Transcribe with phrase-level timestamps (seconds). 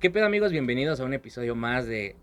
[0.00, 0.52] ¿Qué pedo amigos?
[0.52, 2.14] Bienvenidos a un episodio más de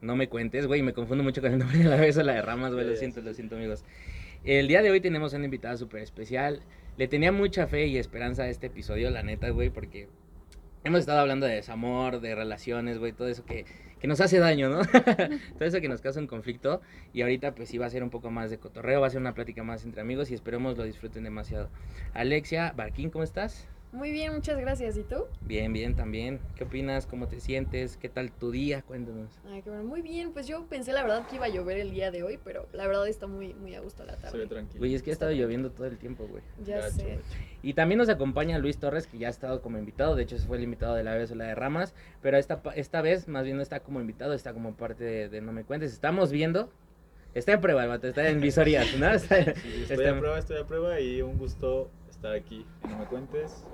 [0.00, 2.34] No me cuentes, güey, me confundo mucho con el nombre de la vez o la
[2.34, 3.84] de ramas, güey, lo siento, lo siento amigos.
[4.44, 6.62] El día de hoy tenemos una invitada súper especial.
[6.96, 10.08] Le tenía mucha fe y esperanza a este episodio, la neta, güey, porque
[10.84, 13.64] hemos estado hablando de desamor, de relaciones, güey, todo eso que,
[13.98, 14.82] que nos hace daño, ¿no?
[15.58, 16.82] todo eso que nos causa un conflicto.
[17.12, 19.20] Y ahorita pues sí va a ser un poco más de cotorreo, va a ser
[19.20, 21.68] una plática más entre amigos y esperemos lo disfruten demasiado.
[22.14, 23.66] Alexia Barquín, ¿cómo estás?
[23.90, 24.98] Muy bien, muchas gracias.
[24.98, 25.24] ¿Y tú?
[25.40, 26.40] Bien, bien, también.
[26.56, 27.06] ¿Qué opinas?
[27.06, 27.96] ¿Cómo te sientes?
[27.96, 28.82] ¿Qué tal tu día?
[28.82, 29.30] Cuéntanos.
[29.50, 29.84] Ay, qué bueno.
[29.84, 32.38] Muy bien, pues yo pensé la verdad que iba a llover el día de hoy,
[32.44, 34.46] pero la verdad está muy, muy a gusto la Se ve tarde.
[34.46, 34.78] tranquilo.
[34.80, 36.42] Güey, es que ha estado lloviendo todo el tiempo, güey.
[36.66, 37.18] Ya sé.
[37.62, 40.16] Y también nos acompaña Luis Torres, que ya ha estado como invitado.
[40.16, 41.94] De hecho, fue el invitado de la vez o la de Ramas.
[42.20, 45.28] Pero esta, pa- esta vez, más bien no está como invitado, está como parte de,
[45.30, 45.94] de No Me Cuentes.
[45.94, 46.70] Estamos viendo.
[47.34, 49.10] Está en prueba, el está en visorías, ¿no?
[49.14, 49.50] Está- Sí,
[49.82, 52.98] estoy está a en- prueba, estoy a prueba y un gusto estar aquí en No
[52.98, 53.64] Me Cuentes.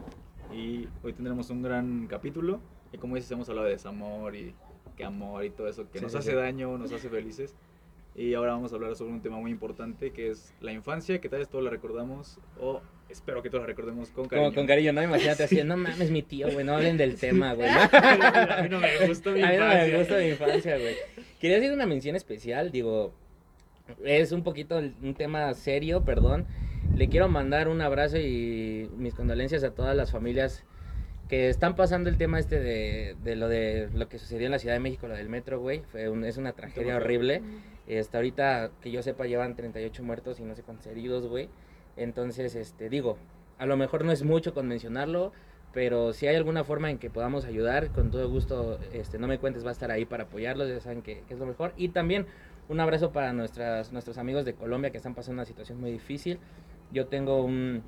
[0.52, 2.60] Y hoy tendremos un gran capítulo.
[2.92, 4.54] Y como dices, hemos hablado de desamor y
[4.96, 6.36] que amor y todo eso que Sí, nos sí, hace sí.
[6.36, 7.54] daño, nos hace felices.
[8.14, 11.28] Y ahora vamos a hablar sobre un tema muy importante que es la infancia, que
[11.28, 14.46] tal vez todos la recordamos o espero que todos la recordemos con cariño.
[14.50, 15.02] Como con cariño, ¿no?
[15.02, 17.68] Imagínate así, no mames, mi tío, güey, no hablen del tema, güey.
[17.68, 19.98] a mí no me gusta mi A mí no me infancia.
[19.98, 20.94] gusta mi infancia, güey.
[21.40, 23.12] Quería hacer una mención especial, digo,
[24.04, 26.46] es un poquito un tema serio, perdón.
[26.96, 30.64] Le quiero mandar un abrazo y mis condolencias a todas las familias
[31.28, 34.58] que están pasando el tema este de, de lo de lo que sucedió en la
[34.58, 35.82] Ciudad de México, lo del metro, güey.
[35.90, 37.42] Fue un- es una tragedia horrible.
[37.98, 41.48] Hasta ahorita, que yo sepa, llevan 38 muertos y no sé cuántos heridos, güey.
[41.96, 43.16] Entonces, este, digo,
[43.58, 45.32] a lo mejor no es mucho con mencionarlo,
[45.72, 49.38] pero si hay alguna forma en que podamos ayudar, con todo gusto, este, no me
[49.38, 51.72] cuentes, va a estar ahí para apoyarlos, ya saben que, que es lo mejor.
[51.76, 52.26] Y también
[52.68, 56.38] un abrazo para nuestras, nuestros amigos de Colombia que están pasando una situación muy difícil.
[56.94, 57.82] Yo tengo un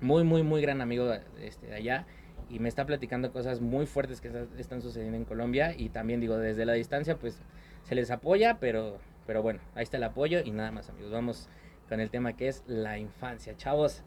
[0.00, 2.06] muy, muy, muy gran amigo este, de allá
[2.48, 6.20] y me está platicando cosas muy fuertes que está- están sucediendo en Colombia y también
[6.20, 7.40] digo, desde la distancia, pues
[7.82, 11.48] se les apoya, pero, pero bueno, ahí está el apoyo y nada más amigos, vamos
[11.88, 13.56] con el tema que es la infancia.
[13.56, 14.02] Chavos,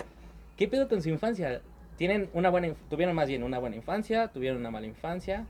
[0.56, 1.62] ¿qué pedo con su infancia?
[1.98, 4.30] ¿Tienen una buena, tuvieron más bien una buena infancia?
[4.30, 5.46] ¿Tuvieron una mala infancia?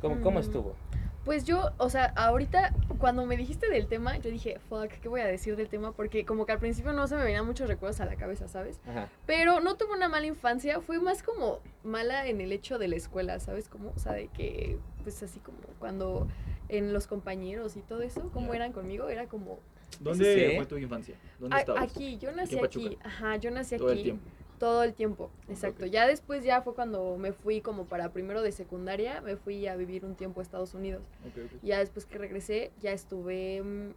[0.00, 0.42] ¿Cómo, cómo Mm.
[0.42, 0.76] estuvo?
[1.24, 5.20] Pues yo, o sea, ahorita cuando me dijiste del tema, yo dije, fuck, ¿qué voy
[5.20, 5.92] a decir del tema?
[5.92, 8.80] Porque como que al principio no se me venían muchos recuerdos a la cabeza, ¿sabes?
[8.88, 9.08] Ajá.
[9.26, 12.96] Pero no tuve una mala infancia, fue más como mala en el hecho de la
[12.96, 13.68] escuela, ¿sabes?
[13.68, 16.26] Como, o sea, de que, pues así como cuando
[16.70, 18.56] en los compañeros y todo eso, como Ya.
[18.56, 19.60] eran conmigo, era como...
[19.98, 21.16] ¿Dónde fue tu infancia?
[21.38, 21.82] ¿Dónde "A- estabas?
[21.82, 24.24] aquí, yo nací aquí, ajá, yo nací Todo el aquí tiempo.
[24.60, 25.86] Todo el tiempo, exacto.
[25.86, 29.74] Ya después ya fue cuando me fui como para primero de secundaria, me fui a
[29.74, 31.02] vivir un tiempo a Estados Unidos.
[31.26, 31.60] Ok, ok.
[31.62, 33.94] Ya después que regresé, ya estuve mm,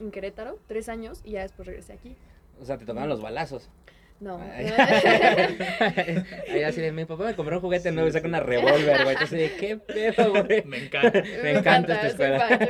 [0.00, 2.16] en Querétaro tres años y ya después regresé aquí.
[2.58, 3.70] O sea, te tocaban los balazos.
[4.18, 4.40] No.
[6.48, 9.14] Ay, así de, mi papá me compró un juguete nuevo y saca una revólver, güey.
[9.14, 10.64] Entonces, de, ¿qué pedo, güey?
[10.64, 11.22] Me encanta.
[11.42, 12.48] Me encanta esta soy escuela.
[12.48, 12.66] fan, soy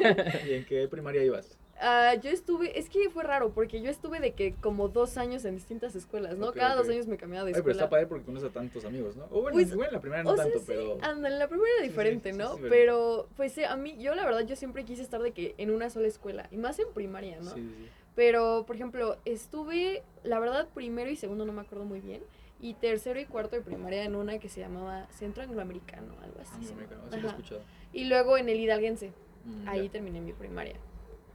[0.00, 0.16] fan.
[0.48, 1.58] ¿Y en qué primaria ibas?
[1.84, 5.44] Ah, yo estuve, es que fue raro, porque yo estuve de que como dos años
[5.44, 6.48] en distintas escuelas, ¿no?
[6.50, 6.92] Ok, Cada dos ok.
[6.92, 7.82] años me cambiaba de Ay, pero escuela.
[7.82, 9.24] está padre porque conoces a tantos amigos, ¿no?
[9.32, 10.98] O bueno, Pues, igual en la primera no o sea, tanto, sí, pero...
[11.02, 12.56] anda, en la primera era Sí, sí, diferente, sí, ¿no?
[12.70, 15.70] pero, pues sí, a mí, yo la verdad, yo siempre quise estar de que en
[15.72, 17.50] una sola escuela, y más en primaria, ¿no?
[17.52, 17.88] Sí, sí, sí.
[18.14, 22.22] Pero, por ejemplo, estuve, la verdad, primero y segundo no me acuerdo muy bien,
[22.60, 26.52] y tercero y cuarto de primaria en una que se llamaba Centro Angloamericano, algo así.
[26.54, 27.10] Ah, se me llamaba.
[27.10, 27.60] sí lo he escuchado.
[27.92, 29.12] Y luego en el Hidalguense,
[29.44, 30.76] Mm, ahí terminé mi primaria.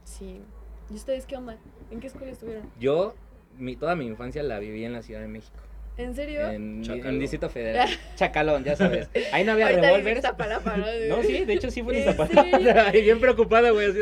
[0.08, 0.40] Sí.
[0.90, 1.58] ¿Y ustedes qué onda?
[1.90, 2.70] ¿En qué escuela estuvieron?
[2.80, 3.14] Yo,
[3.58, 5.58] mi, toda mi infancia la viví en la Ciudad de México.
[5.98, 6.48] ¿En serio?
[6.48, 7.88] En, en Distrito Federal.
[8.14, 9.10] Chacalón, ya sabes.
[9.32, 10.18] Ahí no había revólveres.
[10.18, 10.86] Iztapalapa, ¿no?
[11.08, 12.90] No, sí, de hecho sí fue en ¿En Iztapalapa.
[12.92, 13.92] Ay, bien preocupada, güey.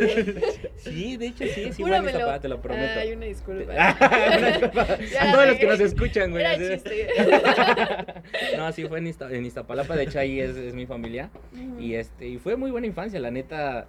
[0.77, 2.05] Sí, de hecho sí, sí fue en.
[2.05, 3.01] Iztapalapa, te lo prometo.
[3.01, 3.73] Ay, una disculpa.
[3.73, 4.99] Una disculpa.
[5.11, 6.45] Ya a todos los que nos escuchan, güey.
[8.59, 11.31] No, sí fue en Iztapalapa, de hecho ahí es, es mi familia.
[11.81, 13.89] Y este, y fue muy buena infancia, la neta.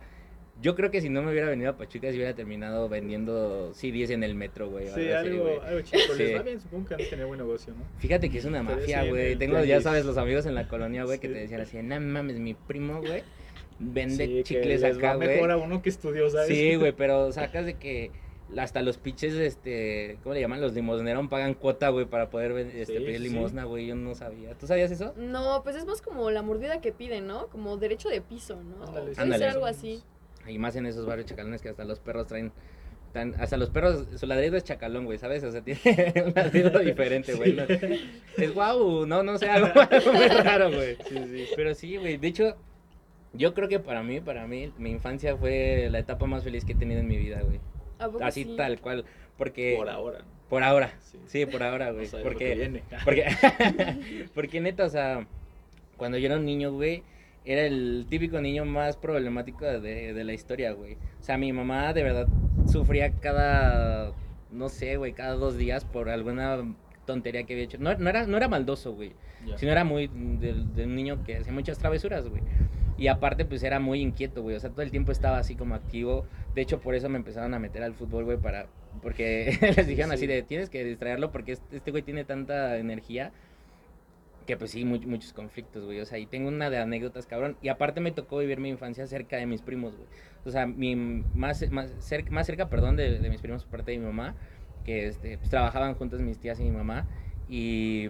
[0.61, 4.09] Yo creo que si no me hubiera venido a Pachuca, si hubiera terminado vendiendo CDs
[4.09, 4.87] en el metro, güey.
[4.87, 6.13] Sí, algo, algo chico.
[6.15, 6.23] Sí.
[6.23, 7.83] Les va bien, supongo que han tener buen negocio, ¿no?
[7.99, 9.33] Fíjate que es una mafia, güey.
[9.33, 11.99] el Tengo, ya sabes, los amigos en la colonia, güey, que te decían así, no
[11.99, 13.23] mames, mi primo, güey,
[13.79, 15.27] vende Sí, que chicles les acá, güey.
[15.27, 16.47] mejor a uno que estudió, ¿sabes?
[16.47, 18.11] Sí, güey, pero sacas de que
[18.55, 20.61] hasta los pinches, este, ¿cómo le llaman?
[20.61, 23.87] Los limosneros pagan cuota, güey, para poder este, Sí, pedir limosna, güey.
[23.87, 24.53] Yo no sabía.
[24.57, 25.13] ¿Tú sabías eso?
[25.17, 27.47] No, pues es más como la mordida que piden, ¿no?
[27.47, 28.85] Como derecho de piso, ¿no?
[28.85, 30.01] Ándale, Puede ser algo así.
[30.47, 32.51] Y más en esos barrios chacalones que hasta los perros traen.
[33.13, 35.43] tan- hasta los perros, su ladrido es chacalón, güey, ¿sabes?
[35.43, 35.81] O sea, tiene
[36.25, 37.53] un ladrido diferente, güey.
[37.53, 37.63] no-
[38.37, 40.95] es guau, no, no sé, algo, algo muy raro, güey.
[41.07, 41.45] Sí, sí.
[41.55, 42.55] Pero sí, güey, de hecho,
[43.33, 46.73] yo creo que para mí, para mí, mi infancia fue la etapa más feliz que
[46.73, 47.59] he tenido en mi vida, güey.
[47.99, 48.55] ¿A poco Así sí?
[48.55, 49.05] tal cual.
[49.37, 49.75] Porque.
[49.77, 50.19] Por ahora.
[50.49, 50.93] Por ahora.
[51.01, 51.17] Sí.
[51.27, 52.05] Sí, por ahora, güey.
[52.05, 52.83] Lo que porque, viene.
[53.03, 53.25] porque,
[54.33, 55.25] porque neta, o sea,
[55.97, 57.03] cuando yo era un niño, güey,
[57.47, 60.95] era el típico niño más problemático de, de la historia, güey.
[61.19, 62.27] O sea, mi mamá de verdad
[62.67, 64.11] sufría cada,
[64.51, 67.77] no sé, güey, cada dos días por alguna tontería que había hecho.
[67.79, 69.13] No, no era, no era maldoso, güey.
[69.45, 69.57] Ya.
[69.57, 72.41] sino era muy de, de un niño que hacía muchas travesuras, güey.
[72.97, 74.55] Y aparte, pues era muy inquieto, güey.
[74.55, 76.25] O sea, todo el tiempo estaba así como activo.
[76.53, 78.67] De hecho, por eso me empezaron a meter al fútbol, güey, para...
[79.01, 80.27] Porque les dijeron así sí.
[80.27, 83.31] de, tienes que distraerlo porque este este güey tiene tanta energía
[84.47, 85.99] que pues sí, mu- muchos conflictos, güey.
[85.99, 87.55] O sea, y tengo una de anécdotas, cabrón.
[87.61, 90.07] Y aparte me tocó vivir mi infancia cerca de mis primos, güey.
[90.45, 93.91] O sea, mi más, más, cerca, más cerca, perdón, de, de mis primos por parte
[93.91, 94.35] de mi mamá,
[94.85, 97.05] que este, pues, trabajaban juntos mis tías y mi mamá.
[97.49, 98.09] Y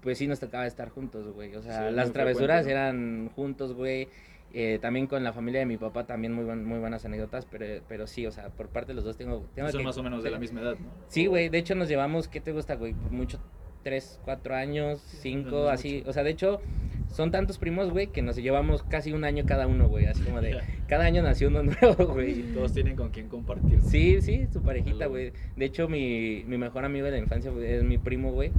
[0.00, 1.54] pues sí nos tocaba estar juntos, güey.
[1.56, 2.80] O sea, Sí, las muy travesuras frecuente, ¿no?
[2.80, 4.08] eran juntos, güey.
[4.54, 7.82] Eh, también con la familia de mi papá también muy, buen- muy buenas anécdotas, pero,
[7.88, 9.46] pero sí, o sea, por parte de los dos tengo...
[9.54, 10.90] tengo Son que- más o menos de la misma edad, ¿no?
[11.08, 12.92] Sí, güey, de hecho nos llevamos, ¿qué te gusta, güey?
[13.10, 13.38] Mucho,
[13.82, 16.02] tres, cuatro años, no cinco, así.
[16.06, 16.60] O sea, de hecho,
[17.08, 20.06] son tantos primos, güey, que nos llevamos casi un año cada uno, güey.
[20.06, 20.58] Así como de,
[20.88, 22.40] cada año nació uno nuevo, güey.
[22.40, 23.80] Y todos tienen con quién compartir.
[23.82, 25.32] Sí, sí, su parejita, güey.
[25.56, 28.50] De hecho, mi, mi mejor amigo de la infancia güey, es mi primo, güey.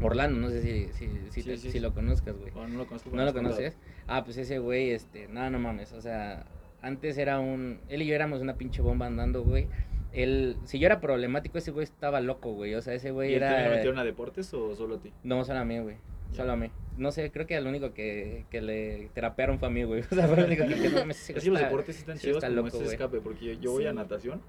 [0.00, 1.80] Orlando, no sé si, si, si, Sí, te- sí, si sí.
[1.80, 2.50] lo conozcas, güey.
[2.52, 3.10] Bueno, no lo conozco.
[3.12, 3.76] ¿No lo conoces?
[4.06, 6.44] Ah, pues ese güey, este, no, no mames, o sea,
[6.82, 9.66] antes era un, él y yo éramos una pinche bomba andando, güey.
[10.14, 13.34] Él, si yo era problemático, ese güey estaba loco, güey, o sea, ese ¿Y güey
[13.34, 13.74] él también lo era...
[13.76, 15.12] metieron a deportes o solo a ti?
[15.22, 15.96] No, solo a mí, güey,
[16.32, 16.70] solo a mí.
[16.96, 20.02] No sé, creo que el único que, que le terapearon fue a mí, güey.
[20.10, 22.16] O sea, fue el único que, que no me Es que los deportes sí están
[22.18, 22.90] sí chidos está como loco, ese güey.
[22.94, 23.96] escape, porque yo, yo voy a Sí.
[23.96, 24.40] natación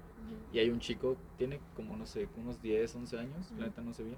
[0.52, 3.92] y hay un chico, tiene como, no sé, unos 10, 11 años, la neta no
[3.92, 4.16] sé bien.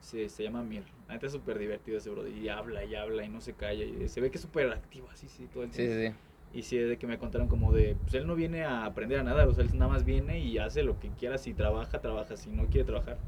[0.00, 0.84] Se, se llama Mir.
[1.08, 2.26] La neta es súper divertido ese bro.
[2.26, 3.84] Y habla y habla y no se calla.
[3.84, 5.94] Y se ve que es súper activo, así, sí, todo el Sí, tiempo.
[5.94, 6.14] sí, sí.
[6.52, 9.20] Y sí, es de que me contaron como de, pues él no viene a aprender
[9.20, 12.00] a nadar, o sea, él nada más viene y hace lo que quiera, si trabaja,
[12.00, 13.18] trabaja, si no quiere trabajar.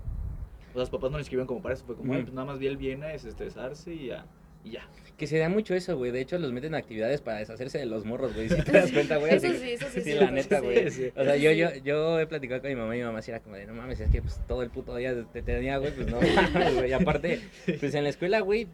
[0.70, 2.12] O sea, los papás no le escribieron como para eso, fue como.
[2.14, 4.26] "Ay, pues nada más bien él viene a desestresarse y ya.
[4.64, 4.88] Y ya.
[5.16, 6.10] Que se da mucho eso, güey.
[6.12, 8.48] De hecho, los meten a actividades para deshacerse de los morros, güey.
[8.48, 9.34] Si te das cuenta, güey.
[9.34, 10.00] Eso sí, eso sí.
[10.02, 10.64] Sí, es la neta, sí.
[10.64, 10.90] güey.
[10.90, 11.10] Sí.
[11.16, 11.56] O sea, yo, Sí.
[11.58, 13.74] yo, yo he platicado con mi mamá y mi mamá sí era como de, no
[13.74, 16.18] mames, es que pues todo el puto día te tenía, güey, pues no
[16.54, 16.90] mames, güey.
[16.90, 17.40] Y aparte,
[17.78, 18.68] pues en la escuela, güey,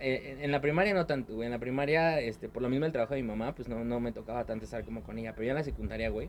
[0.00, 1.46] eh, en la primaria no tanto, güey.
[1.46, 4.00] En la primaria, este, por lo mismo el trabajo de mi mamá, pues no, no
[4.00, 5.32] me tocaba tanto estar como con ella.
[5.34, 6.28] Pero ya en la secundaria, güey,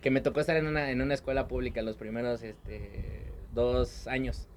[0.00, 3.24] que me tocó estar en una, en una escuela pública los primeros, este,
[3.54, 4.48] dos años.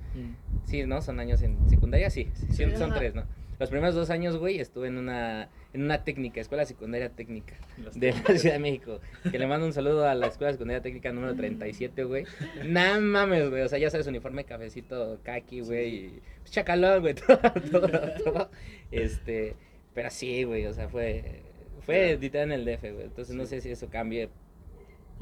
[0.65, 1.01] Sí, ¿no?
[1.01, 2.63] Son años en secundaria, sí, sí, Sí.
[2.75, 2.99] son Ajá.
[2.99, 3.23] tres, ¿no?
[3.61, 7.93] Los primeros dos años, güey, estuve en una, en una técnica, escuela secundaria técnica Las
[7.99, 8.37] de la.
[8.39, 8.99] Ciudad de México.
[9.29, 12.25] Que le mando un saludo a la Escuela Secundaria Técnica número 37, güey.
[12.65, 13.61] Nah mames, güey.
[13.61, 15.95] O sea, ya sabes, uniforme cafecito, kaki, güey.
[15.95, 17.13] y pues, chacalón, güey.
[17.27, 17.37] Todo,
[17.71, 17.89] todo,
[18.23, 18.49] todo.
[18.89, 19.55] Este,
[19.93, 20.65] pero sí, güey.
[20.65, 21.41] O sea, fue,
[21.81, 23.03] fue editada en el DF, güey.
[23.03, 23.49] Entonces no Sí.
[23.57, 24.29] sé si eso cambie.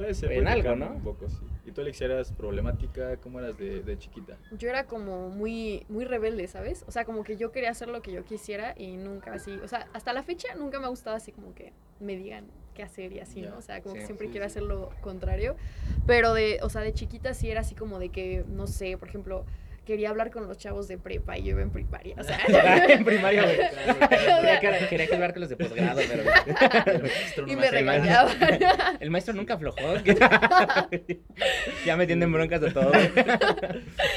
[0.00, 0.92] Puede ser, En algo, ¿no?
[0.92, 1.44] Un poco, sí.
[1.66, 3.18] ¿Y tú, Alex, eras problemática?
[3.18, 4.38] ¿Cómo eras de, de chiquita?
[4.52, 6.86] Yo era como muy, muy rebelde, ¿sabes?
[6.88, 9.68] O sea, como que yo quería hacer lo que yo quisiera y nunca así, o
[9.68, 13.12] sea, hasta la fecha nunca me ha gustado así como que me digan qué hacer
[13.12, 13.58] y así, ¿no?
[13.58, 14.52] O sea, como sí, que siempre sí, quiero sí.
[14.52, 15.56] hacer lo contrario.
[16.06, 19.06] Pero de, o sea, de chiquita sí era así como de que, no sé, por
[19.06, 19.44] ejemplo,
[19.90, 22.38] quería hablar con los chavos de prepa y yo iba en primaria, o sea.
[22.88, 23.56] en primaria, güey.
[23.56, 24.10] Claro, claro.
[24.60, 26.22] Quería, que- quería que hablar con los de posgrado, pero.
[26.86, 28.36] El maestro y no me regañaban.
[29.00, 29.94] El maestro nunca aflojó.
[31.84, 32.92] ya me tienden broncas de todo.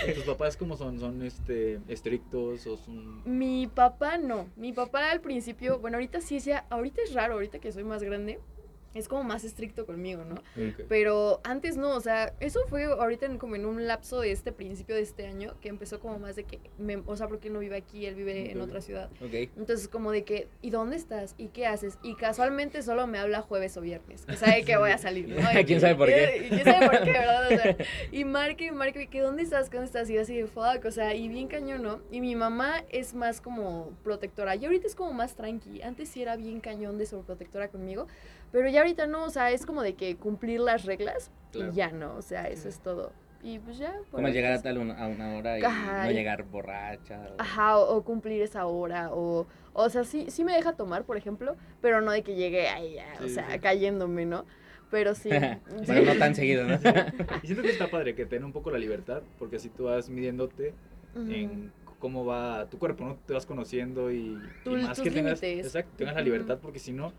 [0.07, 0.99] ¿Y ¿Tus papás cómo son?
[0.99, 3.23] ¿Son este, estrictos o son...?
[3.25, 4.47] Mi papá no.
[4.55, 8.03] Mi papá al principio, bueno, ahorita sí, sí, ahorita es raro, ahorita que soy más
[8.03, 8.39] grande,
[8.93, 10.35] es como más estricto conmigo, ¿no?
[10.35, 10.85] Ok.
[10.87, 14.51] Pero antes no, o sea, eso fue ahorita en, como en un lapso de este
[14.51, 17.53] principio de este año, que empezó como más de que, me- o sea, porque él
[17.53, 18.67] no vive aquí, él vive en Ok.
[18.67, 19.09] otra ciudad.
[19.21, 19.33] Ok.
[19.57, 21.35] Entonces como de que, ¿y dónde estás?
[21.37, 21.97] ¿Y qué haces?
[22.03, 25.35] Y casualmente solo me habla jueves o viernes, que sabe que voy a salir, ¿no?
[25.59, 26.43] Y- ¿Quién sabe por qué?
[26.45, 27.45] y ¿Quién sabe por qué, verdad?
[27.51, 27.77] O sea,
[28.11, 29.69] y marque, marque, que ¿dónde estás?
[29.69, 30.09] ¿Dónde estás?
[30.09, 31.99] Y así de fuck, o sea, y bien cañón, ¿no?
[32.11, 35.81] Y mi mamá es más como protectora, y ahorita es como más tranqui.
[35.81, 38.07] Antes sí era bien cañón de sobreprotectora conmigo,
[38.51, 41.71] pero ya ahorita no, o sea, es como de que cumplir las reglas Claro.
[41.71, 43.11] y ya no, o sea, eso es todo.
[43.41, 43.93] Y pues ya.
[44.09, 47.27] Como llegar a es- tal una, a una hora y Ajá, no y- llegar borracha.
[47.37, 51.03] o- Ajá, o, o cumplir esa hora, o, o sea, sí, sí me deja tomar,
[51.03, 53.59] por ejemplo, pero no de que llegue ahí, ya, o Sí, sea, sí.
[53.59, 54.45] cayéndome, ¿no?
[54.89, 55.29] Pero sí.
[55.87, 56.75] Pero no tan seguido, ¿no?
[57.43, 59.85] Y siento que está padre que te den un poco la libertad, porque así tú
[59.85, 60.73] vas midiéndote
[61.15, 61.31] Ujú.
[61.31, 63.15] en cómo va tu cuerpo, ¿no?
[63.25, 66.79] Te vas conociendo y, y Tu- más tus que tengas, exacto, tengas la libertad, porque
[66.79, 67.11] si no,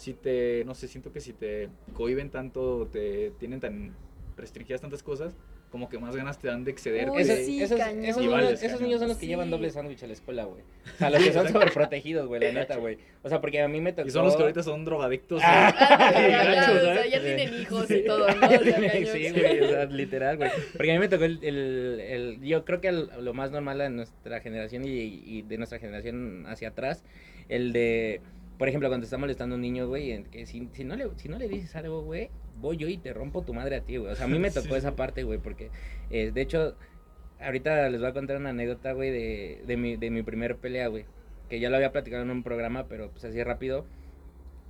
[0.00, 3.94] si te, no sé, siento que si te cohiben tanto, te tienen tan
[4.36, 5.36] restringidas tantas cosas,
[5.70, 7.10] como que más ganas te dan de excederte.
[7.12, 9.28] Uy, Esos, sí, esos, niños, esos niños son los que Sí.
[9.28, 10.62] llevan doble sándwich a la escuela, güey.
[10.62, 12.96] O sea, los que son sobreprotegidos, güey, la neta, güey.
[13.22, 14.08] O sea, porque a mí me tocó...
[14.08, 15.40] Y son los que ahorita son drogadictos.
[15.44, 17.12] Ah, Ah, Sí, ya, gachos, o sea, ¿sabes?
[17.12, 18.46] ya tienen hijos y todo, ¿no?
[18.46, 19.06] O sea, cañón.
[19.12, 20.50] sí, güey, o sea, literal, güey.
[20.72, 23.78] Porque a mí me tocó el, el, el- yo creo que el- lo más normal
[23.78, 27.04] de nuestra generación y, y de nuestra generación hacia atrás,
[27.48, 28.20] el de,
[28.60, 31.28] por ejemplo, cuando está molestando a un niño, güey, que si, si no le, si
[31.28, 34.12] no le dices algo, güey, voy yo y te rompo tu madre a ti, güey.
[34.12, 34.74] O sea, a mí me tocó Sí.
[34.74, 35.70] esa parte, güey, porque,
[36.10, 36.76] eh, de hecho,
[37.40, 40.88] ahorita les voy a contar una anécdota, güey, de, de, mi, de mi primer pelea,
[40.88, 41.06] güey.
[41.48, 43.86] Que ya lo había platicado en un programa, pero pues así rápido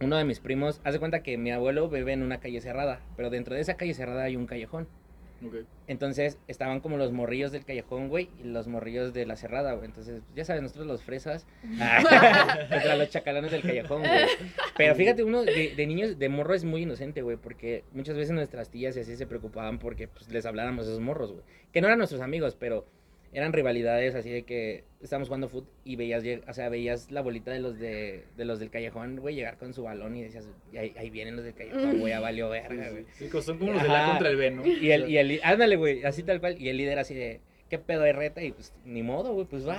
[0.02, 3.28] uno de mis primos, hace cuenta que mi abuelo vive en una calle cerrada, pero
[3.28, 4.88] dentro de esa calle cerrada hay un callejón.
[5.86, 9.86] Entonces estaban como los morrillos del callejón, güey, y los morrillos de la cerrada, güey.
[9.86, 11.46] Entonces, ya saben, nosotros los fresas,
[12.70, 14.26] contra los chacalones del callejón, güey.
[14.76, 18.32] Pero fíjate, uno de, de niños, de morro es muy inocente, güey, porque muchas veces
[18.32, 21.44] nuestras tías y así se preocupaban porque pues, les habláramos de esos morros, güey.
[21.72, 22.86] Que no eran nuestros amigos, pero
[23.32, 27.50] eran rivalidades así de que estábamos jugando fútbol y veías, o sea, veías la bolita
[27.52, 30.76] de los de, de los del callejón, güey, llegar con su balón y decías, "Y
[30.78, 33.04] ahí, ahí vienen los del callejón, güey, ya valió verga, güey.
[33.14, 34.10] Sí, sí, son como los de la Ajá.
[34.12, 34.66] contra el B, ¿no?
[34.66, 37.40] Y el, y el, ándale, güey, así tal cual, y el líder así de,
[37.70, 38.42] ¿qué pedo hay reta?
[38.42, 39.78] Y pues, ni modo, güey, pues va.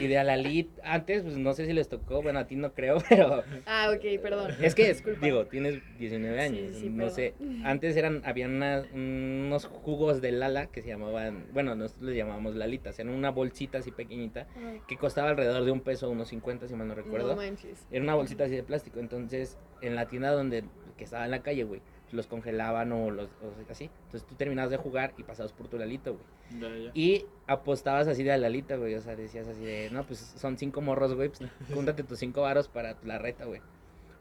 [0.00, 2.96] Y de Alalit, antes, pues no sé si les tocó, bueno, a ti no creo,
[3.08, 4.50] pero Ah, ok, perdón.
[4.60, 5.24] es que, Disculpa.
[5.24, 7.14] digo, tienes 19 años, Sí, sí, no perdón.
[7.14, 7.34] sé.
[7.64, 12.56] Antes eran, habían una- unos jugos de Lala que se llamaban, bueno, nosotros les llamábamos
[12.56, 14.46] Lalitas, eran una bolsita así pequeñita
[14.88, 17.28] que costaba alrededor de un peso, unos 50, si mal no recuerdo.
[17.28, 17.86] No manches.
[17.90, 18.98] Era una bolsita así de plástico.
[19.00, 20.64] Entonces, en la tienda donde
[20.96, 21.80] que estaba en la calle, güey,
[22.12, 23.90] los congelaban o los o así.
[24.06, 26.60] Entonces tú terminabas de jugar y pasabas por tu lalito, güey.
[26.60, 26.90] Ya, ya.
[26.94, 28.94] Y apostabas así de a lalita, güey.
[28.94, 31.28] O sea, decías así de, no, pues son cinco morros, güey.
[31.28, 33.60] Pues júntate tus cinco varos para la reta, güey.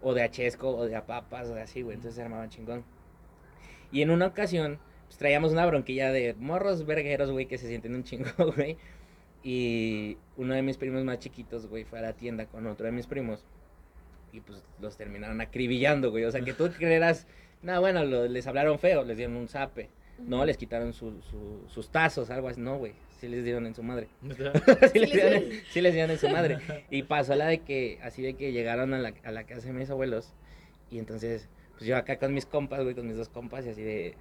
[0.02, 1.96] O de a chesco, o de a papas, o de así, güey.
[1.96, 2.84] Entonces se armaban chingón.
[3.92, 7.96] Y en una ocasión, pues traíamos una bronquilla de morros vergueros, güey, que se sienten
[7.96, 8.78] un chingo, güey.
[9.44, 12.92] Y uno de mis primos más chiquitos, güey, fue a la tienda con otro de
[12.92, 13.46] mis primos.
[14.34, 16.26] Y pues los terminaron acribillando, güey.
[16.26, 17.28] O sea, que tú creerás,
[17.62, 19.90] no, bueno, lo- les hablaron feo, les dieron un zape.
[20.20, 22.60] No, les quitaron su- su- sus tazos, algo así.
[22.60, 24.08] No, güey, sí les dieron en su madre.
[24.92, 26.58] sí, les dieron, sí les dieron en su madre.
[26.90, 29.74] Y pasó la de que, así de que llegaron a la, a la casa de
[29.74, 30.34] mis abuelos.
[30.90, 33.84] Y entonces, pues yo acá con mis compas, güey, con mis dos compas, y así
[33.84, 34.16] de.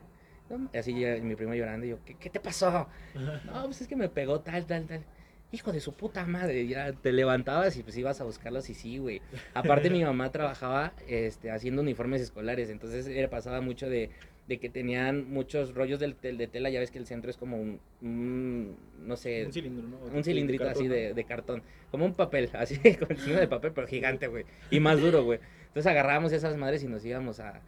[0.50, 2.88] no, y así ya mi primo llorando, y yo, ¿qué, qué te pasó?
[3.14, 5.04] No, pues es que me pegó tal, tal, tal.
[5.52, 8.98] Hijo de su puta madre, ya te levantabas y pues ibas a buscarlos y sí,
[8.98, 9.22] güey.
[9.54, 14.10] Aparte mi mamá trabajaba este, haciendo uniformes escolares, entonces era, pasaba mucho de,
[14.48, 17.36] de que tenían muchos rollos del, del- de tela, ya ves que el centro es
[17.36, 18.76] como un, un,
[19.06, 19.98] no sé, Un cilindro, ¿no?
[19.98, 21.62] un cilindrito así de, de cartón,
[21.92, 25.38] como un papel, así con de papel, pero gigante, güey, y más duro, güey.
[25.68, 27.60] Entonces agarrábamos esas madres y nos íbamos a,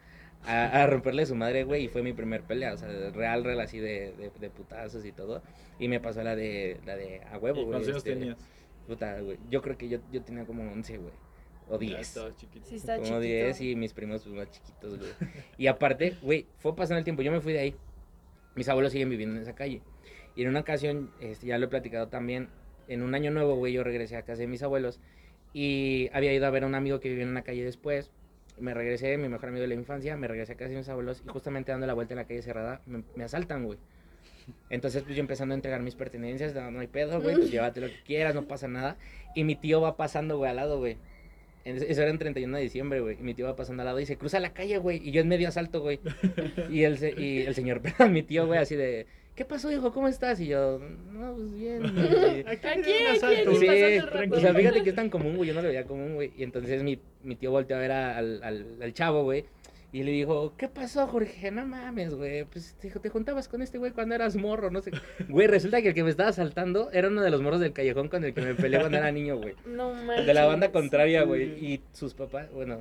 [0.48, 3.60] a, a romperle su madre, güey, y fue mi primer pelea, o sea, real, real,
[3.60, 5.42] así de, de, de putazos y todo.
[5.78, 7.70] Y me pasó la de, la de a huevo, ¿Y güey.
[7.70, 8.36] ¿Cuántos años este, tenías?
[8.86, 11.12] Puta, güey, yo creo que yo, yo tenía como 11, güey,
[11.68, 12.00] o Ya 10.
[12.00, 12.66] estabas chiquito.
[12.66, 13.20] Sí, está como chiquito.
[13.20, 15.10] 10 y mis primos pues, más chiquitos, güey.
[15.58, 17.74] Y aparte, güey, fue pasando el tiempo, yo me fui de ahí.
[18.54, 19.82] Mis abuelos siguen viviendo en esa calle.
[20.34, 22.48] Y en una ocasión, este, ya lo he platicado también,
[22.88, 24.98] en un año nuevo, güey, yo regresé a casa de mis abuelos
[25.52, 28.10] y había ido a ver a un amigo que vivía en una calle después.
[28.60, 31.22] Me regresé, mi mejor amigo de la infancia, me regresé a casa de mis abuelos
[31.24, 33.78] y justamente dando la vuelta en la calle cerrada, me, me asaltan, güey.
[34.70, 37.80] Entonces, pues yo empezando a entregar mis pertenencias, no, no hay pedo, güey, pues llévate
[37.80, 38.96] lo que quieras, no pasa nada.
[39.34, 40.96] Y mi tío va pasando, güey, al lado, güey.
[41.64, 43.18] Eso era en 31 de diciembre, güey.
[43.20, 45.06] Y mi tío va pasando al lado y se cruza la calle, güey.
[45.06, 46.00] Y yo en medio asalto, güey.
[46.70, 49.06] Y el, y el señor, mi tío, güey, así de,
[49.38, 49.92] ¿qué pasó, hijo?
[49.92, 50.40] ¿Cómo estás?
[50.40, 50.80] Y yo,
[51.12, 51.80] no, pues bien.
[51.94, 52.40] güey".
[52.40, 52.84] Aquí, aquí, aquí,
[53.56, 55.46] Sí, el o sea, fíjate que es tan común, güey.
[55.48, 56.32] Yo no lo veía común, güey.
[56.36, 59.44] Y entonces mi, mi tío volteó a ver a- al, al, al chavo, güey.
[59.92, 61.50] Y le dijo, ¿qué pasó, Jorge?
[61.52, 62.44] No mames, güey.
[62.44, 64.90] Pues te, te juntabas con este güey cuando eras morro, no sé.
[65.28, 68.08] Güey, resulta que el que me estaba asaltando era uno de los morros del callejón
[68.08, 69.54] con el que me peleé cuando era niño, güey.
[69.66, 70.26] No manches.
[70.26, 71.44] De la banda contraria, güey.
[71.64, 72.80] Y sus papás, bueno.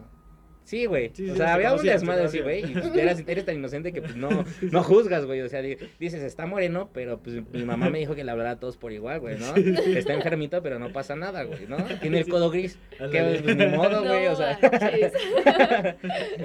[0.67, 1.11] Sí, güey.
[1.13, 2.69] Sí, o sea, se había un desmadre así, güey.
[2.69, 4.27] Y pues, eras, eres tan inocente que pues no,
[4.71, 5.39] no juzgas, güey.
[5.39, 8.51] O sea, di- dices, está moreno, pero pues mi mamá me dijo que le hablara
[8.51, 9.55] a todos por igual, güey, ¿no?
[9.55, 11.77] Está enfermito, pero no pasa nada, güey, ¿no?
[12.01, 12.77] Tiene el codo gris.
[12.99, 14.59] Que pues, ni modo, güey, No o sea.
[14.61, 15.13] manches.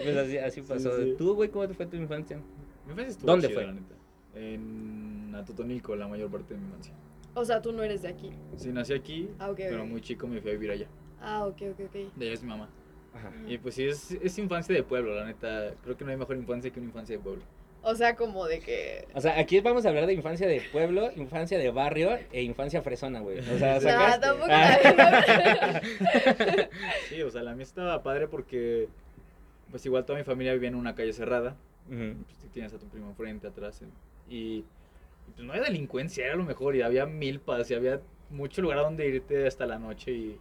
[0.05, 0.97] pues así, así pasó.
[1.02, 1.14] sí.
[1.19, 2.37] ¿Tú, güey, cómo te fue tu infancia?
[2.87, 3.64] Mi infancia estuvo ¿Dónde fue?
[3.67, 3.95] la neta.
[4.37, 6.95] En Atotonilco, la mayor parte de mi infancia.
[7.35, 8.31] O sea, tú no eres de aquí.
[8.57, 10.87] Sí, nací aquí, Ah, ok, pero muy chico me fui a vivir allá.
[11.21, 12.17] Ah, ok, ok, ok.
[12.17, 12.69] De allá es mi mamá.
[13.14, 13.31] Ajá.
[13.47, 15.75] Y pues sí, es, es infancia de pueblo, la neta.
[15.85, 17.42] Creo que no hay mejor infancia que una infancia de pueblo.
[17.85, 19.07] O sea, como de que.
[19.12, 22.81] O sea, aquí vamos a hablar de infancia de pueblo, infancia de barrio e infancia
[22.81, 23.40] fresona, güey.
[23.40, 24.21] O sea, No, sacaste.
[24.21, 24.49] tampoco.
[24.50, 25.81] Ah.
[27.09, 28.88] Sí, o sea, la mía estaba padre porque,
[29.71, 31.57] pues igual toda mi familia vivía en una calle cerrada.
[31.88, 32.14] Ujú.
[32.25, 33.83] Pues, tienes a tu primo enfrente, atrás.
[34.28, 34.64] y
[35.28, 38.00] y, pues no había delincuencia, era lo mejor, y había milpas, y había
[38.33, 40.39] mucho lugar donde irte hasta la noche, y,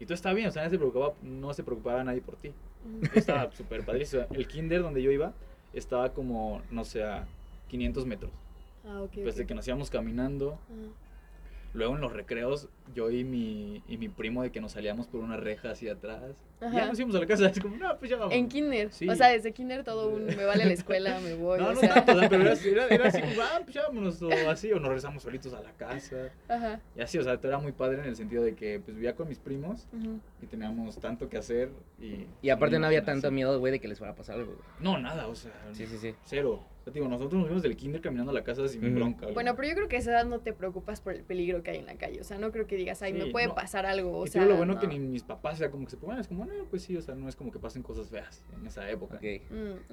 [0.00, 2.52] y todo estaba bien, o sea, nadie se preocupaba, no se preocupaba nadie por ti.
[3.14, 4.24] Estaba súper padrísimo.
[4.30, 5.32] El kinder donde yo iba
[5.72, 7.26] estaba como, no sé, a
[7.68, 8.30] 500 metros.
[8.86, 9.12] Ah, ok.
[9.22, 10.58] Pues de que nos íbamos caminando.
[11.74, 15.20] Luego en los recreos, yo y mi, y mi primo de que nos salíamos por
[15.20, 16.22] una reja hacia atrás.
[16.62, 17.48] Y ya nos íbamos a la casa.
[17.48, 18.32] Es como, no, pues ya vamos.
[18.32, 18.92] En kinder.
[18.92, 19.08] Sí.
[19.08, 21.58] O sea, desde kinder todo un me vale la escuela, me voy.
[21.58, 21.94] No, o no sea.
[21.94, 24.70] tanto, o sea, pero era, era, era así como, ah, pues ya vámonos, o así,
[24.72, 26.30] o nos regresamos solitos a la casa.
[26.48, 26.80] Ajá.
[26.96, 29.16] Y así, o sea, todo era muy padre en el sentido de que pues vivía
[29.16, 29.88] con mis primos
[30.40, 31.70] y teníamos tanto que hacer.
[32.00, 34.52] Y, Y aparte no había tanto miedo, güey, de que les fuera a pasar algo,
[34.52, 34.64] güey.
[34.78, 36.14] No, nada, o sea, Sí, sí, sí.
[36.24, 36.62] cero.
[36.84, 38.94] O sea, te digo, nosotros nos fuimos del kinder caminando a la casa sin Ujú.
[38.94, 39.20] bronca.
[39.22, 39.32] güey.
[39.32, 41.70] Bueno, pero yo creo que a esa edad no te preocupas por el peligro que
[41.70, 42.20] hay en la calle.
[42.20, 43.54] O sea, no creo que digas, ay, me Sí, puede no.
[43.54, 44.18] pasar algo.
[44.18, 44.80] O y sea, lo bueno no.
[44.80, 46.94] que ni mis papás, o sea, como que se pongan, es como, no, pues sí,
[46.94, 49.16] o sea, no es como que pasen cosas feas en esa época.
[49.16, 49.40] Mm, eso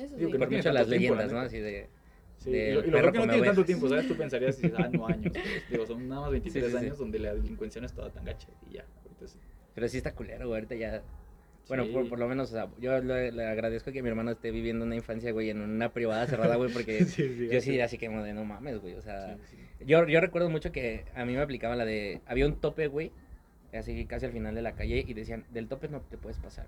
[0.10, 0.15] sí.
[0.17, 1.39] Digo que no Por tiene mucho las tiempo, leyendas, ¿no?
[1.39, 1.88] Así de...
[2.36, 4.07] Sí, y lo, y lo perro peor que no tiene tanto tiempo, ¿sabes?
[4.10, 5.31] Tú pensarías, dices, ah, no años.
[5.31, 6.77] pero, digo, son nada más 23 sí, sí.
[6.77, 9.38] años donde la delincuencia no estaba tan gacha y ya, ahorita sí.
[9.75, 11.03] Pero sí está culero, güey, ahorita ya...
[11.68, 11.91] Bueno, Sí.
[11.91, 14.84] por, por lo menos, o sea, yo le, le agradezco que mi hermano esté viviendo
[14.84, 18.10] una infancia, güey, en una privada cerrada, güey, porque Sí, sí, yo sí, así que
[18.10, 19.38] de no mames, güey, o sea...
[19.86, 22.20] Yo, yo recuerdo mucho que a mí me aplicaban la de...
[22.25, 23.12] Había un tope, güey,
[23.74, 26.65] así casi al final de la calle, y decían, del tope no te puedes pasar.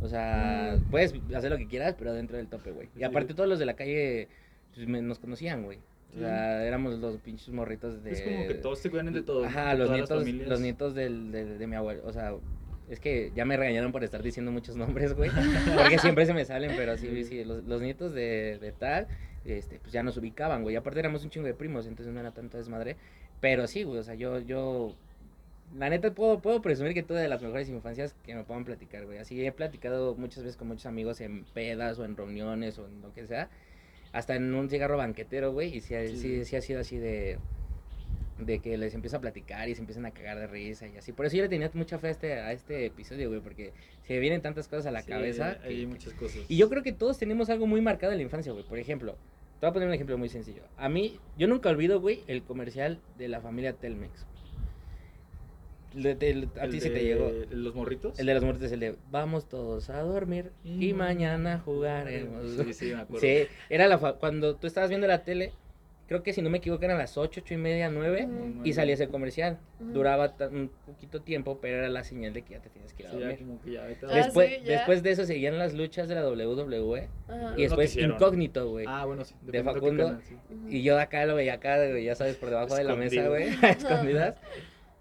[0.00, 0.90] O sea, Mm.
[0.90, 2.88] puedes hacer lo que quieras, pero dentro del tope, güey.
[2.98, 4.28] Y aparte todos los de la calle
[4.74, 5.78] pues, me- nos conocían, güey.
[6.16, 8.10] O sea, éramos los pinches morritos de...
[8.12, 9.44] Es como que todos se cuidan de todo.
[9.44, 12.32] Ajá, de los nietos, los nietos del, del- de mi abuelo, o sea,
[12.90, 15.30] es que ya me regañaron por estar diciendo muchos nombres, güey,
[15.76, 19.06] porque siempre se me salen, pero sí, sí, los, los nietos de, de tal,
[19.44, 22.32] este, pues ya nos ubicaban, güey, aparte éramos un chingo de primos, entonces no era
[22.32, 22.96] tanto desmadre,
[23.40, 24.94] pero sí, güey, o sea, yo, yo,
[25.78, 29.06] la neta puedo, puedo presumir que tuve de las mejores infancias que me puedan platicar,
[29.06, 32.86] güey, así he platicado muchas veces con muchos amigos en pedas o en reuniones o
[32.86, 33.48] en lo que sea,
[34.12, 36.16] hasta en un cigarro banquetero, güey, y sí, Sí.
[36.16, 37.38] sí, sí ha sido así de
[38.46, 41.12] de que les empiezo a platicar y se empiezan a cagar de risa y así.
[41.12, 43.72] Por eso yo le tenía mucha fe a este, a este episodio, güey, porque
[44.06, 45.58] se me vienen tantas cosas a la Sí, cabeza.
[45.64, 46.42] Hay que- muchas cosas.
[46.48, 48.64] Y yo creo que todos tenemos algo muy marcado en la infancia, güey.
[48.64, 49.12] Por ejemplo,
[49.58, 50.62] te voy a poner un ejemplo muy sencillo.
[50.76, 54.26] A mí, yo nunca olvido, güey, el comercial de la familia Telmex.
[55.92, 57.32] Le- te- a ti se te de llegó.
[57.50, 58.16] ¿Los morritos?
[58.20, 62.44] El de los muertos, el de vamos todos a dormir y, Y mañana jugaremos.
[62.64, 63.20] Sí, sí, me acuerdo.
[63.26, 65.52] Sí, era la fa- cuando tú estabas viendo la tele,
[66.10, 68.60] creo que si no me equivoco eran las 8, 8 y media, 9, Ujú.
[68.66, 69.58] y salía ese comercial.
[69.78, 73.08] Duraba un poquito tiempo, pero era la señal de que ya te tienes que ir
[73.08, 73.46] a Sí, ya dormir.
[73.46, 74.72] como que ya, ahorita- Ah, Después, sí, ya.
[74.72, 77.08] después de eso seguían las luchas de la WWE
[77.56, 77.96] y después.
[77.96, 78.86] Incógnito, güey.
[78.88, 79.36] Ah, bueno, sí.
[79.42, 80.06] de Facundo.
[80.06, 80.34] canal, sí.
[80.34, 80.68] Ujú.
[80.68, 84.34] Y yo acá lo veía acá, ya sabes, por debajo de la mesa, güey, escondidas.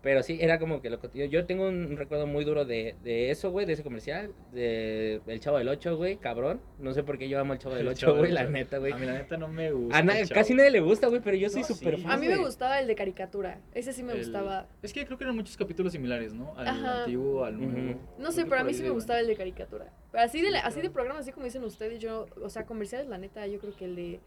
[0.02, 0.98] Pero sí, era como que lo.
[1.14, 5.42] Yo tengo un recuerdo muy duro de, de eso, güey, de ese comercial, de El
[5.42, 6.62] Chavo del 8, güey, cabrón.
[6.80, 8.50] No sé por qué yo amo El Chavo del El 8, Chavo güey, la Ocho.
[8.52, 8.94] neta, güey.
[8.94, 9.98] A mí la neta no me gusta.
[9.98, 12.04] A na- casi nadie le gusta, güey, pero yo soy No, súper sí.
[12.04, 12.12] fan.
[12.14, 13.60] A mí me gustaba el de caricatura.
[13.74, 14.68] Ese sí me El- gustaba.
[14.82, 16.54] Es que creo que eran muchos capítulos similares, ¿no?
[16.56, 17.00] Al Ajá.
[17.02, 18.00] antiguo, al nuevo.
[18.18, 19.92] No sé, pero a mí sí me gustaba el de caricatura.
[20.14, 23.10] Pero así de, la- así de programa, así como dicen ustedes, yo, o sea, comerciales,
[23.10, 24.20] la neta, yo creo que el de.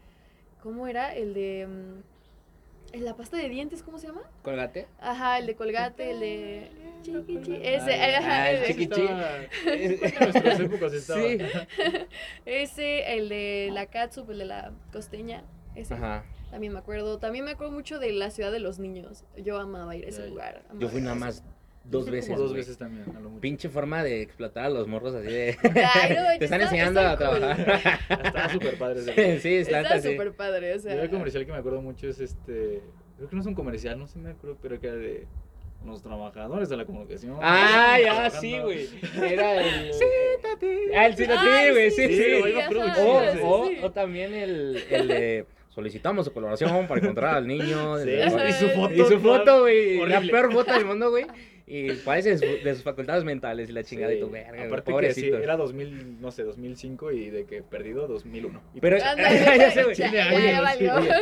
[0.61, 1.15] ¿Cómo era?
[1.15, 1.65] El de.
[1.67, 2.12] mm,
[3.01, 4.21] la pasta de dientes, ¿cómo se llama?
[4.43, 4.87] Colgate.
[4.99, 6.71] Ajá, el de colgate, el de.
[7.01, 11.19] Chiqui, chi- Ese, Ah, ajá, ah, el el de- chiqui- Estaba- En nuestras épocas estaba.
[11.21, 11.37] Sí.
[12.45, 15.43] ese, el de la catsup, el de la costeña.
[15.75, 15.93] Ese.
[15.95, 16.23] Ajá.
[16.51, 17.17] También me acuerdo.
[17.17, 19.25] También me acuerdo mucho de la ciudad de los niños.
[19.37, 20.61] Yo amaba ir a ese lugar.
[20.77, 21.43] Yo fui nada ese- más
[21.83, 22.37] dos veces.
[22.37, 23.41] Dos veces también, a lo mucho.
[23.41, 25.57] Pinche forma de explotar a los morros así de.
[25.93, 27.39] Ay, no, Te están está- enseñando a está cool.
[27.39, 27.99] trabajar.
[28.25, 28.99] Estaba súper padre.
[29.01, 29.39] ese.
[29.39, 30.11] sí, Está sí.
[30.11, 30.95] súper padre, o sea.
[30.95, 32.81] Yo el comercial que me acuerdo mucho es este.
[33.17, 35.27] Creo que no es un comercial, no sé, me acuerdo, pero que era de
[35.85, 37.37] los trabajadores de la comunicación.
[37.41, 38.39] Ah, ya, trabajando.
[38.41, 38.87] sí, güey.
[39.21, 39.93] Era el.
[39.93, 40.97] Siéntate.
[40.97, 45.45] Ah, el Cítate, güey, sí, sí, O, también el, el de.
[45.69, 47.97] Solicitamos su colaboración para encontrar al niño.
[47.97, 48.93] Sí, y su foto.
[48.93, 50.05] Y su foto, güey.
[50.07, 51.25] La peor foto del mundo, güey.
[51.65, 54.65] Y parece de, su- de sus facultades mentales y la chingada de tu verga.
[54.65, 58.61] Aparte que sí, era 2000, no sé, 2005 y de que perdido 2001.
[58.75, 58.97] Y Pero,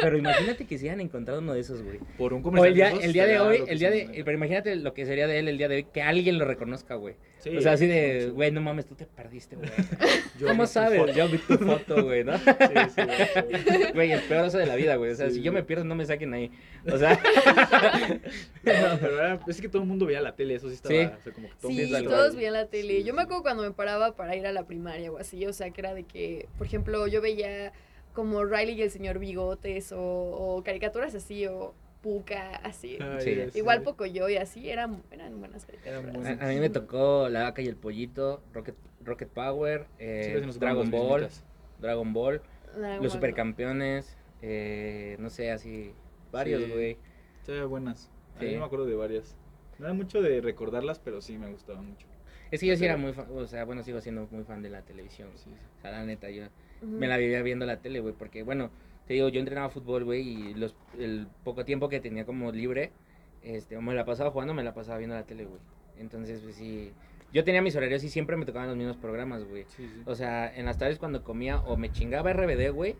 [0.02, 2.00] pero imagínate que se hayan encontrado uno de esos, güey.
[2.18, 2.68] por un O comercial.
[2.70, 5.40] el día, el día de hoy, el día de, pero imagínate lo que sería de
[5.40, 7.16] él el día de hoy, que alguien lo reconozca, güey.
[7.42, 8.30] Sí, o sea, así de, sí.
[8.30, 9.70] güey, no mames, tú te perdiste, güey.
[10.48, 11.16] ¿Cómo sabes?
[11.16, 12.38] Yo vi tu foto, güey, ¿no?
[12.38, 12.44] Sí,
[12.96, 13.84] sí, sí.
[13.94, 15.12] Güey, el peor oso de la vida, güey.
[15.12, 16.52] O sea, Sí, si yo me pierdo, no me saquen ahí.
[16.92, 17.20] O sea,
[18.64, 20.94] No, pero era, es que todo el mundo veía la tele, eso sí estaba.
[20.96, 21.02] Sí.
[21.20, 22.10] O sea, como que todo Sí, algo.
[22.12, 22.98] todos veían la tele.
[22.98, 25.54] Sí, yo me acuerdo cuando me paraba para ir a la primaria o así, o
[25.54, 27.72] sea, que era de que, por ejemplo, yo veía
[28.14, 32.98] como Riley y el señor Bigotes o, o caricaturas así o Puka, así.
[33.00, 33.60] Ay, Sí.
[33.60, 36.42] Igual poco yo y así, eran, eran buenas caricaturas.
[36.42, 40.60] a, a mí me tocó La Vaca y el Pollito, Rocket, Rocket Power, eh, Sí,
[40.60, 41.28] Dragon Ball.
[41.80, 42.42] Dragon Ball,
[42.76, 45.94] Los Ball, Supercampeones, eh, no sé, así.
[46.32, 46.72] varios, Sí.
[46.72, 46.98] güey.
[47.42, 48.10] Estaban buenas.
[48.38, 48.54] A mí Sí.
[48.56, 49.36] no me acuerdo de varias.
[49.80, 52.08] No era mucho de recordarlas, pero sí me gustaban mucho.
[52.52, 54.70] Es que yo sí era muy fan, o sea, bueno, sigo siendo muy fan de
[54.70, 55.30] la televisión.
[55.36, 55.56] Sí, sí.
[55.78, 56.46] O sea, la neta, yo
[56.82, 58.70] me la vivía viendo la tele, güey, porque, bueno,
[59.12, 62.94] te digo, yo entrenaba fútbol, güey, y los, el poco tiempo que tenía como libre,
[63.44, 65.60] este, o me la pasaba jugando, me la pasaba viendo la tele, güey.
[65.98, 66.94] Entonces, pues sí,
[67.34, 69.66] yo tenía mis horarios y siempre me tocaban los mismos programas, güey.
[69.76, 70.02] Sí, sí.
[70.06, 72.96] O sea, en las tardes cuando comía, o me chingaba RBD, güey,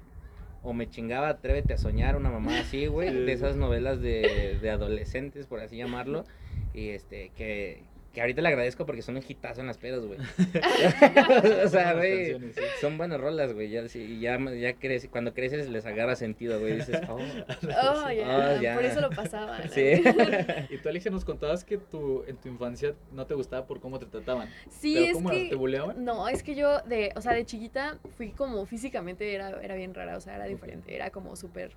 [0.64, 4.60] o me chingaba Atrévete a soñar, una mamá así, güey, Sí, de esas novelas de,
[4.62, 6.26] de adolescentes, por así llamarlo,
[6.74, 10.20] y este, que, que ahorita le agradezco porque son un hitazo en las pedas, güey.
[11.66, 12.62] o sea, güey, sí.
[12.82, 16.78] son buenas rolas, güey, ya, sí, ya, ya crece, cuando creces les agarra sentido, güey,
[16.78, 18.76] dices, oh, Oh, ya, Oh, ya.
[18.76, 19.60] por eso lo pasaba.
[19.60, 19.72] ¿no?
[19.72, 20.04] sí.
[20.70, 24.00] Y tú, Alicia, nos contabas que tu, en tu infancia no te gustaba por cómo
[24.00, 24.50] te trataban.
[24.70, 25.50] Sí, ¿Pero es cómo que...
[25.50, 26.04] te buleaban?
[26.04, 29.94] No, es que yo, de, o sea, de chiquita fui como físicamente era, era bien
[29.94, 31.72] rara, o sea, era diferente, era como súper...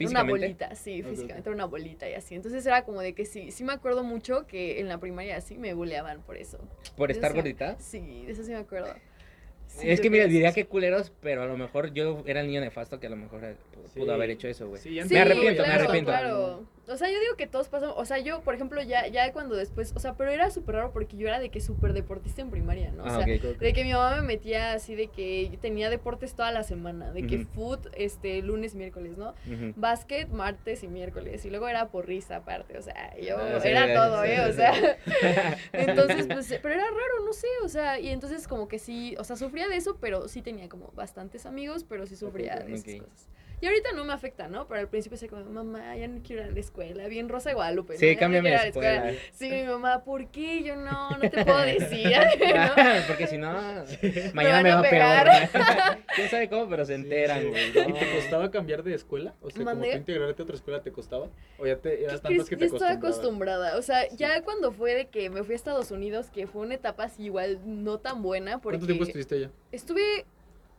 [0.00, 2.34] Una bolita, sí, físicamente era una bolita y así.
[2.34, 5.56] Entonces era como de que sí, sí me acuerdo mucho que en la primaria sí
[5.56, 6.58] me buleaban por eso.
[6.96, 7.76] por estar gordita.
[7.78, 8.92] Sí, de eso sí me acuerdo.
[9.66, 12.60] Sí, es que mira, diría que culeros, pero a lo mejor yo era el niño
[12.60, 13.54] nefasto que a lo mejor eh,
[13.94, 14.10] pudo Sí.
[14.10, 14.80] haber hecho eso, güey.
[15.08, 16.10] Me arrepiento, me arrepiento.
[16.10, 16.64] Claro.
[16.86, 19.54] O sea, yo digo que todos pasamos, o sea, yo, por ejemplo, ya, ya cuando
[19.56, 22.50] después, o sea, pero era súper raro porque yo era de que súper deportista en
[22.50, 23.04] primaria, ¿no?
[23.04, 26.52] O Ah, sea, de que mi mamá me metía así de que tenía deportes toda
[26.52, 27.46] la semana, de que Ujú.
[27.54, 29.30] foot, este, lunes, miércoles, ¿no?
[29.46, 29.72] Ujú.
[29.76, 33.86] Básquet, martes y miércoles, y luego era porrista aparte, o sea, yo, Ah, sí, era
[33.86, 34.40] sí, todo, sí, ¿eh?
[34.40, 34.72] O sea,
[35.72, 39.24] entonces, pues, pero era raro, no sé, o sea, y entonces como que sí, o
[39.24, 43.00] sea, sufría de eso, pero sí tenía como bastantes amigos, pero sí sufría de esas
[43.00, 43.28] cosas.
[43.64, 44.68] Y ahorita no me afecta, ¿no?
[44.68, 47.48] Pero al principio se como, mamá, ya no quiero ir a la escuela, bien Rosa
[47.48, 47.94] de Guadalupe.
[47.94, 47.98] ¿no?
[47.98, 49.10] Sí, no cámbiame a la escuela.
[49.32, 50.62] Sí, mi mamá, ¿por qué?
[50.62, 52.06] Yo no, no te puedo decir,
[52.54, 52.72] ¿no?
[53.08, 53.54] Porque si no,
[54.34, 55.50] mañana me a va pegar.
[55.50, 55.98] peor.
[56.14, 56.68] ¿Quién sabe cómo?
[56.68, 57.48] Pero se enteran, Sí.
[57.48, 57.70] güey.
[57.88, 57.98] ¿Y No.
[57.98, 59.32] te costaba cambiar de escuela?
[59.40, 59.92] O sea, como ¿Mandé?
[59.92, 61.28] tú integrarte a otra escuela te costaba?
[61.58, 62.22] ¿O ya te ¿Qué eras crees?
[62.22, 63.68] tantas que te estaba acostumbrabas?
[63.70, 63.78] acostumbrada.
[63.78, 64.16] O sea, Sí.
[64.18, 67.22] ya cuando fue de que me fui a Estados Unidos, que fue una etapa así
[67.24, 69.50] igual no tan buena, porque ¿Cuánto tiempo estuviste allá?
[69.72, 70.26] estuve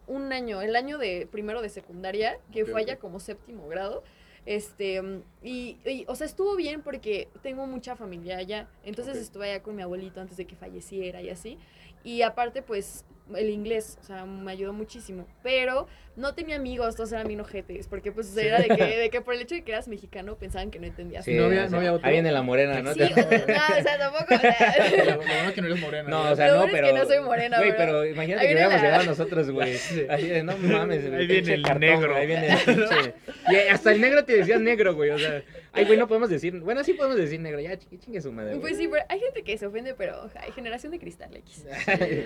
[0.07, 4.03] un año, el año de primero de secundaria, que fue allá como séptimo grado.
[4.45, 5.01] Este,
[5.41, 8.67] y, y, o sea, estuvo bien porque tengo mucha familia allá.
[8.83, 11.57] Entonces estuve allá con mi abuelito antes de que falleciera y así.
[12.03, 15.27] Y aparte, pues, el inglés, o sea, me ayudó muchísimo.
[15.43, 17.87] Pero no tenía amigos, todos eran bien ojetes.
[17.87, 20.71] Porque, pues, era de que, de que por el hecho de que eras mexicano pensaban
[20.71, 21.25] que no entendías.
[21.25, 22.07] Sí, No había- o sea, no había otro.
[22.07, 22.93] Ahí viene la morena, ¿no?
[22.93, 24.35] Sí, o sea, no, o sea, tampoco.
[24.35, 26.09] o sea, Lo bueno es que no eres morena.
[26.09, 26.87] No, o sea, no, bueno es pero.
[26.87, 29.75] que no soy morena, Güey, pero- pero imagínate ahí que hubiéramos la- llegado nosotros, güey.
[29.85, 30.05] Sí.
[30.09, 31.11] Así de, no mames.
[31.11, 32.15] Ahí viene el cartón, negro.
[32.15, 33.13] Ahí viene el pinche.
[33.51, 35.09] Y hasta el negro te decía negro, güey.
[35.11, 36.59] O sea, ay, güey, no podemos decir.
[36.61, 37.59] Bueno, sí podemos decir negro.
[37.59, 38.51] Ya, chingue, chingue su madre.
[38.59, 38.75] Pues güey.
[38.85, 41.65] sí, pero hay gente que se ofende, pero hay generación de cristal X.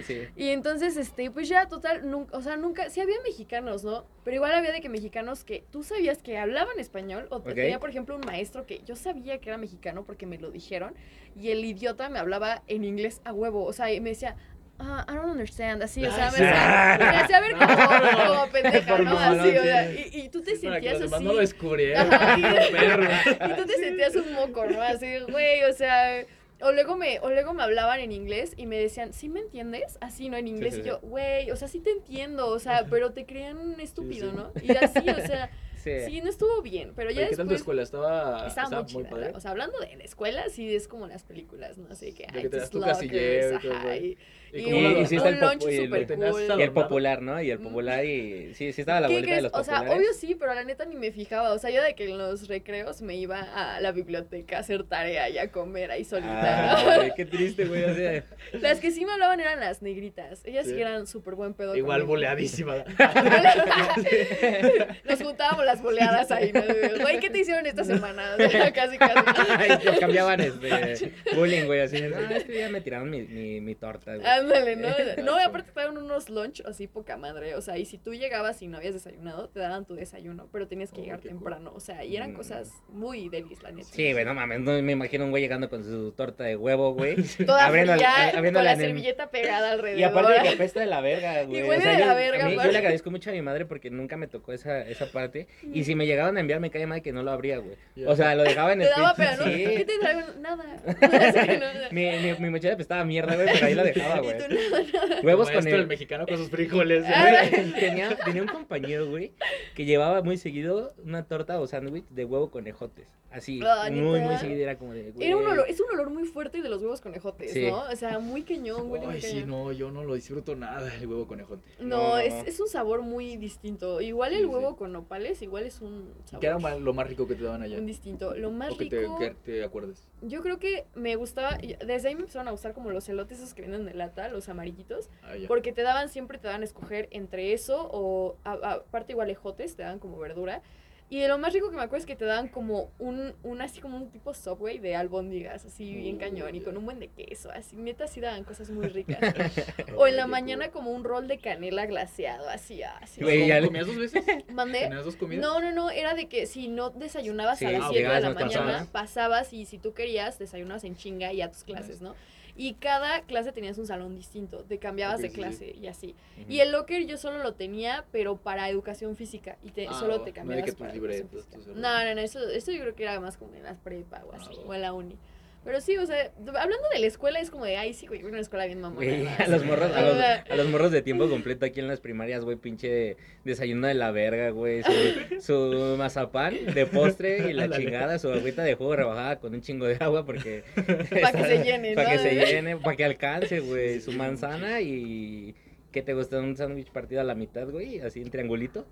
[0.06, 0.22] sí.
[0.36, 4.06] Y entonces, este, pues ya total, nunca, o sea, nunca, sí había mexicanos, ¿no?
[4.24, 7.54] Pero igual había de que mexicanos que tú sabías que hablaban español, o Ok.
[7.54, 10.94] tenía, por ejemplo, un maestro que yo sabía que era mexicano porque me lo dijeron,
[11.40, 14.36] y el idiota me hablaba en inglés a huevo, o sea, y me decía,
[14.80, 17.68] ah, I don't understand, así, o sea, me hacía, hacía ver como,
[18.28, 19.18] como pendeja, ¿no?
[19.20, 21.24] Así, o sea, y, y tú te sentías así.
[21.24, 21.42] no lo
[22.72, 23.04] perro.
[23.06, 24.82] Y tú te sentías un moco, ¿no?
[24.82, 26.26] Así, güey, o sea.
[26.62, 29.98] O luego, me, o luego me hablaban en inglés y me decían, ¿sí me entiendes?
[30.02, 30.38] Así, ¿no?
[30.38, 30.76] En inglés.
[30.76, 34.34] sí, y yo, güey, o sea, sí te entiendo, o sea, pero te crean estúpido.
[34.34, 34.52] ¿no?
[34.62, 35.50] Y así, o sea,
[35.84, 35.92] Sí.
[36.06, 36.94] sí, no estuvo bien.
[36.96, 37.62] Pero ya ¿Qué tal tu después.
[37.62, 37.82] escuela?
[37.84, 39.10] ¿Estaba, Estaba muy muy chida.
[39.10, 39.32] padre?
[39.36, 41.88] O sea, hablando de la escuela, sí es como las películas, ¿no?
[41.92, 44.18] Así que, ay, que te tus das tu lockers, casillero y todo, ajá, y,
[44.52, 46.60] ¿Y y un, Y un el lunch popo- y el- súper cool.
[46.60, 47.40] Y el popular, ¿no?
[47.42, 48.54] Y el popular y...
[48.56, 50.00] Sí, sí estaba la ¿Qué bolita de los O sea, populares.
[50.00, 51.54] obvio sí, pero la neta ni me fijaba.
[51.54, 54.84] O sea, yo de que en los recreos me iba a la biblioteca a hacer
[54.86, 56.96] tarea y a comer ahí solita, Ah, ¿no?
[56.96, 57.84] güey, qué triste, güey.
[57.84, 60.42] O sea, Las que sí me hablaban eran las negritas.
[60.44, 61.76] Ellas sí, eran súper buen pedo.
[61.76, 62.78] Igual boleadísima.
[65.06, 66.52] Nos juntábamos las boleadas ahí.
[66.52, 66.62] ¿no?
[67.02, 68.36] Güey, ¿qué te hicieron esta semana?
[68.74, 69.80] Casi, casi.
[69.84, 72.02] Te cambiaban este bullying, güey, así.
[72.02, 74.26] No, este día me tiraron mi, mi, mi torta, güey.
[74.26, 74.90] Ándale, ¿no?
[75.24, 77.56] No, y aparte te daban unos lunch así poca madre.
[77.56, 80.68] O sea, y si tú llegabas y no habías desayunado, te daban tu desayuno, pero
[80.68, 81.30] tenías que Oh, llegar cool.
[81.30, 81.72] temprano.
[81.76, 82.36] O sea, y eran Mm.
[82.36, 83.88] cosas muy delis, la neta.
[83.92, 86.94] Sí, güey, no mames, no me imagino un güey llegando con su torta de huevo,
[86.94, 87.16] güey.
[87.46, 90.00] Toda Abriendo- fría, con la servilleta pegada alrededor.
[90.00, 91.64] Y aparte de que apesta de la verga, güey.
[91.64, 94.28] huele de la verga, mí- yo le agradezco mucho a mi madre porque nunca me
[94.28, 95.48] tocó esa, esa parte.
[95.64, 97.76] Y si me llegaban a enviar, me cae mal que no lo abría, güey.
[98.08, 99.44] O sea, lo dejaba en Te el daba pinche- pena, ¿no?
[99.46, 99.64] sí.
[99.78, 100.22] ¿Qué te traigo?
[100.40, 100.66] Nada.
[101.92, 104.38] Mi, mi, mi mochila apestaba a mierda, güey, pero ahí la dejaba, Y güey.
[104.38, 105.22] tú, nada, nada.
[105.22, 105.88] Huevos con el el...
[105.88, 107.04] mexicano con sus frijoles.
[107.04, 109.34] Güey, tenía, tenía un compañero, güey,
[109.76, 113.08] que llevaba muy seguido una torta o sándwich de huevo con ejotes.
[113.32, 114.60] Así, Ah, muy, muy seguido.
[114.64, 115.28] Era como de, güey.
[115.28, 117.68] Era un olor, es un olor muy fuerte de los huevos conejotes, Sí.
[117.70, 117.82] ¿no?
[117.84, 119.50] O sea, muy huele muy Ay, sí, cañón.
[119.50, 121.62] no, yo no lo disfruto nada el huevo conejote.
[121.80, 122.42] No, No, es, no.
[122.46, 124.02] es un sabor muy distinto.
[124.02, 124.76] Igual el Sí, huevo sí.
[124.80, 126.40] con nopales, igual es un sabor.
[126.42, 127.78] ¿Qué era ma- lo más rico que te daban allá?
[127.78, 128.36] Un distinto.
[128.36, 130.08] Lo más O que te, rico, que te acuerdes.
[130.22, 133.54] yo creo que me gustaba, desde ahí me empezaron a gustar como los elotes esos
[133.54, 137.08] que vienen de lata, los amarillitos, Ah, porque te daban, siempre te daban a escoger
[137.12, 140.62] entre eso o a- a- aparte igual ejotes, te daban como verdura.
[141.12, 143.62] Y de lo más rico que me acuerdo es que te daban como un, un
[143.62, 147.00] así como un tipo subway de albóndigas, así bien Uh, cañón, y con un buen
[147.00, 149.18] de queso, así neta sí daban cosas muy ricas.
[149.98, 153.22] o en la mañana como un rol de canela glaseado, así, así.
[153.22, 154.24] Güey, ya le- ¿Comías dos veces?
[154.54, 154.82] ¿Mandé?
[154.82, 155.42] ¿Tenías dos comidas?
[155.44, 158.00] No, no, no, era de que si no desayunabas Sí, a las ah, 7 de
[158.02, 158.88] llegabas la mañana, temprano.
[158.92, 162.14] pasabas y si tú querías, desayunabas en chinga y a tus clases, ¿no?
[162.62, 166.14] Y cada clase tenías un salón distinto, te cambiabas de sí, clase y así.
[166.50, 169.58] Y el locker yo solo lo tenía, pero para educación física.
[169.64, 172.20] Y te, Ah, solo te No de cambiabas que tus para tus No, no, no,
[172.20, 174.74] eso, eso yo creo que era más como en la prepa o así, Ah, o
[174.74, 175.16] en la uni.
[175.64, 178.40] Pero sí, o sea, hablando de la escuela es como de, ay, sí, güey, una
[178.40, 179.06] escuela bien mamona.
[179.06, 179.30] ¿no?
[179.44, 182.00] a los morros, a los, sea, a los morros de tiempo completo aquí en las
[182.00, 187.70] primarias, güey, pinche desayuno de la verga, güey, su, su mazapán de postre y la
[187.78, 190.64] chingada, su agüita de jugo rebajada con un chingo de agua porque...
[190.76, 192.24] Pa' que se llene, Para ¿no?
[192.24, 195.56] que se llene, para que alcance, güey, su manzana y...
[195.92, 196.40] ¿Qué te gusta?
[196.40, 198.86] Un sándwich partido a la mitad, güey, así en triangulito.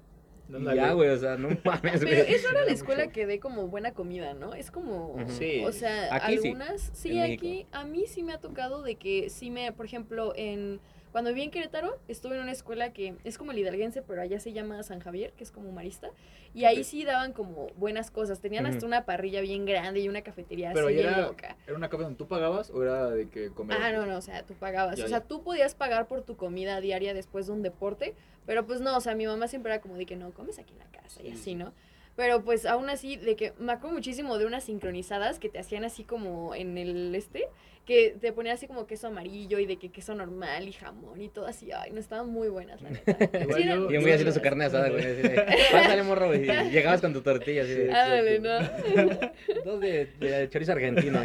[0.49, 0.77] Y Ándale.
[0.77, 3.91] ya, güey, o sea, no mames, Pero eso era la escuela que dé como buena
[3.91, 4.53] comida, ¿no?
[4.53, 5.15] Es como.
[5.27, 5.63] Sí.
[5.65, 7.41] o sea, Aquí sí, algunas, sí, México.
[7.45, 10.79] aquí, a mí sí me ha tocado de que sí me, por ejemplo, en,
[11.12, 14.39] cuando viví en Querétaro, estuve en una escuela que es como el hidalguense, pero allá
[14.39, 16.12] se llama San Javier, que es como marista,
[16.53, 20.21] y ahí sí daban como buenas cosas, tenían hasta una parrilla bien grande y una
[20.21, 21.55] cafetería Pero así era, loca.
[21.65, 23.79] ¿era una capa donde tú pagabas o era de que comías?
[23.81, 24.97] Ah, no, no, o sea, tú pagabas.
[24.97, 25.25] Ya, o sea, ya.
[25.25, 28.13] tú podías pagar por tu comida diaria después de un deporte,
[28.47, 30.73] pero pues no, o sea, mi mamá siempre era como de que no, comes aquí
[30.73, 31.55] en la casa y Sí, así, sí.
[31.55, 31.73] ¿no?
[32.15, 35.83] Pero pues aún así, de que me acuerdo muchísimo de unas sincronizadas que te hacían
[35.83, 37.43] así como en el este,
[37.86, 41.29] que te ponían así como queso amarillo y de que queso normal y jamón y
[41.29, 41.71] todo así.
[41.71, 43.12] Ay, no estaban muy buenas, la neta.
[43.43, 46.41] Igual yo- Y un güey haciendo su carne asada, güey, así de, pásale, morro, güey,
[46.49, 48.60] y llegabas con tu tortilla, así de, Ándale, ¿no?
[49.65, 51.19] dos de, de chorizo argentino.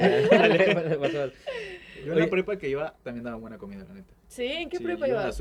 [2.04, 4.12] Yo en la prepa que iba también daba buena comida, la neta.
[4.28, 4.44] ¿Sí?
[4.44, 5.36] ¿En qué Sí, prepa yo en la ibas?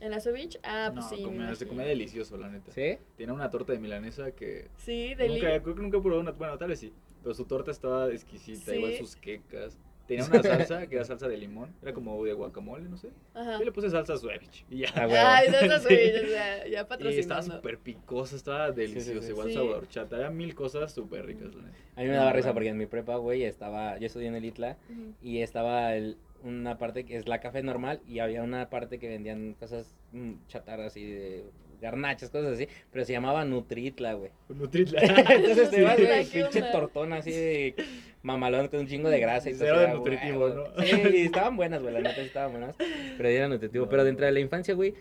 [0.00, 0.58] ¿En la Sovich?
[0.62, 1.16] Ah, pues no, sí.
[1.16, 2.70] me comía, se comía delicioso, la neta.
[2.72, 2.98] ¿Sí?
[3.16, 6.32] Tiene una torta de milanesa que Sí, de nunca, creo que nunca he probado una,
[6.32, 8.98] bueno, tal vez sí, pero su torta estaba exquisita, igual Sí.
[8.98, 9.78] sus quecas.
[10.06, 13.08] Tenía una salsa que era salsa de limón, era como de guacamole, no sé.
[13.34, 13.58] Ajá.
[13.58, 14.88] Yo le puse salsa Suevich y ya.
[14.94, 15.18] Ah, güey.
[15.18, 17.56] Ay, esas Sovich, o sea, ya y estaba patrocinando.
[17.56, 19.32] súper picosa, estaba deliciosa, sí.
[19.32, 19.54] igual Sí.
[19.54, 21.76] sabor chata, había mil cosas súper ricas, la neta.
[21.96, 22.54] A mí me daba risa bueno.
[22.54, 25.14] porque en mi prepa, güey, estaba, yo estudié en el ITLA Ujú.
[25.22, 29.08] y estaba el- una parte que es la café normal y había una parte que
[29.08, 31.44] vendían cosas mm, chatarras y de
[31.80, 34.30] garnachas, cosas así, pero se llamaba Nutritla, güey.
[34.48, 35.00] Nutritla.
[35.34, 37.74] Entonces te vas, güey, ¿qué pinche tortón así de
[38.22, 39.64] mamalón con un chingo de grasa y todo.
[39.64, 40.68] Cero así, de era nutritivo, huevo.
[40.76, 40.82] ¿no?
[40.82, 42.76] Sí, y estaban buenas, güey, la neta sí estaban buenas,
[43.16, 43.84] pero era nutritivo.
[43.84, 44.94] No, pero dentro de la infancia, güey,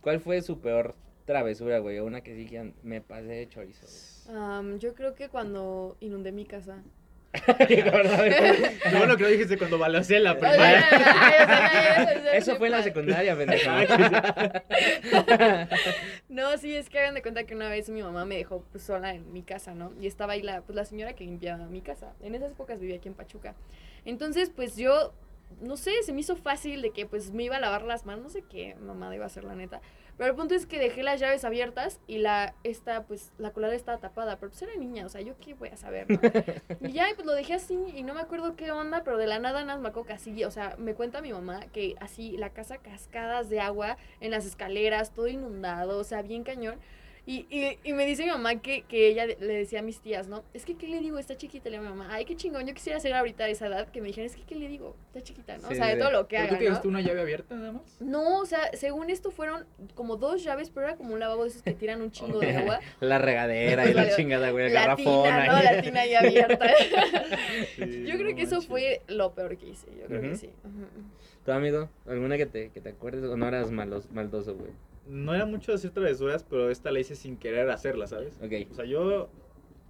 [0.00, 1.98] ¿cuál fue su peor travesura, güey?
[1.98, 4.36] O Una que sí que me pasé de chorizo, güey.
[4.36, 6.82] Am, yo creo que cuando inundé mi casa.
[7.46, 8.92] La verdad, güey.
[8.92, 10.78] Lo bueno que lo dijiste cuando balancé la ay,
[12.34, 13.70] Eso fue en la secundaria, pendejo.
[16.28, 18.84] No, sí, es que hagan de cuenta que una vez mi mamá me dejó pues,
[18.84, 19.92] sola en mi casa, ¿no?
[20.00, 22.14] Y estaba ahí la, pues, la señora que limpiaba mi casa.
[22.22, 23.54] En esas épocas vivía aquí en Pachuca.
[24.04, 25.12] Entonces, pues yo,
[25.60, 28.24] no sé, se me hizo fácil de que pues me iba a lavar las manos,
[28.24, 29.80] no sé qué mamá iba a hacer la neta.
[30.16, 33.76] Pero el punto es que dejé las llaves abiertas y la, esta, pues, la coladera
[33.76, 34.38] estaba tapada.
[34.38, 36.18] Pero pues era niña, o sea, yo qué voy a saber, ¿no?
[36.88, 39.26] Y ya, y pues lo dejé así y no me acuerdo qué onda, pero de
[39.26, 42.36] la nada nada me acuerdo que así, o sea, me cuenta mi mamá que así
[42.36, 46.78] la casa cascadas de agua en las escaleras, todo inundado, o sea, bien cañón.
[47.26, 50.28] Y, y, y me dice mi mamá que, que ella le decía a mis tías,
[50.28, 50.44] ¿no?
[50.52, 51.18] Es que, ¿qué le digo?
[51.18, 52.12] Está chiquita, le digo a mi mamá.
[52.14, 54.42] Ay, qué chingón, yo quisiera ser ahorita de esa edad que me dijeran, es que,
[54.42, 54.94] ¿qué le digo?
[55.06, 55.68] Está chiquita, ¿no?
[55.68, 56.90] Sí, o sea, de todo lo que ¿Pero haga, tú dejaste ¿no?
[56.90, 57.96] una llave abierta nada más?
[58.00, 61.48] No, o sea, según esto fueron como dos llaves, pero era como un lavabo de
[61.48, 62.80] esos que tiran un chingo de agua.
[63.00, 65.22] La regadera y la La- chingada, güey, el garrafón.
[65.24, 65.62] tina, ¿no?
[65.62, 66.66] La tina ahí abierta.
[67.76, 68.68] Sí, yo creo no que eso manches.
[68.68, 70.50] fue lo peor que hice, yo creo que sí.
[70.64, 70.86] Ujú.
[71.44, 71.88] ¿Tu amigo?
[72.06, 74.70] ¿Alguna que te, que te acuerdes o no eras malos, maldoso, güey?
[75.06, 78.38] No era mucho de hacer travesuras, pero esta la hice sin querer hacerla, ¿sabes?
[78.42, 78.70] Ok.
[78.70, 79.28] O sea, yo,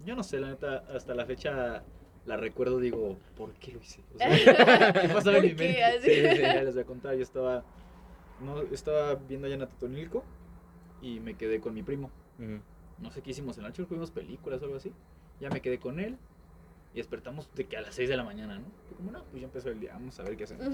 [0.04, 1.84] yo no sé, la neta, hasta la fecha
[2.26, 4.02] la recuerdo, digo, ¿por qué lo hice?
[4.14, 4.28] O sea,
[5.00, 6.00] ¿qué pasaba en ¿Por mi mente?
[6.00, 7.14] Sí, sí, sí, ya les voy a contar.
[7.14, 7.64] Yo estaba,
[8.40, 10.24] no, estaba viendo allá en Atotonilco
[11.00, 12.10] y me quedé con mi primo.
[12.38, 12.60] Ujú.
[12.98, 14.92] No sé qué hicimos en la noche, vimos películas o algo así.
[15.40, 16.16] Ya me quedé con él
[16.94, 18.66] y despertamos de que a las 6 de la mañana, ¿no?
[18.88, 20.66] Fue como, no, pues ya empezó el día, vamos a ver qué hacemos.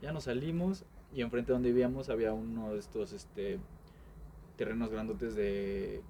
[0.00, 3.58] Ya nos salimos y enfrente de donde vivíamos había uno de estos este,
[4.56, 6.02] terrenos grandotes de,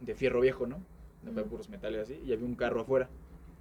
[0.00, 0.78] de fierro viejo, ¿no?
[1.22, 2.20] De puros metales así.
[2.24, 3.08] Y había un carro afuera,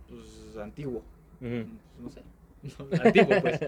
[0.08, 1.04] pues antiguo,
[1.40, 1.66] pues,
[2.02, 2.22] no sé.
[3.04, 3.60] antiguo, pues.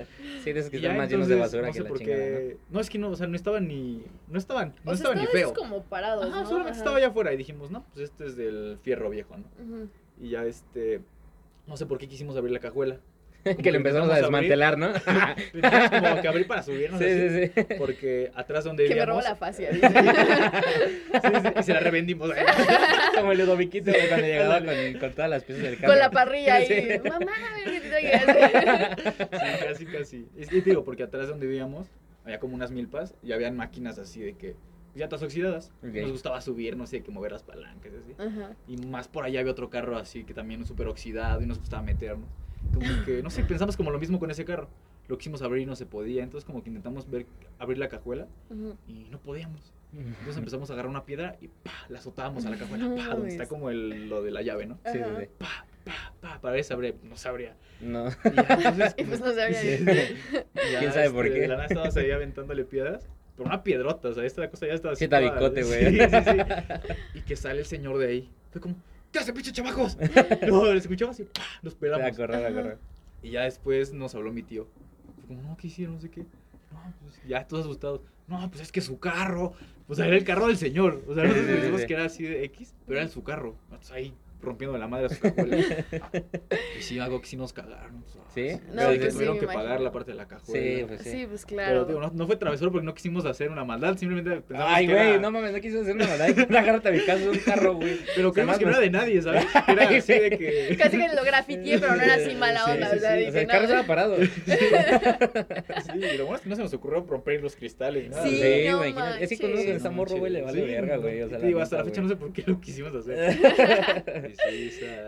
[0.44, 2.18] Sí, de esos que están más llenos de basura no que sé la por chingada,
[2.20, 2.80] qué- ¿no?
[2.82, 5.28] es que no, o sea, no estaban ni, no estaban, no o sea, estaban ni
[5.28, 5.54] feo.
[5.54, 6.46] como parados, Ajá, ¿no?
[6.46, 6.80] solamente Ajá.
[6.80, 9.46] estaba allá afuera y dijimos, no, pues este es del fierro viejo, ¿no?
[10.20, 11.02] Y ya este,
[11.68, 13.00] no sé por qué quisimos abrir la cajuela.
[13.63, 14.91] que lo empezamos a desmantelar, ¿no?
[15.89, 17.75] como que abrir para subirnos sí, así, sí, sí.
[17.77, 19.71] porque atrás donde Que me robó vivíamos, la fascia.
[19.71, 22.32] sí, sí, y se la revendimos.
[23.15, 25.93] Como el Ludoviquito, cuando llegaba con, con todas las piezas del carro.
[25.93, 26.67] Con la parrilla ahí.
[26.67, 27.10] Sí.
[27.10, 27.32] Mamá.
[27.65, 28.06] Sí,
[29.65, 30.23] casi, casi.
[30.49, 31.88] Te digo, porque atrás donde vivíamos
[32.23, 34.56] había como unas milpas y habían máquinas así de que
[34.93, 35.71] ya todas oxidadas.
[35.82, 38.15] Nos gustaba subir, no sé, que mover las palancas y así.
[38.17, 38.51] Ajá.
[38.67, 41.82] Y más por allá había otro carro así que también súper oxidado y nos gustaba
[41.82, 42.27] meternos.
[42.74, 44.69] Como que, no sé, pensamos como lo mismo con ese carro.
[45.08, 46.24] Lo quisimos abrir y no se podía.
[46.24, 47.26] Entonces como que intentamos ver,
[47.60, 48.78] abrir la cajuela Ujú.
[48.88, 49.74] y no podíamos.
[49.93, 53.08] Entonces empezamos a agarrar una piedra y pa, la azotábamos a la cajuela, No pa,
[53.08, 54.80] donde está como el, lo de la llave, ¿no?
[54.86, 55.26] Sí, sí.
[55.38, 57.58] Pa, pa, pa, para ver si abría, no se abría.
[57.82, 58.08] No.
[58.08, 59.60] Y ya, entonces, Y pues no se abría.
[59.62, 59.84] Sí.
[59.84, 60.45] Ya,
[60.80, 61.41] ¿Quién sabe por este, qué?
[61.41, 63.06] De la nada estábamos ahí aventándole piedras.
[63.36, 65.89] Pero una piedrota, o sea, esta cosa ya estaba Sí, toda- tabicote, güey.
[65.91, 66.88] Sí, sí, sí.
[67.15, 68.30] Y que sale el señor de ahí.
[68.52, 68.76] Fue como,
[69.12, 69.97] ¿qué hace, pinche chamacos?
[70.47, 71.41] No, lo escuchamos y ¡pah!
[71.62, 72.17] nos A pelamos.
[72.17, 72.78] correr, a correr.
[73.24, 74.67] Y ya después nos habló mi tío.
[75.15, 75.95] Fue como, no, ¿qué hicieron?
[75.95, 76.21] No sé qué.
[76.71, 78.02] No, pues ya todos asustados.
[78.28, 79.54] No, pues es que su carro.
[79.88, 81.04] O sea, era el carro del señor.
[81.08, 83.56] O sea, nosotros pensamos que era así de X, pero era su carro.
[83.69, 85.58] Nosotros ahí rompiendo la madre a su cajuela.
[86.80, 88.04] y sí, algo que sí nos cagaron.
[88.06, 88.60] o sea, ¿Sí?
[88.69, 89.63] No, pero pues que sí, tuvieron que imagino.
[89.63, 90.62] pagar la parte de la cajuela.
[90.80, 91.10] Sí, pues sí.
[91.12, 91.86] Sí, pues Pero claro.
[91.86, 94.93] digo, no, no fue travesura porque no quisimos hacer una maldad, simplemente pensamos Ay, que
[94.93, 95.19] güey, era...
[95.19, 96.30] no mames, no quiso hacer una maldad.
[96.58, 97.97] Agárrate a mi casa un carro, güey.
[98.15, 99.45] Pero creemos que no era de nadie, ¿sabes?
[99.67, 100.75] Era así de que...
[100.82, 102.88] Casi que lo grafiteé, pero no era así mala onda.
[102.88, 104.17] o sea, sea, el carro estaba parado.
[105.82, 108.13] Sí, y lo bueno es que no se nos ocurrió romper los cristales.
[108.23, 108.91] Sí, Sí, no güey.
[108.91, 109.23] imagínate.
[109.23, 109.67] Es que manches.
[109.67, 111.21] a esa morro, güey, le vale Sí, verga, güey.
[111.21, 113.38] O sea, hasta la fecha no sé por qué lo quisimos hacer.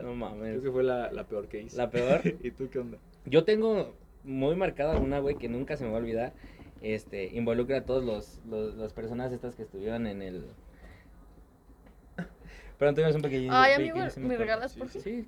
[0.01, 0.51] No mames.
[0.51, 1.77] Creo que fue la, la peor que hice.
[1.77, 2.21] La peor.
[2.43, 2.97] ¿Y tú qué onda?
[3.25, 6.33] Yo tengo muy marcada una, güey, que nunca se me va a olvidar.
[6.81, 10.45] Este, involucra a todos los, los, las personas estas que estuvieron en el...
[12.77, 13.49] Perdón, tuvimos un pequeño...
[13.53, 14.99] Ay, pequeño amigo, ¿me regalas por sí.
[14.99, 15.13] favor?
[15.13, 15.27] Sí.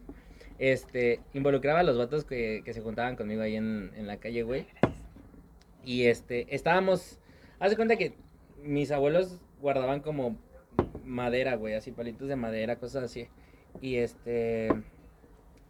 [0.57, 4.43] Este, involucraba a los vatos que, que se juntaban conmigo ahí en, en la calle,
[4.43, 4.65] güey.
[5.83, 7.19] Y este, estábamos.
[7.59, 8.13] Haz de cuenta que
[8.63, 10.37] mis abuelos guardaban como
[11.03, 13.27] madera, güey, así palitos de madera, cosas así.
[13.81, 14.69] Y este.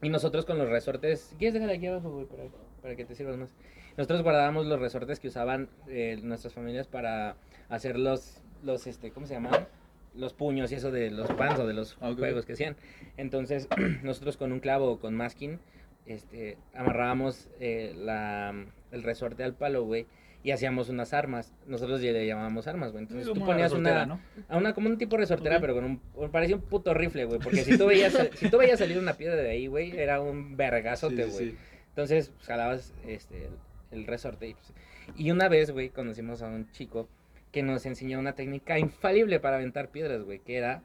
[0.01, 1.35] Y nosotros con los resortes.
[1.37, 2.25] ¿Quieres dejar aquí abajo, güey?
[2.25, 2.43] Para,
[2.81, 3.53] para que te sirvas más.
[3.97, 7.37] Nosotros guardábamos los resortes que usaban eh, nuestras familias para
[7.69, 9.67] hacer los, los, este, ¿cómo se llamaban?
[10.13, 12.75] Los puños y eso de los pans o de los Ah, juegos que hacían.
[13.17, 13.69] Entonces,
[14.03, 15.59] nosotros con un clavo o con masking,
[16.05, 18.53] este, amarrábamos eh, la,
[18.91, 20.07] el resorte al palo, güey,
[20.45, 21.51] y hacíamos unas armas.
[21.65, 23.01] Nosotros ya le llamábamos armas, güey.
[23.03, 24.19] Entonces tú ponías una, ¿no?
[24.47, 27.39] a una, como un tipo de resortera, pero con un, parecía un puto rifle, güey,
[27.39, 30.21] porque si tú veías, sal- si tú veías salir una piedra de ahí, güey, era
[30.21, 31.31] un vergazote, güey.
[31.31, 31.57] sí, sí.
[31.89, 33.53] Entonces, pues, jalabas este, el,
[34.01, 34.47] el resorte.
[34.49, 34.71] Y, pues,
[35.17, 37.09] y una vez, güey, conocimos a un chico
[37.51, 40.83] que nos enseñó una técnica infalible para aventar piedras, güey, que era,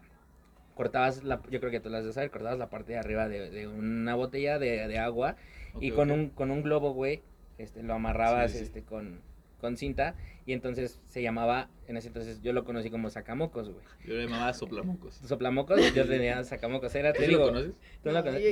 [0.75, 3.51] cortabas, la, yo creo que tú las de saber, cortabas la parte de arriba de,
[3.51, 5.37] de una botella de, de agua
[5.81, 7.21] y con, un, con un globo, güey,
[7.59, 8.65] este, lo amarrabas Sí, sí.
[8.65, 9.21] este, con,
[9.61, 10.15] con cinta
[10.47, 13.85] y entonces se llamaba, en ese entonces yo lo conocí como sacamocos, güey.
[14.05, 15.15] Yo le llamaba soplamocos.
[15.25, 17.73] Soplamocos, yo tenía sacamocos, era, te ¿Sí lo digo, conoces?
[18.03, 18.43] ¿tú lo conoces?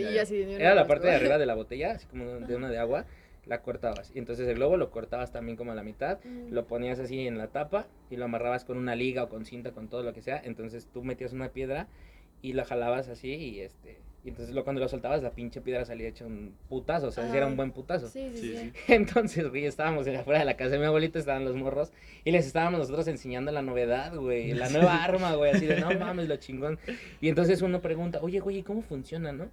[0.60, 3.06] Era la parte de arriba de la botella, así como de una de agua,
[3.46, 4.12] la cortabas.
[4.14, 6.52] Y entonces el globo lo cortabas también como a la mitad, Mm.
[6.52, 9.72] lo ponías así en la tapa y lo amarrabas con una liga o con cinta,
[9.72, 10.40] con todo lo que sea.
[10.44, 11.88] Entonces tú metías una piedra
[12.42, 13.98] y la jalabas así y este...
[14.24, 17.34] Y entonces lo, cuando lo soltabas, la pinche piedra salía hecha un putazo, o sea,
[17.34, 18.08] era un buen putazo.
[18.08, 18.72] Sí, sí, Sí.
[18.88, 21.92] Entonces, güey, estábamos afuera de la casa de mi abuelito, estaban los morros,
[22.24, 25.90] y les estábamos nosotros enseñando la novedad, güey, la nueva arma, güey, así de, no
[25.98, 26.78] mames, lo chingón.
[27.20, 29.48] Y entonces uno pregunta, oye, güey, ¿y cómo funciona, no?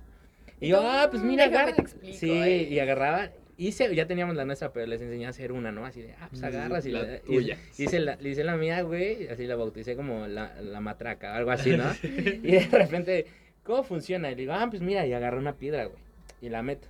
[0.60, 1.76] Y yo, ah, pues mira, agarra.
[2.14, 2.64] Sí, eh.
[2.70, 5.86] y agarraba, hice, ya teníamos la nuestra, pero les enseñé a hacer una, ¿no?
[5.86, 7.58] Así de, ah, pues Sí, agarras y la le- tuya.
[7.78, 11.52] y- Hice la, hice la mía, güey, así la bauticé como la, la matraca, algo
[11.52, 11.86] así, ¿no?
[12.04, 13.28] y de repente,
[13.66, 14.30] ¿cómo funciona?
[14.32, 15.98] Y le digo, ah, pues mira, y agarré una piedra, güey,
[16.42, 16.88] y la meto.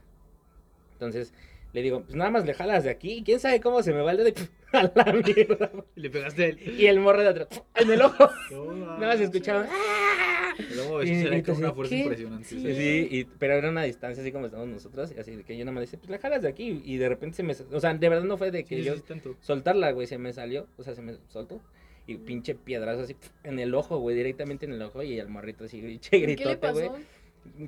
[0.93, 1.33] Entonces,
[1.73, 4.11] le digo, pues nada más le jalas de aquí, quién sabe cómo se me va
[4.11, 4.33] el dedo y
[4.75, 5.71] a la mierda.
[5.95, 6.59] Le pegaste él.
[6.79, 8.29] Y el morro de atrás, en el ojo.
[8.51, 9.67] No, Nada más escuchaban.
[9.69, 10.53] ¡ah!
[10.73, 12.01] Luego Y- eso será y con una fuerza ¿qué?
[12.01, 12.45] impresionante.
[12.47, 12.61] Sí.
[12.75, 15.65] Sí, y- pero era una distancia así como estamos nosotros, y así de que yo
[15.65, 17.93] nada más decía, pues la jalas de aquí, y de repente se me, o sea,
[17.93, 19.03] de verdad no fue de que Sí, yo sí,
[19.41, 21.59] soltarla, güey, se me salió, o sea, se me soltó,
[22.07, 25.65] y pinche piedrazo así en el ojo, güey, directamente en el ojo, y el morrito
[25.65, 26.89] así, pinche ¿Qué le gritote, güey.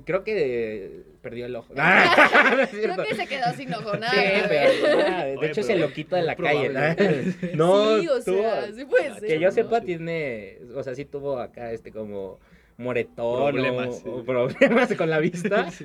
[0.04, 1.72] Creo que perdió el ojo.
[1.76, 4.10] Ah, no Creo que se quedó sin ojo, nada.
[4.12, 6.68] Sí, pero, ah, de Oye, hecho pero se lo quito de la calle.
[6.70, 6.80] ¿no?
[7.54, 9.28] No, sí, o tuvo- sea, sí puede ser.
[9.28, 9.86] que yo no, sepa sí.
[9.86, 12.40] tiene, o sea, sí tuvo acá este como
[12.76, 14.02] moretón Problemas, o, sí.
[14.06, 15.70] o problemas con la vista.
[15.70, 15.84] Sí.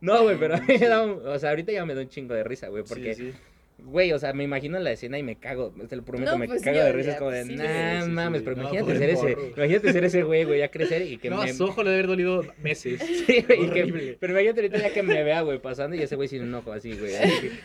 [0.00, 2.08] No, güey, pero a mí me da un- o sea, ahorita ya me da un
[2.08, 3.38] chingo de risa, güey, porque, Sí, sí.
[3.84, 6.46] Güey, o sea, me imagino la escena y me cago, te lo prometo, No, me
[6.46, 8.44] pues cago de risa, como de, pues sí, nah, sí, mames, sí.
[8.44, 11.30] pero No, imagínate pobre ser ese, imagínate ser ese güey, güey, ya crecer y que
[11.30, 11.50] No, me...
[11.50, 13.00] a su ojo le debe haber dolido meses.
[13.26, 16.16] Sí, güey, y que- pero imagínate ahorita ya que me vea, güey, pasando y ese
[16.16, 17.12] güey sin un ojo así, güey.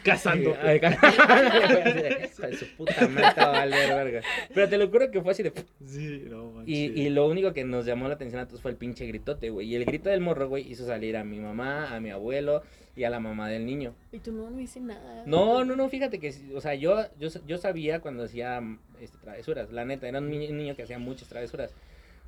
[0.04, 0.56] Cazando.
[0.62, 4.22] Ay, de, "Hijo de su puta madre, esta va a valer verga.
[4.54, 5.52] Pero te lo juro que fue así de...
[5.86, 6.74] Sí, no manches.
[6.76, 9.50] Y, y lo único que nos llamó la atención a todos fue el pinche gritote,
[9.50, 9.68] güey.
[9.68, 12.64] Y el grito del morro, güey, hizo salir a mi mamá, a mi abuelo
[12.96, 13.94] y a la mamá del niño.
[14.12, 15.24] Y tú no, no hice nada.
[15.26, 18.62] No, no, no, fíjate que, o sea, yo, yo, yo sabía cuando hacía
[19.02, 21.74] este, travesuras, la neta, era un niño, que hacía muchas travesuras.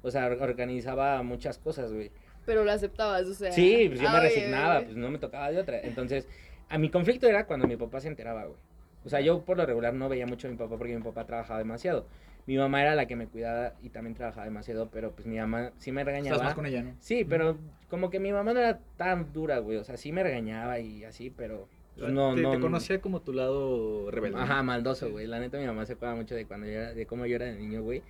[0.03, 2.11] O sea, or- organizaba muchas cosas, güey.
[2.45, 3.51] Pero lo aceptabas, o sea.
[3.51, 5.79] Sí, pues yo me resignaba, pues no me tocaba de otra.
[5.81, 6.27] Entonces,
[6.69, 8.57] a mi conflicto era cuando mi papá se enteraba, güey.
[9.05, 11.25] O sea, yo por lo regular no veía mucho a mi papá porque mi papá
[11.25, 12.05] trabajaba demasiado.
[12.47, 15.73] Mi mamá era la que me cuidaba y también trabajaba demasiado, pero pues mi mamá
[15.77, 16.37] sí me regañaba.
[16.37, 16.95] Estás más con ella, ¿no?
[16.99, 17.57] Sí, pero
[17.89, 19.77] como que mi mamá no era tan dura, güey.
[19.77, 21.67] O sea, sí me regañaba y así, pero
[21.97, 22.51] pues, no, te, no.
[22.51, 24.39] te conocía como tu lado rebelde.
[24.39, 25.27] Ajá, maldoso, güey.
[25.27, 27.45] La neta, mi mamá se acuerda mucho de cuando yo era, de cómo yo era
[27.45, 28.01] de niño, güey.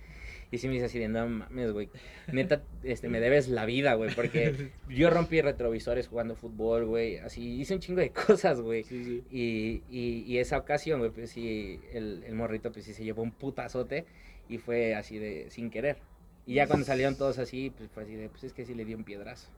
[0.50, 1.90] Y sí me dice así de, no mames, güey.
[2.32, 4.14] Neta, este, me debes la vida, güey.
[4.14, 7.18] Porque yo rompí retrovisores jugando fútbol, güey.
[7.18, 8.84] Así, hice un chingo de cosas, güey.
[8.84, 9.24] Sí, sí.
[9.30, 13.22] Y, y, y esa ocasión, güey, pues sí, el, el morrito, pues sí se llevó
[13.22, 14.06] un putazote.
[14.48, 15.98] Y fue así de, sin querer.
[16.46, 18.84] Y ya cuando salieron todos así, pues fue así de, pues es que sí le
[18.84, 19.48] dio un piedrazo.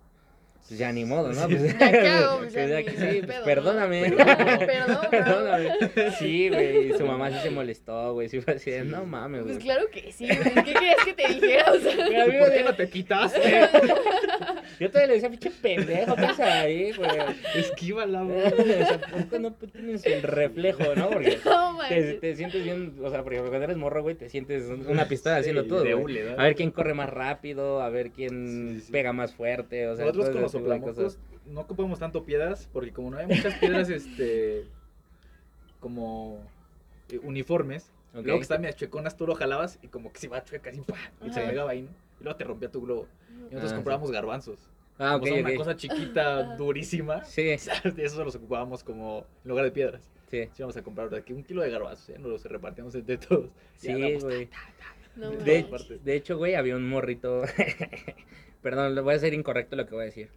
[0.69, 1.47] Pues ya ni modo, ¿no?
[1.49, 1.75] Pues.
[1.75, 3.45] Pues ya pues ni pedo, sí, pues ¿no?
[3.45, 4.13] perdóname.
[4.17, 4.99] Perdón.
[5.11, 5.71] Perdóname.
[6.19, 8.29] Sí, güey, y su mamá sí se molestó, güey.
[8.29, 9.65] Sí fue así de, no mames, Pues güey.
[9.65, 10.55] claro que sí, güey.
[10.65, 11.73] ¿Qué querías que te dijera?
[11.73, 11.97] O sea,
[12.39, 13.33] ¿Por qué no te quitas?
[14.79, 17.11] Yo todavía le decía, pinche pendejo, ¿qué haces ahí, güey?
[17.57, 18.51] Esquívala, o güey.
[18.85, 21.11] sea, ¿por qué no tienes el reflejo, no?
[21.11, 24.65] Porque no te, te sientes bien, o sea, porque cuando eres morro, güey, te sientes
[24.89, 26.35] una pistola haciendo todo, de hule.
[26.39, 28.31] A ver quién corre más rápido, a ver quién
[28.77, 28.93] Sí, sí.
[28.93, 30.29] pega más fuerte, o sea, Nosotros
[30.81, 31.19] cosas.
[31.47, 34.67] no ocupamos tanto piedras porque como no hay muchas piedras este
[35.81, 36.41] como
[37.09, 38.25] eh, uniformes, Ok.
[38.25, 40.81] luego que están medias chueconas, tú lo jalabas y como que se iba chueca así,
[40.81, 40.97] ¡pah!
[41.25, 41.91] y se pegaba ahí, ¿no?
[42.21, 43.07] Y luego te rompía tu globo.
[43.31, 44.69] Y nosotros Ah, comprábamos garbanzos.
[44.99, 45.47] Ah, ok, Como son ok.
[45.49, 47.25] una cosa chiquita, durísima.
[47.25, 47.43] Sí,
[47.95, 50.03] De eso los ocupábamos como en lugar de piedras.
[50.31, 50.49] sí.
[50.53, 52.19] Sí, vamos a comprar aquí un kilo de garbanzos, ¿eh?
[52.19, 53.47] Nos los repartíamos entre todos.
[53.77, 54.49] Y Sí, güey.
[55.17, 55.67] No De,
[56.05, 57.43] de hecho, güey, había un morrito.
[58.63, 60.29] Perdón, le voy a ser incorrecto lo que voy a decir.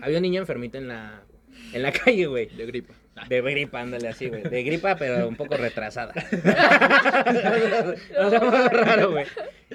[0.00, 1.22] Había un niño enfermito en la,
[1.72, 2.46] en la calle, güey.
[2.46, 2.94] de gripa.
[3.28, 4.42] De gripa, ándale así, güey.
[4.42, 6.14] De gripa, pero un poco retrasada.
[8.18, 9.26] o sea, raro, güey.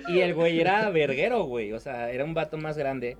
[0.08, 1.74] Y el güey era verguero, güey.
[1.74, 3.18] O sea, era un vato más grande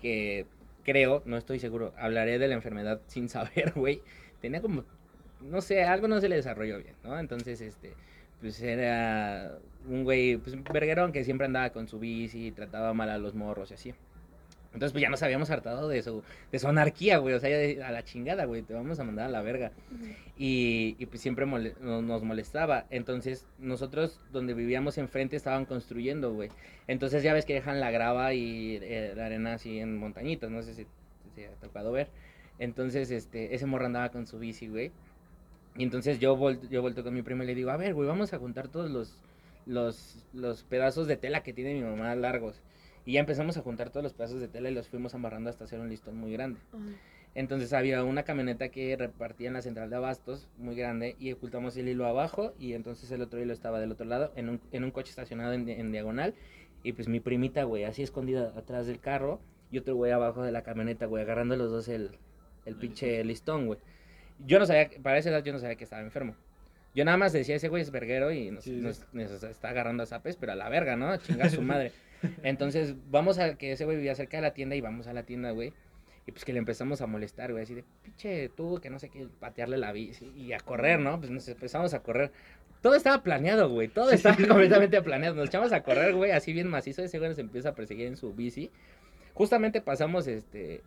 [0.00, 0.46] que
[0.86, 4.00] creo, no estoy seguro, hablaré de la enfermedad sin saber, güey.
[4.40, 4.84] Tenía como,
[5.40, 7.18] no sé, algo no se le desarrolló bien, ¿no?
[7.18, 7.92] Entonces, este,
[8.40, 9.58] pues era
[9.88, 13.70] un güey, pues verguerón que siempre andaba con su bici, trataba mal a los morros
[13.70, 13.94] y así.
[14.74, 16.22] Entonces, pues ya nos habíamos hartado de su,
[16.52, 17.34] de su anarquía, güey.
[17.34, 18.60] O sea, ya de- a la chingada, güey.
[18.60, 19.72] Te vamos a mandar a la verga.
[20.36, 22.84] Y, y pues siempre mole- no- nos molestaba.
[22.90, 26.50] Entonces, nosotros donde vivíamos enfrente estaban construyendo, güey.
[26.88, 30.50] Entonces, ya ves que dejan la grava y eh, la arena así en montañitas.
[30.50, 30.86] No sé si
[31.34, 32.08] te ha tocado ver.
[32.58, 34.92] Entonces, este, ese morro andaba con su bici, güey.
[35.78, 38.08] Y entonces yo, vol- yo volto con mi primo y le digo, a ver, güey,
[38.08, 39.18] vamos a juntar todos los,
[39.66, 42.62] los, los pedazos de tela que tiene mi mamá largos.
[43.04, 45.64] Y ya empezamos a juntar todos los pedazos de tela y los fuimos amarrando hasta
[45.64, 46.58] hacer un listón muy grande.
[47.34, 51.76] Entonces había una camioneta que repartía en la central de abastos, muy grande, y ocultamos
[51.76, 54.84] el hilo abajo, y entonces el otro hilo estaba del otro lado, en un, en
[54.84, 56.34] un coche estacionado en, en diagonal,
[56.82, 60.50] y pues mi primita, güey, así escondida atrás del carro, y otro güey abajo de
[60.50, 62.12] la camioneta, güey, agarrando los dos el,
[62.64, 63.78] el pinche listón, güey.
[64.44, 66.36] Yo no sabía, para esa edad yo no sabía que estaba enfermo.
[66.94, 68.76] Yo nada más decía, ese güey es verguero y nos, Sí, sí.
[68.80, 71.16] nos- nos está agarrando a zapes, pero a la verga, ¿no?
[71.18, 71.92] Chinga su madre.
[72.42, 75.22] Entonces, vamos a que ese güey vivía cerca de la tienda y vamos a la
[75.24, 75.72] tienda, güey.
[76.26, 79.10] Y pues que le empezamos a molestar, güey, así de, pinche tú, que no sé
[79.10, 81.18] qué, patearle la bici y a correr, ¿no?
[81.20, 82.32] Pues nos empezamos a correr.
[82.82, 85.36] Todo estaba planeado, güey, todo estaba completamente planeado.
[85.36, 87.02] Nos echamos a correr, güey, así bien macizo.
[87.02, 88.70] Ese güey nos empieza a perseguir en su bici.
[89.34, 90.80] Justamente pasamos, este,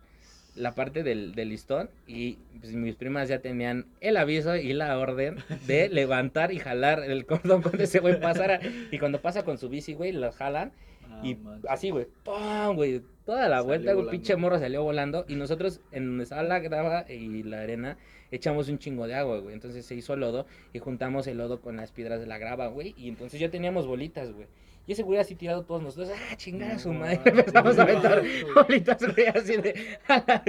[0.55, 4.97] la parte del, del listón y pues, mis primas ya tenían el aviso y la
[4.97, 5.37] orden
[5.67, 8.59] de levantar y jalar el cordón cuando ese güey pasara.
[8.91, 10.71] Y cuando pasa con su bici, güey, lo jalan
[11.09, 11.37] Ah, y
[11.67, 12.75] así, güey, ¡pum!
[12.75, 15.25] güey, toda la Salió vuelta, güey, pinche morro salió volando.
[15.27, 17.97] Y nosotros, en donde estaba la grava y la arena,
[18.31, 19.53] echamos un chingo de agua, güey.
[19.53, 22.93] Entonces se hizo lodo y juntamos el lodo con las piedras de la grava, güey.
[22.97, 24.47] Y entonces ya teníamos bolitas, güey.
[24.89, 27.21] Y ese güey así tirado todos nosotros, ¡ah, chingada No su madre!
[27.23, 28.23] Empezamos a aventar
[28.55, 30.41] bolitas, güey, así de, a.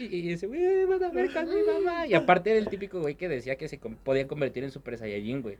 [0.00, 2.04] Y y ese güey, van a ver con mi mamá.
[2.08, 5.42] Y aparte era el típico güey que decía que se podía convertir en Super Saiyajin,
[5.42, 5.58] güey.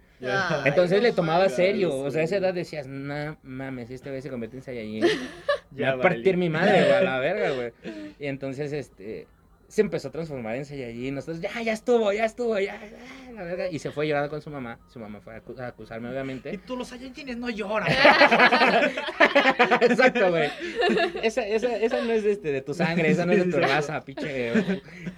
[0.65, 4.31] Entonces le tomaba serio, o sea, a esa edad decías, no mames, este güey se
[4.31, 5.05] convierte en Saiyajin.
[5.71, 7.73] me va a partir mi madre, güey, a la verga, güey.
[8.19, 9.29] Y entonces, este,
[9.69, 11.15] se empezó a transformar en Saiyajin.
[11.15, 13.69] Nosotros, ya, ya estuvo, ya estuvo, ya, ya, la verga.
[13.71, 14.79] Y se fue llorando con su mamá.
[14.89, 16.59] Su mamá fue a, acu- a acusarme, Y obviamente.
[16.67, 17.87] tú los Saiyajines no lloran.
[19.81, 20.51] Exacto, güey.
[21.23, 23.59] Esa, esa, esa no es de, este, de tu sangre, esa no es de tu
[23.59, 24.53] raza, pinche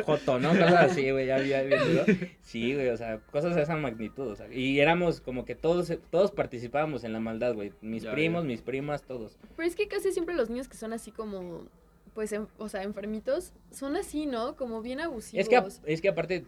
[0.04, 0.50] joto, ¿no?
[0.50, 2.04] Cosas así, güey, ya había visto.
[2.42, 4.52] Sí, güey, o sea, cosas de esa magnitud, o sea.
[4.52, 7.72] Y éramos como que todos, todos participábamos en la maldad, güey.
[7.80, 9.38] Mis Ya primos, mis primas, todos.
[9.56, 11.66] Pero es que casi siempre los niños que son así como,
[12.14, 14.56] pues, en- o sea, enfermitos, son así, ¿no?
[14.56, 15.42] Como bien abusivos.
[15.46, 16.46] Es que, es que aparte, que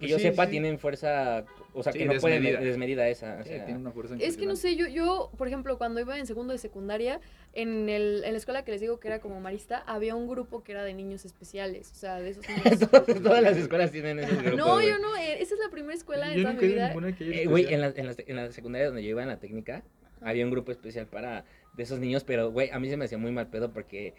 [0.00, 0.50] Pues yo sí, sepa, sí.
[0.50, 2.60] tienen fuerza, o sea, Sí, que no pueden, desmedida.
[2.68, 3.38] desmedida esa.
[3.40, 6.00] o Sí, sea, tiene una fuerza Es que no sé, yo, yo, por ejemplo, cuando
[6.00, 7.20] iba en segundo de secundaria,
[7.52, 10.64] en, el, en la escuela que les digo que era como marista, había un grupo
[10.64, 12.80] que era de niños especiales, o sea, de esos niños.
[12.90, 15.94] todas, todas las escuelas tienen esos grupos, no, yo no, eh, esa es la primera
[15.94, 16.92] escuela de Yo toda nunca mi vida.
[17.40, 17.80] Eh, Güey, en especial.
[17.80, 19.84] la, en, la, en la secundaria donde yo iba en la técnica,
[20.22, 21.44] había un grupo especial para
[21.76, 24.14] de esos niños, pero, güey, a mí se me hacía muy mal pedo porque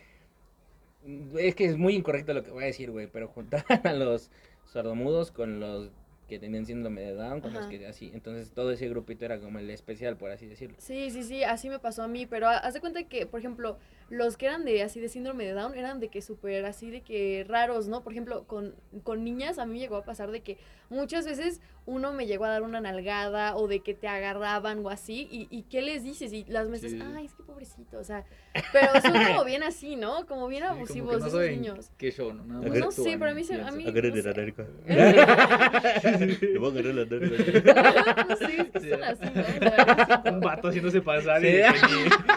[1.37, 4.31] es que es muy incorrecto lo que voy a decir, güey, pero juntaban a los
[4.65, 5.91] sordomudos con los
[6.27, 9.59] que tenían síndrome de Down, con los que así, entonces todo ese grupito era como
[9.59, 10.75] el especial, por así decirlo.
[10.79, 13.39] Sí, sí, sí, así me pasó a mí, pero ha- haz de cuenta que, por
[13.39, 13.77] ejemplo,
[14.09, 17.01] los que eran de así de síndrome de Down eran de que súper así de
[17.01, 18.03] que raros, ¿no?
[18.03, 20.57] Por ejemplo, con, con niñas a mí me llegó a pasar de que
[20.89, 24.89] muchas veces uno me llegó a dar una nalgada o de que te agarraban o
[24.89, 26.33] así, y, y ¿qué les dices?
[26.33, 26.99] Y las mesas, Sí.
[27.15, 28.25] ay, es que pobrecito, o sea,
[28.71, 30.25] pero son como bien así, ¿no?
[30.27, 31.91] Como bien Sí, como que abusivos no esos niños.
[31.97, 32.43] ¿Qué show, no?
[32.43, 34.33] Nada Pues más no sé, pero a y mí se- a mí- Agárrate no la
[34.33, 34.65] narca.
[36.59, 38.25] Voy a agarrar la narca.
[38.29, 39.41] no sé, es que son así, ¿no?
[39.41, 41.47] O sea, Un vato haciéndose pasar Sí.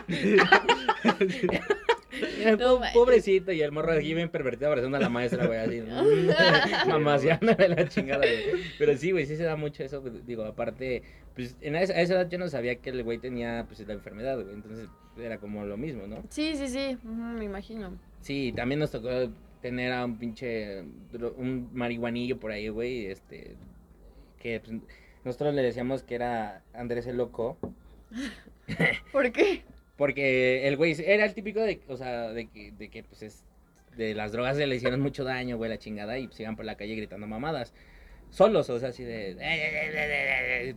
[0.08, 0.36] y
[2.58, 5.82] No pobrecito, y el morro aquí bien pervertido abrazando a la maestra, güey, así.
[6.88, 8.62] Mamaseando de la chingada, güey.
[8.78, 11.02] Pero sí, güey, sí se da mucho eso, digo, aparte,
[11.34, 13.94] pues en esa, a esa edad yo no sabía que el güey tenía, pues, la
[13.94, 14.88] enfermedad, güey, entonces
[15.18, 16.22] era como lo mismo, ¿no?
[16.30, 17.98] Sí, sí, sí, me imagino.
[18.20, 19.08] Sí, también nos tocó
[19.60, 20.82] tener a un pinche,
[21.36, 23.54] un marihuanillo por ahí, güey, este,
[24.40, 24.80] que pues,
[25.24, 27.58] nosotros le decíamos que era Andrés el Loco,
[29.12, 29.62] ¿Por qué?
[29.98, 33.44] Porque el güey era el típico de, o sea, de que, de que pues es,
[33.96, 36.76] de las drogas le hicieron mucho daño, güey, la chingada, y pues iban por la
[36.76, 37.74] calle gritando mamadas.
[38.30, 39.36] Solos, o sea, así de...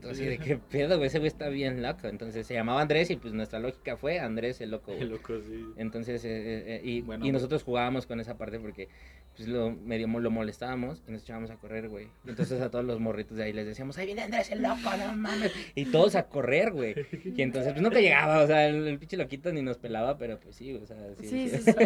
[0.10, 2.08] Así de qué pedo, güey, ese güey está bien loco.
[2.08, 5.08] Entonces se llamaba Andrés y pues nuestra lógica fue Andrés el loco, güey.
[5.08, 5.66] loco, sí.
[5.78, 8.88] Entonces, eh, eh, eh, y, Bueno, y nosotros jugábamos con esa parte porque
[9.36, 12.08] pues lo medio mo- lo molestábamos y nos echábamos a correr, güey.
[12.28, 15.14] Entonces a todos los morritos de ahí les decíamos, ahí viene Andrés el loco, no
[15.16, 15.52] mames.
[15.76, 16.96] Y todos a correr, güey.
[17.24, 20.40] Y entonces pues nunca llegaba, o sea, el, el pinche loquito ni nos pelaba, pero
[20.40, 21.28] pues sí, o sea, sí.
[21.28, 21.58] Sí, sí.
[21.62, 21.82] sí, sí.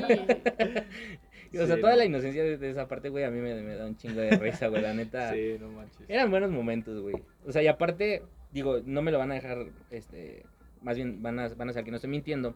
[1.60, 1.98] O sea, toda no.
[2.00, 4.32] la inocencia de, de esa parte, güey, a mí me, me da un chingo de
[4.32, 5.32] risa, güey, la neta.
[5.34, 6.10] Sí, no manches.
[6.10, 7.16] Eran buenos momentos, güey.
[7.46, 10.46] O sea, y aparte, digo, no me lo van a dejar, este,
[10.82, 12.56] más bien van a, van a saber que no estoy mintiendo.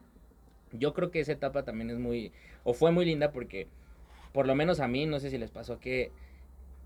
[0.72, 2.32] Yo creo que esa etapa también es muy,
[2.64, 3.68] o fue muy linda porque,
[4.34, 6.12] por lo menos a mí, no sé si les pasó que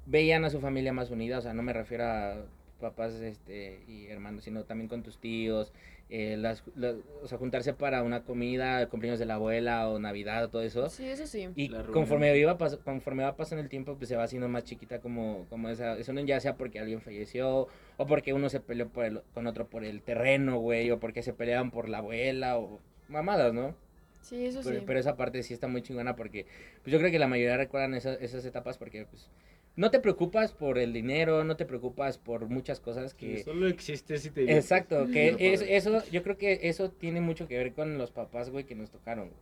[0.05, 2.45] veían a su familia más unida, o sea, no me refiero a
[2.79, 5.73] papás este, y hermanos, sino también con tus tíos,
[6.09, 10.43] eh, las, la- o sea, juntarse para una comida, cumpleaños de la abuela o Navidad
[10.43, 10.89] o todo eso.
[10.89, 11.49] Sí, eso sí.
[11.55, 14.99] Y conforme iba pas- conforme va pasando el tiempo, pues se va haciendo más chiquita
[14.99, 18.89] como, como esa, eso no ya sea porque alguien falleció, o porque uno se peleó
[18.89, 22.57] por el- con otro por el terreno, güey, o porque se peleaban por la abuela,
[22.59, 23.75] o mamadas, ¿no?
[24.21, 24.83] Sí, eso Pero, sí.
[24.87, 26.45] pero esa parte sí está muy chingona porque,
[26.81, 29.29] pues yo creo que la mayoría recuerdan esas, esas etapas porque, pues,
[29.75, 33.37] no te preocupas por el dinero, no te preocupas por muchas cosas que...
[33.37, 34.55] Sí, solo existe si te.
[34.55, 38.51] Exacto, que es, eso, yo creo que eso tiene mucho que ver con los papás,
[38.51, 39.29] güey, que nos tocaron.
[39.29, 39.39] güey.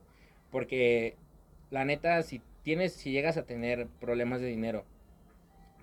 [0.50, 1.16] Porque,
[1.70, 4.86] la neta, si tienes, si llegas a tener problemas de dinero,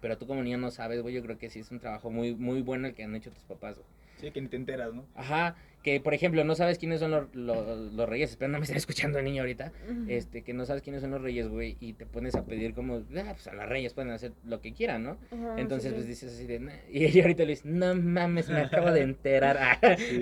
[0.00, 2.34] pero tú como niño no sabes, güey, yo creo que sí es un trabajo muy,
[2.34, 3.97] muy bueno el que han hecho tus papás, güey.
[4.20, 5.06] Sí, que ni te enteras, ¿no?
[5.14, 8.64] Ajá, que por ejemplo, no sabes quiénes son los, los, los reyes, espero no me
[8.64, 9.72] estén escuchando el niño ahorita,
[10.08, 12.96] este, que no sabes quiénes son los reyes, güey, y te pones a pedir como,
[12.96, 15.18] ah, pues a los reyes pueden hacer lo que quieran, ¿no?
[15.30, 16.08] Ajá, Entonces, sí, pues sí.
[16.10, 16.60] dices así de.
[16.60, 19.56] "Nah", Y ella ahorita le dice, no mames, me acabo de enterar.
[19.58, 20.18] Ah, Sí.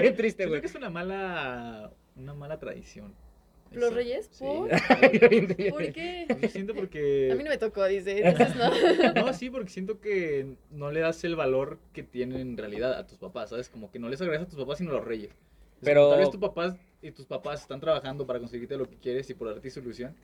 [0.00, 0.60] Bien triste, güey.
[0.60, 3.14] que es una mala, una mala tradición.
[3.76, 4.28] ¿Los reyes?
[4.32, 4.44] Sí.
[4.44, 4.68] ¿Por?
[5.28, 5.70] Triste.
[5.70, 6.26] ¿Por qué?
[6.40, 7.30] Yo siento porque...
[7.30, 8.20] A mí no me tocó, dice.
[8.26, 9.12] Entonces no.
[9.26, 13.06] No, sí, porque siento que no le das el valor que tienen en realidad a
[13.06, 13.68] tus papás, ¿sabes?
[13.68, 15.30] Como que no les agradeces a tus papás, sino a los reyes.
[15.30, 15.36] Es
[15.82, 19.28] Pero- Tal vez tus papás y tus papás están trabajando para conseguirte lo que quieres
[19.30, 20.16] y por darte solución.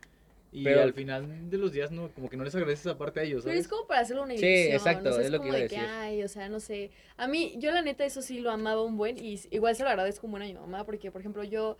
[0.55, 3.23] Y Pero- al final de los días, no, como que no les agradeces aparte a
[3.23, 3.61] ellos, Pero ¿sabes?
[3.65, 4.73] es como para hacerlo una Sí, ilusión.
[4.75, 5.89] exacto, o sea, es lo que iba a de que, decir.
[5.91, 6.91] ay, o sea, no sé.
[7.17, 9.17] A mí, yo la neta, eso sí lo amaba un buen.
[9.17, 10.85] Y igual se lo agradezco un buen a mi mamá.
[10.85, 11.79] Porque, por ejemplo, yo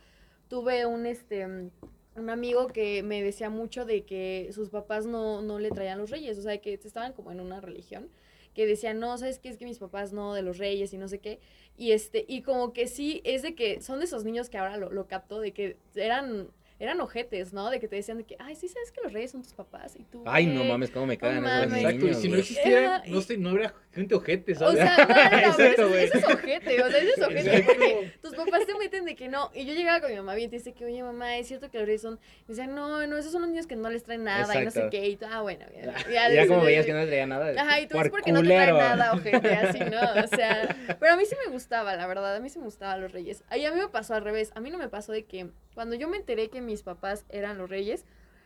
[0.53, 1.71] tuve un, este, mm,
[2.15, 6.11] un amigo que me decía mucho de que sus papás no, no le traían los
[6.11, 6.37] reyes.
[6.37, 8.07] O sea, que estaban como en una religión.
[8.53, 9.49] Que decían, no, ¿sabes qué?
[9.49, 11.39] Es que mis papás no, de los reyes y no sé qué.
[11.75, 14.77] Y este, y como que sí, es de que son de esos niños que ahora
[14.77, 16.49] lo, lo capto, de que eran
[16.79, 17.69] eran ojetes, ¿no?
[17.69, 19.95] De que te decían de que, ay, sí, sabes que los reyes son tus papás
[19.97, 20.23] y tú.
[20.25, 20.69] Ay, no ¿qué?".
[20.69, 21.73] mames, cómo me cagan esos mames.
[21.83, 24.75] Exacto, y niños, si no existiera, no y- sé, no habría gente ojete, O ¿sabes?
[24.79, 26.03] sea, no, no, Exacto, eso, güey.
[26.05, 29.27] eso es ojete, o sea, eso es ojete, porque tus papás te meten de que
[29.29, 31.69] no, y yo llegaba con mi mamá bien, te dice que, oye, mamá, es cierto
[31.69, 34.03] que los reyes son, me decían, no, no, esos son los niños que no les
[34.03, 35.93] traen nada, y no sé qué, y tú, ah, bueno, ya,
[36.31, 37.53] Y ya como veías que no le traía nada.
[37.61, 40.23] Ajá, y tú es por porque no te traen nada, ojete, así, ¿no?
[40.23, 42.99] O sea, pero a mí sí me gustaba, la verdad, a mí sí me gustaban
[43.01, 43.43] los reyes.
[43.49, 45.95] Ahí a mí me pasó al revés, a mí no me pasó de que cuando
[45.95, 48.05] yo me enteré que mis papás eran los reyes,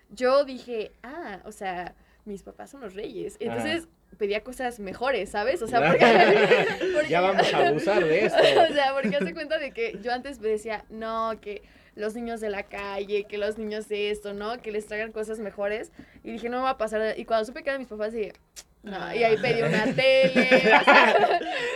[0.09, 1.95] yo dije, ah, o sea,
[2.25, 3.37] mis papás son los reyes.
[3.39, 3.87] Entonces
[4.17, 5.61] pedía cosas mejores, ¿sabes?
[5.61, 6.05] O sea, porque...
[6.93, 8.39] porque- Ya vamos a abusar de esto.
[8.69, 11.61] o sea, porque hace cuenta de que yo antes decía, no, que
[11.95, 14.61] los niños de la calle, que los niños de esto, ¿no?
[14.61, 15.91] Que les traigan cosas mejores.
[16.23, 17.17] Y dije, no me va a pasar.
[17.17, 18.33] Y cuando supe que eran mis papás, dije,
[18.87, 19.15] no.
[19.15, 20.49] Y ahí pedí una tele.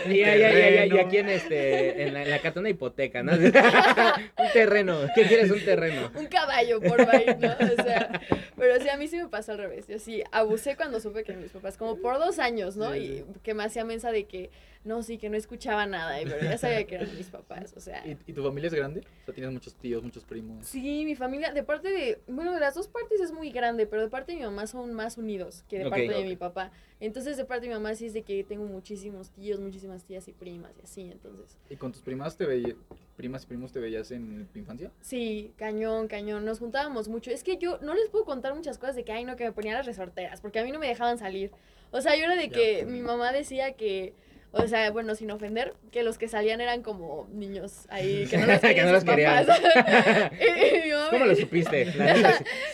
[0.04, 2.70] Y, ya, ya, ya, ya, y aquí en, este, en, la, en la carta una
[2.70, 3.32] hipoteca, ¿no?
[3.36, 4.98] un terreno.
[5.14, 5.48] ¿Qué quieres?
[5.50, 6.10] Un terreno.
[6.16, 7.52] un caballo por ahí, ¿no?
[7.52, 8.20] O sea,
[8.56, 9.86] pero sí, a mí sí me pasó al revés.
[9.86, 12.92] Yo sí abusé cuando supe que mis papás, como por dos años, ¿no?
[12.92, 14.50] Sí, Y que me hacía mensa de que,
[14.84, 17.80] no, sí, que no escuchaba nada, y- pero ya sabía que eran mis papás, o
[17.80, 18.02] sea.
[18.06, 19.00] ¿Y, y tu familia es grande?
[19.22, 20.66] O sea, tienes muchos tíos, muchos primos.
[20.66, 24.02] Sí, mi familia, de parte de, bueno, de las dos partes es muy grande, pero
[24.02, 26.72] de parte de mi mamá son más unidos que de parte de mi papá.
[27.00, 30.26] Entonces, de parte de mi mamá sí es de que tengo muchísimos tíos, muchísimas tías
[30.28, 31.56] y primas y así, entonces.
[31.70, 32.74] ¿Y con tus primas te veías,
[33.16, 34.90] primas y primos te veías en tu infancia?
[35.00, 37.30] Sí, cañón, cañón, nos juntábamos mucho.
[37.30, 39.52] Es que yo no les puedo contar muchas cosas de que, ay, no, que me
[39.52, 41.50] ponía las resorteras, porque a mí no me dejaban salir.
[41.90, 42.54] O sea, yo era de Ya.
[42.54, 44.14] que mi mamá decía que...
[44.54, 48.46] O sea, bueno, sin ofender, que los que salían eran como niños ahí, que no
[48.46, 49.46] los Que querían no los sus querían.
[49.46, 49.60] papás.
[50.40, 51.92] y, y mi mamá ¿Cómo me- lo supiste?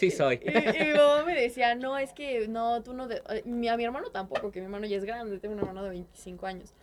[0.00, 0.40] Sí, soy.
[0.42, 0.48] Y,
[0.82, 3.06] y mi mamá me decía, no, es que no, tú no...
[3.06, 5.60] de- eh, mi- a mi hermano tampoco, que mi hermano ya es grande, tengo un
[5.60, 6.74] hermano de 25 años.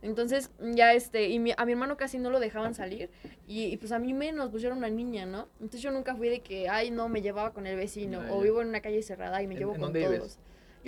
[0.00, 3.10] Entonces, ya este, y mi- a mi hermano casi no lo dejaban salir,
[3.48, 5.48] y, y, pues a mí menos, pues yo era una niña, ¿no?
[5.54, 8.62] Entonces yo nunca fui de que, ay, no, me llevaba con el vecino, o vivo
[8.62, 10.12] en una calle cerrada y me ¿En- llevo en con dónde todos.
[10.14, 10.38] vives?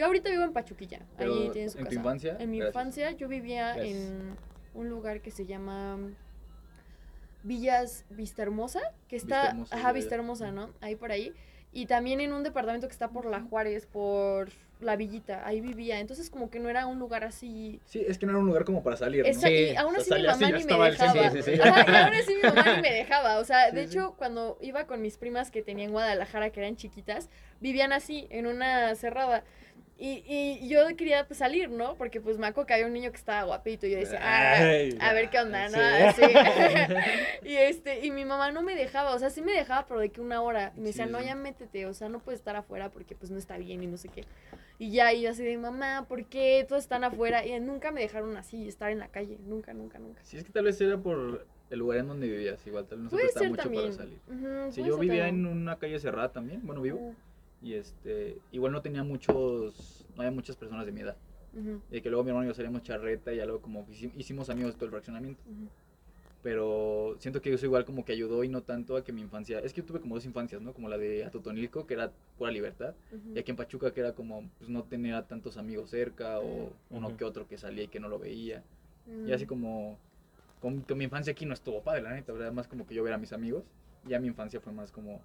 [0.01, 2.01] Yo ahorita vivo en Pachuquilla, Pero, ahí tiene su ¿en tu casa.
[2.01, 2.37] infancia?
[2.39, 2.75] En mi Gracias.
[2.75, 3.97] infancia yo vivía Gracias.
[3.99, 4.37] en
[4.73, 5.99] un lugar que se llama
[7.43, 9.93] Villas Vista Hermosa, que está, Vista Hermosa, ajá.
[9.93, 10.71] Vista Hermosa, ¿no?
[10.81, 11.35] Ahí por ahí.
[11.73, 14.49] Y también en un departamento que está por La Juárez, por
[14.81, 16.01] La Villita, ahí vivía.
[16.01, 17.79] Entonces como que no era un lugar así...
[17.85, 19.31] Sí, es que no era un lugar como para salir, ¿no?
[19.31, 21.31] Esa- Sí, y aún así mi mamá ni me dejaba.
[21.31, 21.61] Sí, sí, sí.
[21.61, 23.39] Ajá, y aún así mi mamá ni me dejaba.
[23.39, 23.93] O sea, Sí, de sí.
[23.93, 27.29] hecho, cuando iba con mis primas que tenía en Guadalajara, que eran chiquitas,
[27.61, 29.45] vivían así, en una cerrada.
[30.03, 30.25] Y,
[30.63, 31.95] y yo quería pues, salir, ¿no?
[31.97, 34.55] Porque pues me acuerdo que había un niño que estaba guapito y yo decía, ah,
[34.57, 35.77] Ay, a ver qué onda, ¿no?
[36.15, 36.23] sí.
[36.23, 36.23] Así.
[37.47, 40.09] y este, y mi mamá no me dejaba, o sea, sí me dejaba, pero de
[40.09, 40.73] que una hora.
[40.75, 43.31] Y me decía, Sí, no, ya métete, o sea, no puedes estar afuera porque pues
[43.31, 44.25] no está bien y no sé qué.
[44.79, 47.45] Y ya, y yo así de, mamá, ¿por qué todos están afuera?
[47.45, 50.23] Y nunca me dejaron así, estar en la calle, nunca, nunca, nunca.
[50.25, 53.05] Sí, es que tal vez era por el lugar en donde vivías, igual tal vez
[53.05, 53.85] no se prestaba mucho también.
[53.85, 54.19] para salir.
[54.21, 57.15] Puede yo vivía en una calle cerrada también, bueno, vivo,
[57.63, 61.17] y este, igual no tenía muchos, no había muchas personas de mi edad.
[61.91, 63.87] Y que luego mi hermano y yo salíamos charreta y ya luego como
[64.17, 65.43] hicimos amigos de todo el fraccionamiento.
[66.43, 69.59] Pero siento que eso igual como que ayudó y no tanto a que mi infancia,
[69.59, 70.73] es que yo tuve como dos infancias, ¿no?
[70.73, 72.95] Como la de Atotonilco, que era pura libertad,
[73.35, 76.73] y aquí en Pachuca, que era como pues no tener a tantos amigos cerca o
[76.89, 78.65] uno que otro que salía y que no lo veía.
[79.07, 79.29] Mm.
[79.29, 79.99] Y así como,
[80.61, 82.53] con, con mi infancia aquí no estuvo padre, la neta, ¿verdad?
[82.53, 83.65] Más como que yo ver a mis amigos.
[84.07, 85.21] Ya mi infancia fue más como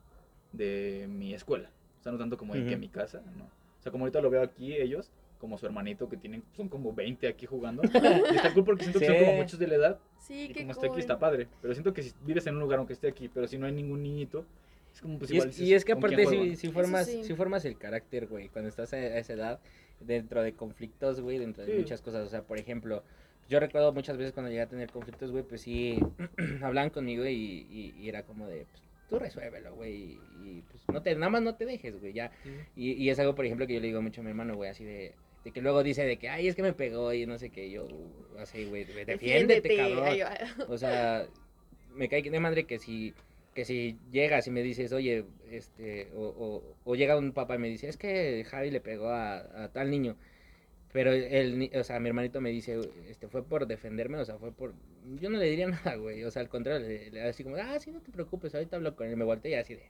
[0.52, 1.70] de mi escuela.
[2.06, 2.80] Sea, no tanto como de que Ujú.
[2.82, 3.46] mi casa, ¿no?
[3.46, 6.94] O sea, como ahorita lo veo aquí, ellos, como su hermanito que tienen, son como
[6.94, 7.82] 20 aquí jugando.
[8.32, 10.00] y está cool porque siento que son como muchos de la edad.
[10.20, 11.00] Sí, Y qué como está aquí cool.
[11.00, 11.48] está padre.
[11.64, 13.72] Pero siento que si vives en un lugar aunque esté aquí, pero si no hay
[13.72, 14.46] ningún niñito,
[14.94, 17.08] es como pues Y igual es, y es que ¿con quién aparte si, si formas,
[17.08, 17.24] sí.
[17.24, 19.60] si formas el carácter, güey, cuando estás a, a esa edad,
[20.00, 21.78] dentro de conflictos, güey, dentro de Sí.
[21.80, 22.28] muchas cosas.
[22.28, 23.02] O sea, por ejemplo,
[23.50, 25.98] yo recuerdo muchas veces cuando llegué a tener conflictos, güey, pues sí,
[26.62, 30.84] hablaban conmigo y, y- y era como de, pues, tú resuélvelo, güey, y, y, pues
[30.92, 32.32] no te, nada más no te dejes, güey, ya.
[32.44, 32.50] Sí.
[32.76, 34.70] Y, y es algo, por ejemplo, que yo le digo mucho a mi hermano, güey,
[34.70, 37.38] así de, de que luego dice de que, ay, es que me pegó y no
[37.38, 37.88] sé qué, yo,
[38.40, 40.04] así, güey, defiéndete, cabrón.
[40.06, 40.38] ahí va.
[40.68, 41.28] O sea,
[41.94, 43.14] me cae de madre que si,
[43.54, 47.60] que si llegas y me dices, oye, este, o, o, o llega un papá y
[47.60, 50.18] me dice, es que Javi le pegó a, a tal niño.
[50.96, 52.80] Pero el, ni- o sea, mi hermanito me dice,
[53.10, 54.74] este, fue por defenderme, o sea, fue por,
[55.20, 57.78] yo no le diría nada, güey, o sea, al contrario, le, le- así como, ah,
[57.82, 59.84] sí, no te preocupes, ahorita hablo con él, me volteé y así de,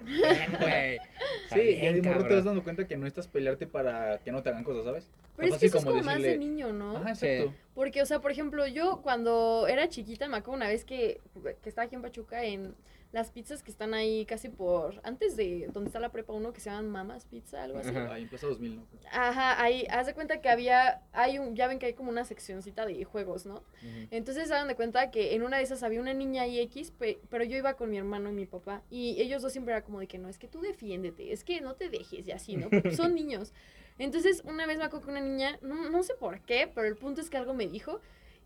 [0.00, 0.98] "Ah, bien, güey.
[1.50, 2.36] Sí, y de morro te cabrón".
[2.36, 5.10] vas dando cuenta que no estás pelearte para que no te hagan cosas, ¿sabes?
[5.34, 6.98] Pero Más es que eso es como más de niño, ¿no?
[6.98, 7.26] Ajá, Sí.
[7.26, 7.54] exacto.
[7.74, 11.22] Porque, o sea, por ejemplo, yo cuando era chiquita, me acuerdo una vez que,
[11.62, 12.74] que estaba aquí en Pachuca, en,
[13.12, 16.60] las pizzas que están ahí casi por, antes de donde está la prepa uno que
[16.60, 17.88] se llaman Mamas Pizza, algo así.
[17.90, 18.12] Ajá.
[18.14, 18.86] Ahí en Plaza 2000, ¿no?
[19.10, 22.24] Ajá, ahí, haz de cuenta que había, hay un, ya ven que hay como una
[22.24, 23.64] seccioncita de juegos, ¿no?
[24.12, 26.92] Entonces se dan de cuenta que en una de esas había una niña ahí X,
[26.92, 28.82] pe- pero yo iba con mi hermano y mi papá.
[28.90, 31.60] Y ellos dos siempre era como de que no, es que tú defiéndete, es que
[31.60, 32.70] no te dejes y así, ¿no?
[32.70, 33.52] Porque son niños.
[33.98, 36.94] Entonces una vez me acuerdo que una niña, no, no sé por qué, pero el
[36.96, 38.00] punto es que algo me dijo.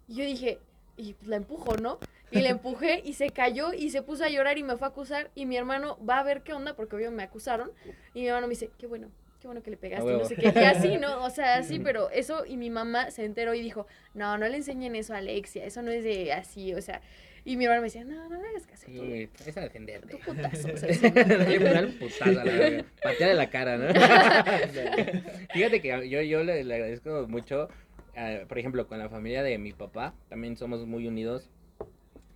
[0.08, 0.58] Y yo dije,
[0.96, 1.98] y pues la empujo, ¿no?
[2.34, 4.90] Y la empujé y se cayó y se puso a llorar y me fue a
[4.90, 5.30] acusar.
[5.34, 7.70] Y mi hermano va a ver qué onda, porque obvio me acusaron.
[8.12, 9.10] Y mi hermano me dice, qué bueno.
[9.40, 10.52] Qué bueno que le pegaste, y no sé qué.
[10.54, 11.22] Y así, ¿no?
[11.22, 14.56] O sea, así, pero eso, y mi mamá se enteró y dijo, no, no le
[14.56, 17.02] enseñen eso a Alexia, eso no es de así, o sea.
[17.44, 18.86] Y mi hermano me decía, no, no le hagas caso.
[18.86, 20.16] Sí, tú, es a tú defenderte.
[20.16, 20.72] putazo.
[20.72, 21.10] o sea, sí.
[21.10, 22.84] Dale un putazo a la verga.
[23.02, 23.88] Patearle la cara, ¿no?
[25.52, 27.68] Fíjate que yo, yo le, le agradezco mucho,
[28.16, 31.50] eh, por ejemplo, con la familia de mi papá, también somos muy unidos,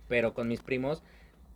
[0.09, 1.03] pero con mis primos,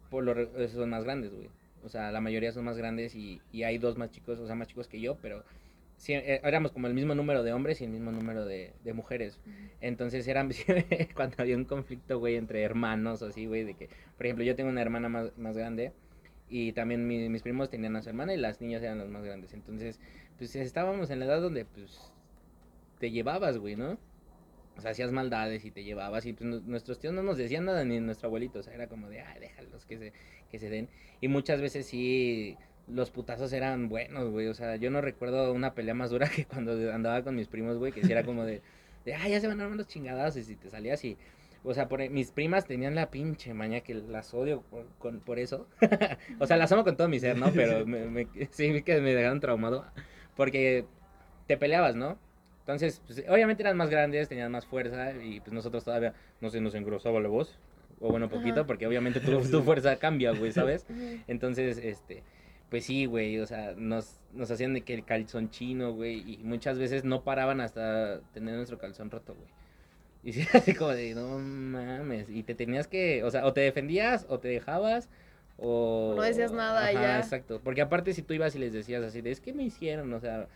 [0.09, 1.49] por lo re- son más grandes, güey.
[1.83, 4.55] O sea, la mayoría son más grandes y, y hay dos más chicos, o sea,
[4.55, 5.43] más chicos que yo, pero
[5.97, 8.93] sí, eh, éramos como el mismo número de hombres y el mismo número de, de
[8.93, 9.39] mujeres.
[9.81, 10.49] Entonces eran
[11.15, 14.55] cuando había un conflicto, güey, entre hermanos o así, güey, de que, por ejemplo, yo
[14.55, 15.93] tengo una hermana más, más grande
[16.49, 19.23] y también mi- mis primos tenían a su hermana y las niñas eran las más
[19.23, 19.53] grandes.
[19.53, 19.99] Entonces,
[20.37, 22.13] pues estábamos en la edad donde, pues,
[22.99, 23.97] te llevabas, güey, ¿no?
[24.77, 27.65] O sea, hacías maldades y te llevabas y pues nu- nuestros tíos no nos decían
[27.65, 30.13] nada ni nuestro abuelito, o sea, era como de, ay, déjalos que se,
[30.49, 30.89] que se den.
[31.21, 32.57] Y muchas veces sí,
[32.87, 36.45] los putazos eran buenos, güey, o sea, yo no recuerdo una pelea más dura que
[36.45, 38.61] cuando andaba con mis primos, güey, que sí era como de,
[39.05, 41.17] de, ay, ya se van a armar los chingadas y si te salías y...
[41.65, 44.63] O sea, por, e, mis primas tenían la pinche maña que las odio
[44.99, 45.65] con- por eso.
[46.39, 47.53] o sea, las amo con todo mi ser, ¿no?
[47.53, 49.85] Pero me- sí que me dejaron traumado.
[50.35, 50.85] Porque
[51.47, 52.17] te peleabas, ¿no?
[52.63, 56.61] Entonces, pues, obviamente eran más grandes, tenían más fuerza y pues nosotros todavía no se
[56.61, 57.59] nos engrosaba la voz.
[57.99, 58.67] O bueno, poquito, Ajá.
[58.67, 60.85] porque obviamente tu, tu fuerza cambia, güey, ¿sabes?
[61.27, 62.23] Entonces, este,
[62.69, 66.37] pues sí, güey, o sea, nos, nos hacían de que el calzón chino, güey, y
[66.43, 69.47] muchas veces no paraban hasta tener nuestro calzón roto, güey.
[70.23, 73.61] Y sí, así como de, no mames, y te tenías que, o sea, o te
[73.61, 75.09] defendías, o te dejabas,
[75.57, 76.13] o...
[76.15, 77.19] No decías nada Ajá, ya.
[77.19, 80.11] exacto, porque aparte si tú ibas y les decías así de, es que me hicieron,
[80.13, 80.47] o sea,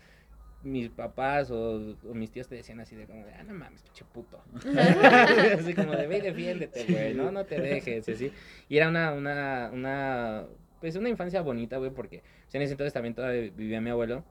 [0.68, 3.82] mis papás o, o mis tíos te decían así de como de, ah, no mames,
[3.84, 4.41] pinche puto.
[5.57, 8.32] así como de, ve y defiéndete, güey, no, no te dejes, así.
[8.70, 10.45] Y era una, una, una,
[10.80, 14.24] pues una infancia bonita, güey, porque pues, en ese entonces también todavía vivía mi abuelo.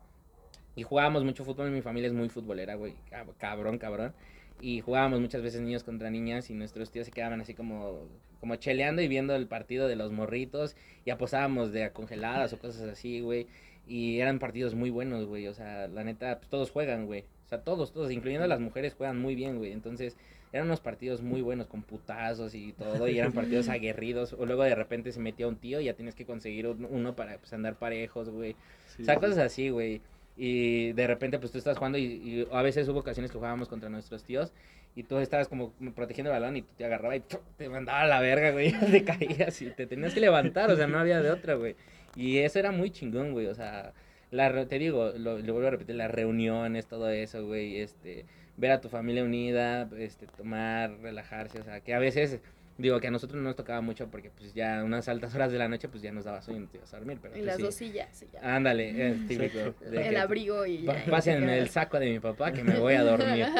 [0.74, 4.12] Y jugábamos mucho fútbol, mi familia es muy futbolera, güey, cab- cabrón, cabrón.
[4.61, 8.09] Y jugábamos muchas veces niños contra niñas y nuestros tíos se quedaban así como,
[8.41, 12.59] como cheleando y viendo el partido de los morritos y apostábamos de a congeladas o
[12.59, 13.47] cosas así, güey.
[13.87, 15.47] Y eran partidos muy buenos, güey.
[15.49, 17.22] O sea, la neta, pues todos juegan, güey.
[17.45, 19.70] O sea, todos, todos, incluyendo las mujeres, juegan muy bien, güey.
[19.72, 20.16] Entonces,
[20.53, 23.09] eran unos partidos muy buenos, con putazos y todo.
[23.09, 24.32] Y eran partidos aguerridos.
[24.32, 27.14] O luego de repente se metía un tío y ya tienes que conseguir un- uno
[27.14, 28.57] para pues, andar parejos, güey.
[28.97, 29.20] Sí, O sea, sí.
[29.20, 30.01] cosas así, güey.
[30.37, 33.68] Y de repente, pues tú estás jugando y, y a veces hubo ocasiones que jugábamos
[33.68, 34.53] contra nuestros tíos
[34.95, 37.41] y tú estabas como protegiendo el balón y tú te agarraba y ¡pum!
[37.57, 38.72] te mandaba a la verga, güey.
[38.91, 41.76] te caías y te tenías que levantar, o sea, no había de otra, güey.
[42.17, 43.47] Y eso era muy chingón, güey.
[43.47, 43.93] O sea,
[44.31, 47.81] la, te digo, lo, lo vuelvo a repetir, las reuniones, todo eso, güey.
[47.81, 48.25] Este,
[48.57, 52.41] ver a tu familia unida, este, tomar, relajarse, o sea, que a veces.
[52.79, 55.57] Digo que a nosotros no nos tocaba mucho porque pues ya unas altas horas de
[55.57, 57.47] la noche pues ya nos daba sueño y te ibas a dormir, pero Y pues,
[57.47, 57.62] las sí.
[57.62, 58.55] dos sillas, ya.
[58.55, 59.59] Ándale, es típico.
[59.91, 60.93] de el que abrigo y ya.
[60.93, 61.59] pa- y te Pásenme quedas.
[61.62, 63.47] el saco de mi papá que me voy a dormir.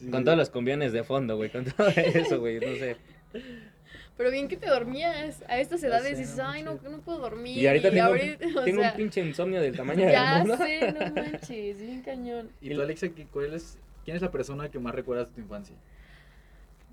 [0.00, 0.10] Sí.
[0.10, 2.96] Con todos los cumbiones de fondo, güey, con todo eso, güey, no sé.
[4.18, 5.42] Pero bien que te dormías.
[5.48, 7.56] A estas Ya edades sé, dices, no ay, no, no puedo dormir.
[7.56, 8.10] Y ahorita tengo,
[8.60, 10.56] o tengo sea, un pinche insomnio del tamaño del Ya mundo.
[10.58, 12.50] sé, no manches, bien cañón.
[12.60, 15.76] ¿Y tú, Alexa, cuál es, quién es la persona que más recuerdas de tu infancia?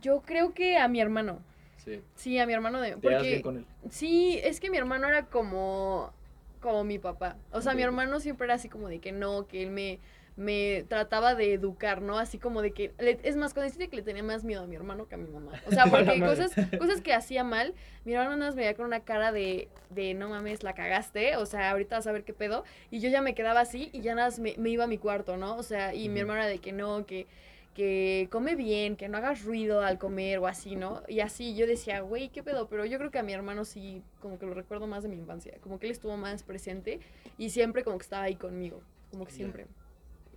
[0.02, 1.40] Yo creo que a mi hermano.
[1.78, 2.02] Sí.
[2.16, 2.96] Sí, a mi hermano de.
[2.96, 3.66] ¿Te llevas bien Porque con él?
[3.90, 6.14] sí, es que mi hermano era como
[6.62, 7.38] como mi papá.
[7.52, 7.88] O sea, mi Ok.
[7.88, 10.00] hermano siempre era así como de que no, que él me
[10.36, 12.18] me trataba de educar, ¿no?
[12.20, 14.68] Así como de que le- es más cuando decía que le tenía más miedo a
[14.68, 15.60] mi hermano que a mi mamá.
[15.66, 17.74] O sea, porque cosas cosas que hacía mal,
[18.04, 21.38] mi hermano nada más me veía con una cara de de no mames, la cagaste,
[21.38, 24.02] o sea, ahorita vas a ver qué pedo y yo ya me quedaba así y
[24.02, 25.56] ya nada más me, me iba a mi cuarto, ¿no?
[25.58, 26.20] O sea, y mi Ujú.
[26.22, 27.28] hermano era de que no, que
[27.74, 31.04] que come bien, que no hagas ruido al comer o así, ¿no?
[31.10, 32.70] Y así yo decía, güey, ¿qué pedo?
[32.70, 35.18] Pero yo creo que a mi hermano sí, como que lo recuerdo más de mi
[35.18, 37.02] infancia, como que él estuvo más presente
[37.38, 38.82] y siempre como que estaba ahí conmigo,
[39.12, 39.68] como que siempre.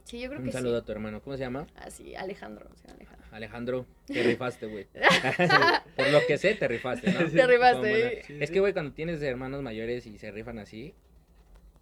[0.09, 0.83] Sí, yo creo Un que saludo sí.
[0.83, 1.67] a tu hermano, ¿cómo se llama?
[1.77, 3.27] Así, Alejandro, se llama Alejandro.
[3.31, 4.87] Alejandro, te rifaste, güey.
[5.97, 7.19] Por lo que sé, te rifaste, ¿no?
[7.31, 8.23] Te rifaste, ¿eh?
[8.27, 10.95] Sí, Es que, güey, cuando tienes hermanos mayores y se rifan así,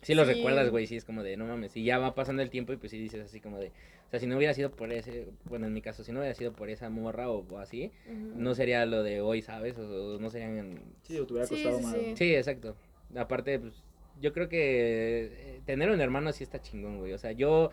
[0.03, 0.35] Sí los Sí.
[0.35, 2.77] recuerdas, güey, sí es como de, no mames, y ya va pasando el tiempo y
[2.77, 5.67] pues sí dices así como de, o sea, si no hubiera sido por ese, bueno,
[5.67, 8.87] en mi caso, si no hubiera sido por esa morra o, o así, no sería
[8.87, 9.79] lo de hoy, ¿sabes?
[9.79, 10.81] O, o no serían...
[11.03, 11.95] Sí, o te hubiera costado sí, más.
[11.95, 12.13] sí.
[12.17, 12.77] Sí, exacto.
[13.17, 13.83] Aparte, pues,
[14.21, 17.13] yo creo que eh, tener un hermano sí está chingón, güey.
[17.13, 17.71] O sea, yo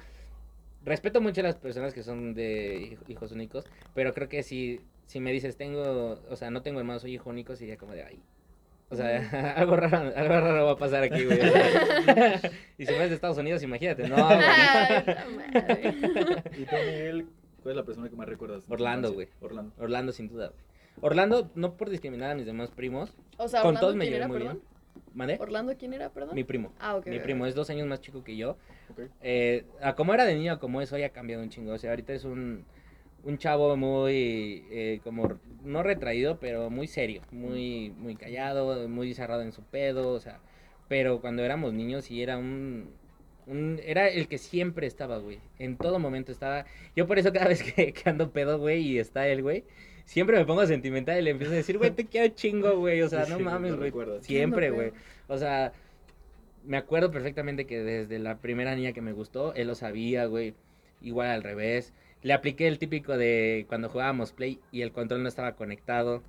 [0.85, 4.79] respeto mucho a las personas que son de hij- hijos únicos, pero creo que si,
[5.05, 8.03] si me dices tengo, o sea, no tengo hermanos, soy hijo único, sería como de,
[8.03, 8.19] ay.
[8.89, 9.17] O sea,
[9.57, 11.39] algo raro, algo raro va a pasar aquí, güey.
[12.77, 14.15] y si me vas de Estados Unidos, imagínate, no,
[15.33, 16.61] güey.
[16.61, 17.25] ¿Y tú, Miguel,
[17.61, 18.63] cuál es la persona que más recuerdas?
[18.69, 19.27] Orlando, güey.
[19.41, 19.73] Orlando.
[19.77, 20.59] Orlando, sin duda, güey.
[21.01, 24.11] Orlando, no por discriminar a mis demás primos, O sea, con Orlando, todos me ¿quién
[24.13, 24.53] llevé era, muy perdón?
[24.57, 24.72] bien.
[25.13, 25.37] ¿Mande?
[25.39, 26.35] ¿Orlando quién era, perdón?
[26.35, 26.73] Mi primo.
[26.79, 27.05] Ah, ok.
[27.07, 28.57] Mi primo es dos años más chico que yo.
[28.89, 29.01] Ok.
[29.21, 31.73] Eh, a como era de niño, a como es hoy, ha cambiado un chingo.
[31.73, 32.65] O sea, ahorita es un,
[33.23, 39.43] un chavo muy, eh, como, no retraído, pero muy serio, muy, muy callado, muy cerrado
[39.43, 40.39] en su pedo, o sea,
[40.87, 42.89] pero cuando éramos niños sí era un,
[43.47, 46.65] un- era el que siempre estaba, güey, en todo momento estaba,
[46.95, 49.63] yo por eso cada vez que, que ando pedo, güey, y está él, güey,
[50.05, 53.09] siempre me pongo sentimental y le empiezo a decir, güey, te quiero chingo, güey, o
[53.09, 53.91] sea, Sí, no mames, güey,
[54.21, 54.91] siempre, güey,
[55.27, 55.71] o sea,
[56.65, 60.53] me acuerdo perfectamente que desde la primera niña que me gustó, él lo sabía, güey.
[61.01, 61.93] Igual al revés.
[62.21, 66.23] Le apliqué el típico de cuando jugábamos Play y el control no estaba conectado.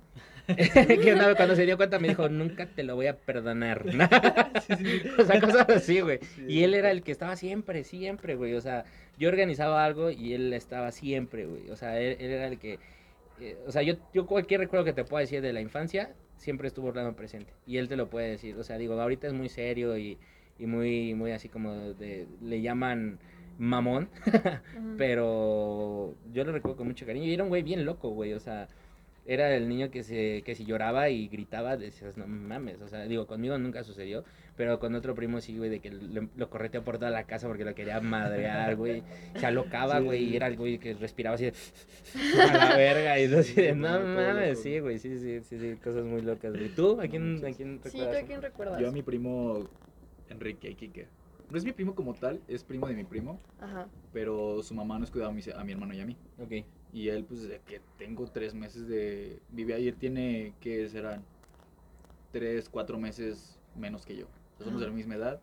[0.47, 3.85] que una vez cuando se dio cuenta me dijo, nunca te lo voy a perdonar.
[5.17, 6.19] o sea, cosas así, güey.
[6.47, 8.53] Y él era el que estaba siempre, siempre, güey.
[8.55, 8.83] O sea,
[9.17, 11.69] yo organizaba algo y él estaba siempre, güey.
[11.69, 12.79] O sea, él, él era el que...
[13.39, 16.67] eh, o sea, yo, yo cualquier recuerdo que te pueda decir de la infancia, siempre
[16.67, 17.53] estuvo Orlando presente.
[17.65, 18.55] Y él te lo puede decir.
[18.57, 20.17] O sea, digo, ahorita es muy serio y,
[20.59, 22.27] y muy, muy así como de...
[22.41, 23.19] Le llaman
[23.57, 24.09] mamón,
[24.97, 27.25] pero yo lo recuerdo con mucho cariño.
[27.25, 28.33] Y era un güey bien loco, güey.
[28.33, 28.67] O sea,
[29.27, 32.79] era el niño que se que si lloraba y gritaba, decías, no mames.
[32.81, 34.23] O sea, digo, conmigo nunca sucedió,
[34.55, 37.47] pero con otro primo sí, güey, de que le- lo correteó por toda la casa
[37.47, 39.03] porque lo quería madrear, güey.
[39.35, 40.29] Se alocaba, Sí, güey, sí.
[40.31, 41.53] y era el güey que respiraba así de
[42.41, 43.19] a la verga.
[43.19, 46.69] Y así de, no mames, sí, güey, sí, sí, sí, sí, cosas muy locas, güey.
[46.69, 47.01] ¿Tú?
[47.01, 48.23] ¿A quién, a quién Sí, ¿tú recuerdas?
[48.23, 48.79] a quién recuerdas?
[48.81, 49.67] Yo a mi primo
[50.29, 51.07] Enrique Iquique.
[51.49, 53.87] No es mi primo como tal, es primo de mi primo, Ajá.
[54.11, 56.17] pero su mamá nos cuidaba a mi, a mi hermano y a mí.
[56.39, 56.65] Ok.
[56.93, 59.41] Y él, pues desde que tengo tres meses de...
[59.49, 61.23] Vive él tiene, ¿qué serán?
[62.31, 64.27] Tres, cuatro meses menos que yo.
[64.57, 65.41] Sea, somos de la misma edad.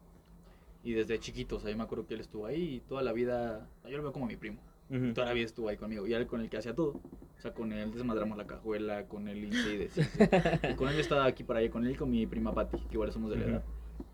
[0.85, 3.13] Y desde chiquito, o sea, yo me acuerdo que él estuvo ahí y toda la
[3.13, 3.69] vida...
[3.85, 4.61] Yo lo veo como mi primo.
[4.91, 5.13] Ujú.
[5.15, 6.07] Toda la vida estuvo ahí conmigo.
[6.07, 7.01] Y era con el que hacía todo.
[7.39, 10.29] O sea, con él desmadramos la cajuela, con él hice y deshice.
[10.73, 12.95] Y con él estaba aquí para allá, con él y con mi prima Patti, que
[12.95, 13.51] igual somos de la Ujú.
[13.53, 13.65] edad.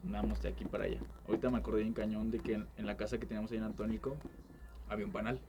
[0.05, 1.01] Andábamos de aquí para allá.
[1.27, 3.65] Ahorita me acordé bien cañón de que en, en la casa que teníamos ahí en
[3.65, 4.17] Antónico
[4.89, 5.41] había un panal.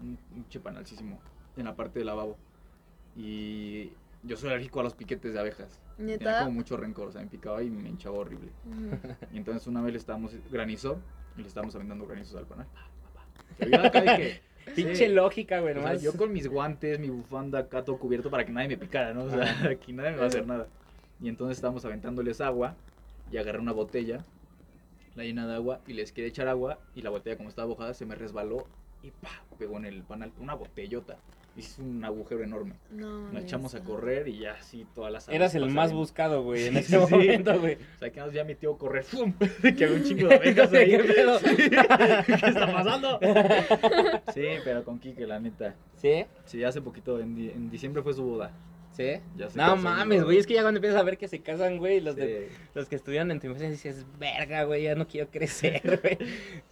[0.00, 1.20] Un, un che panalísimo.
[1.56, 2.36] En la parte del lavabo.
[3.16, 3.92] Y
[4.22, 5.80] yo soy alérgico a los piquetes de abejas.
[5.96, 6.38] Tenía ¿Neta?
[6.40, 8.50] como mucho rencor, o sea, me picaba y me hinchaba horrible.
[8.66, 9.14] Ujú.
[9.32, 10.98] Y entonces una vez le estábamos, granizó,
[11.36, 12.66] y le estábamos aventando granizos al panal.
[13.58, 14.42] Dije,
[14.74, 15.08] Pinche sí.
[15.08, 18.52] lógica, güey, O sea, yo con mis guantes, mi bufanda acá todo cubierto para que
[18.52, 19.24] nadie me picara, ¿no?
[19.24, 20.68] O sea, aquí nadie me va a hacer nada.
[21.20, 22.76] Y entonces estábamos aventándoles agua
[23.32, 24.24] y agarré una botella,
[25.16, 27.94] la llena de agua y les quería echar agua y la botella como estaba mojada
[27.94, 28.66] se me resbaló
[29.02, 31.16] y pa, pegó en el panal, una botellota.
[31.56, 32.74] Hizo un agujero enorme.
[32.92, 33.32] No.
[33.32, 36.76] Nos echamos a correr y ya así todas las Eras el más buscado, güey, en
[36.76, 36.96] ese sí.
[37.12, 37.74] momento, güey.
[37.74, 39.32] O sea, que nos ya mi tío correr, ¡fum!
[39.76, 40.90] que había un chingo de abejas ahí.
[40.92, 41.38] ¿Qué pedo?
[42.26, 43.18] ¿Qué está pasando?
[44.32, 45.74] sí, pero con Kike, la neta.
[45.96, 46.24] ¿Sí?
[46.44, 48.52] Sí, hace poquito, en, di- en diciembre fue su boda.
[49.00, 49.20] ¿Sí?
[49.36, 51.78] Ya se No mames, güey, es que ya cuando empiezas a ver que se casan,
[51.78, 55.30] güey, los, de, los que estudian en tu infancia dices, verga, güey, ya no quiero
[55.30, 56.18] crecer, güey.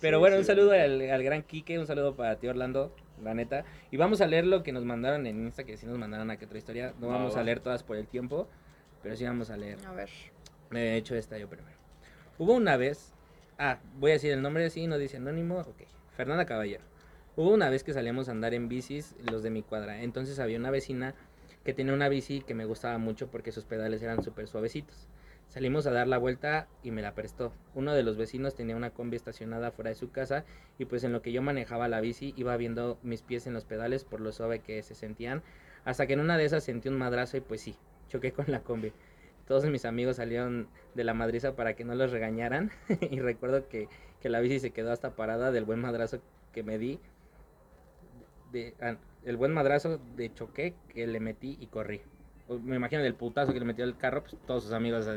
[0.00, 2.94] Pero Sí, bueno, sí, un saludo al, al gran Quique, un saludo para ti, Orlando,
[3.22, 3.64] la neta.
[3.90, 6.44] Y vamos a leer lo que nos mandaron en Insta, que sí nos mandaron aquí
[6.44, 6.92] otra historia.
[7.00, 8.46] No Va, vamos a leer todas por el tiempo,
[9.02, 9.78] pero sí vamos a leer.
[9.86, 10.10] A ver.
[10.70, 11.76] Me he hecho esta yo primero.
[12.38, 13.14] Hubo una vez.
[13.58, 15.60] Ah, voy a decir el nombre, sí, no dice anónimo.
[15.60, 15.82] Ok.
[16.16, 16.84] Fernanda Caballero.
[17.36, 20.02] Hubo una vez que salíamos a andar en bicis, los de mi cuadra.
[20.02, 21.14] Entonces había una vecina
[21.68, 25.06] que tenía una bici que me gustaba mucho porque sus pedales eran súper suavecitos.
[25.48, 27.52] Salimos a dar la vuelta y me la prestó.
[27.74, 30.46] Uno de los vecinos tenía una combi estacionada fuera de su casa
[30.78, 33.66] y pues en lo que yo manejaba la bici iba viendo mis pies en los
[33.66, 35.42] pedales por lo suave que se sentían.
[35.84, 37.76] Hasta que en una de esas sentí un madrazo y pues sí,
[38.08, 38.94] choqué con la combi.
[39.46, 42.70] Todos mis amigos salieron de la madriza para que no los regañaran.
[43.10, 43.90] y recuerdo que,
[44.22, 46.22] que la bici se quedó hasta parada del buen madrazo
[46.54, 46.98] que me di.
[48.52, 48.74] De,
[49.24, 52.00] el buen madrazo de choque que le metí y corrí.
[52.62, 55.16] Me imagino del putazo que le metió el carro, pues todos sus amigos a,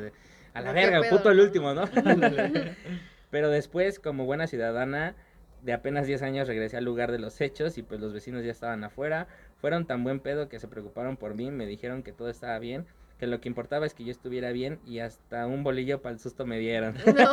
[0.53, 1.83] a la verga, pedo, puto el último, ¿no?
[3.31, 5.15] Pero después, como buena ciudadana
[5.61, 8.51] de apenas 10 años, regresé al lugar de los hechos y pues los vecinos ya
[8.51, 9.27] estaban afuera.
[9.61, 12.85] Fueron tan buen pedo que se preocuparon por mí, me dijeron que todo estaba bien,
[13.19, 16.19] que lo que importaba es que yo estuviera bien y hasta un bolillo para el
[16.19, 16.95] susto me dieron.
[16.95, 17.31] No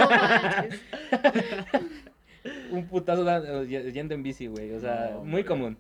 [2.71, 4.73] un putazo yendo en bici, güey.
[4.73, 5.79] O sea, No, muy común.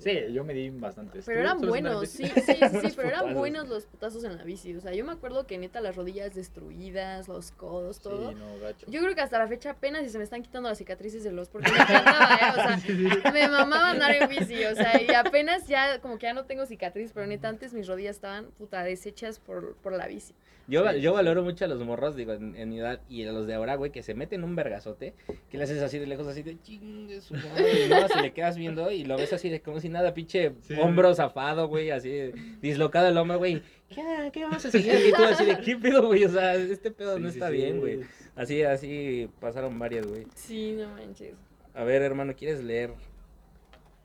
[0.00, 1.24] Sí, yo me di bastantes.
[1.26, 4.44] Pero ¿Tú eran buenos, sí, sí, sí, sí, pero eran buenos los putazos en la
[4.44, 4.74] bici.
[4.74, 8.30] O sea, yo me acuerdo que neta las rodillas destruidas, los codos, todo.
[8.30, 8.86] Sí, no, gacho.
[8.88, 11.50] Yo creo que hasta la fecha apenas se me están quitando las cicatrices de los
[11.50, 12.50] porque me encantaba, ¿eh?
[12.50, 16.34] O sea, me mamaba andar en bici, o sea, y apenas ya como que ya
[16.34, 20.34] no tengo cicatriz, pero neta antes mis rodillas estaban puta deshechas por, por la bici.
[20.70, 23.32] Yo, Sí, yo valoro mucho a los morros, digo, en, en mi edad y a
[23.32, 25.14] los de ahora, güey, que se meten un vergazote,
[25.50, 28.32] que le haces así de lejos, así de chingue su madre, y no, se le
[28.32, 30.74] quedas viendo y lo ves así de como si nada, pinche Sí.
[30.80, 33.62] hombro zafado, güey, así de dislocado el hombro, güey.
[33.88, 34.94] ¿Qué, ¿Qué vamos a seguir?
[35.08, 36.24] Y tú así de, ¿qué pedo, güey?
[36.24, 37.56] O sea, este pedo Sí, no está sí.
[37.56, 38.00] bien, güey.
[38.36, 40.24] Así, así pasaron varias, güey.
[40.36, 41.34] Sí, no manches.
[41.74, 42.92] A ver, hermano, ¿quieres leer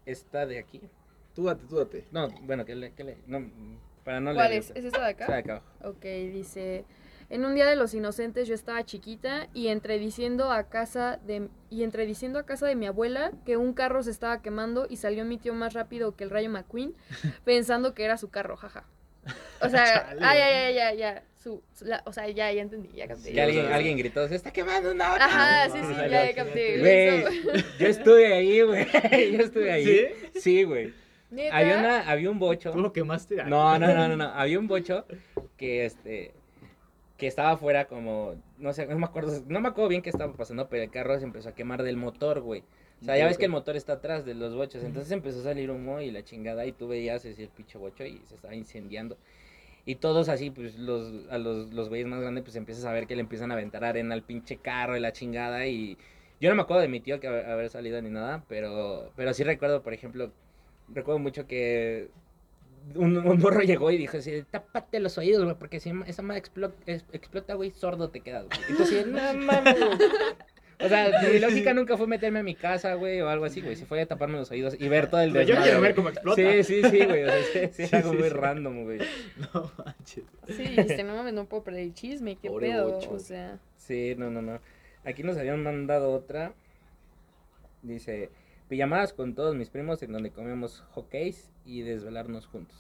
[0.05, 0.81] esta de aquí?
[1.35, 2.05] Tú date, tú date.
[2.11, 3.39] No, bueno, que le, que le, no,
[4.05, 4.61] para no ¿Cuál leer.
[4.61, 4.69] es?
[4.75, 5.55] ¿Es esta de Esta de acá?
[5.57, 5.61] acá.
[5.83, 6.85] Ok, dice,
[7.29, 11.49] en un día de los inocentes yo estaba chiquita y entre diciendo a casa de
[11.69, 14.97] y entre diciendo a casa de mi abuela que un carro se estaba quemando y
[14.97, 16.93] salió mi tío más rápido que el Rayo McQueen
[17.43, 18.85] pensando que era su carro, jaja.
[19.59, 20.21] O sea, Chale.
[20.23, 23.31] ah, ya, ya, ya, ya, su, su- la- o sea, ya, ya entendí, ya capté.
[23.31, 26.79] Sí, alguien, alguien gritó, se está quemando una Ajá, no, sí, sí, no, ya, capté.
[26.79, 27.23] Güey,
[27.79, 28.85] yo estuve ahí, güey.
[29.35, 29.85] Yo estuve ahí.
[29.85, 30.39] ¿Sí?
[30.39, 30.93] Sí, güey.
[31.31, 31.57] ¿Neta?
[31.57, 32.71] Había una, había un bocho.
[32.71, 33.35] ¿Tú lo quemaste?
[33.43, 34.25] No, no, no, no, no.
[34.25, 35.05] Había un bocho
[35.57, 36.33] que este
[37.17, 40.33] que estaba afuera como no sé, no me acuerdo, no me acuerdo bien qué estaba
[40.33, 42.63] pasando, pero el carro se empezó a quemar del motor, güey.
[43.01, 45.43] O sea, ya ves que el motor está atrás de los bochos, entonces empezó a
[45.43, 48.55] salir humo y la chingada y tú veías ese el pinche bocho y se estaba
[48.55, 49.17] incendiando.
[49.85, 53.05] Y todos así, pues los, a los, los güeyes más grandes, pues empiezas a ver
[53.05, 55.67] que le empiezan a aventar arena al pinche carro y la chingada.
[55.67, 55.97] Y
[56.39, 59.33] yo no me acuerdo de mi tío que haber, haber salido ni nada, pero, pero
[59.33, 60.31] sí recuerdo, por ejemplo,
[60.93, 62.09] recuerdo mucho que
[62.95, 66.43] un, un morro llegó y dijo así, tápate los oídos, güey, porque si esa madre
[66.43, 68.59] explo- es- explota, güey, sordo te quedas, güey.
[68.69, 69.97] Y tú así, no mames, güey".
[70.77, 73.77] O sea, mi lógica nunca fue meterme a mi casa, güey, o algo así, güey.
[73.77, 75.95] Se fue a taparme los oídos y ver todo el Pero yo desmadre, quiero ver
[75.95, 76.41] cómo explota.
[76.41, 77.23] Sí, sí, sí, güey.
[77.23, 78.33] O sea, sí, sí, es Sí, algo sí, muy sí.
[78.35, 78.99] random, güey.
[79.53, 80.25] No manches.
[80.47, 83.11] Sí, dijiste, no mames, no puedo perder el chisme, qué Pobre pedo, bocho.
[83.13, 83.57] o sea.
[83.77, 84.59] Sí, no, no, no.
[85.05, 86.51] Aquí nos habían mandado otra.
[87.81, 88.29] Dice,
[88.67, 92.77] pijamadas con todos mis primos en donde comemos hockeys y desvelarnos juntos.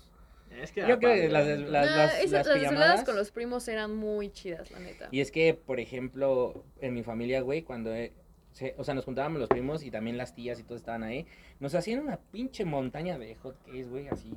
[0.61, 3.67] Es que Yo creo que las, las, las, esas- las las desveladas con los primos
[3.67, 5.09] eran muy chidas, la neta.
[5.11, 7.93] Y es que, por ejemplo, en mi familia, güey, cuando...
[7.93, 8.13] eh,
[8.77, 11.25] o sea, nos juntábamos los primos y también las tías y todos estaban ahí.
[11.59, 14.31] Nos hacían una pinche montaña de hotcakes, güey, así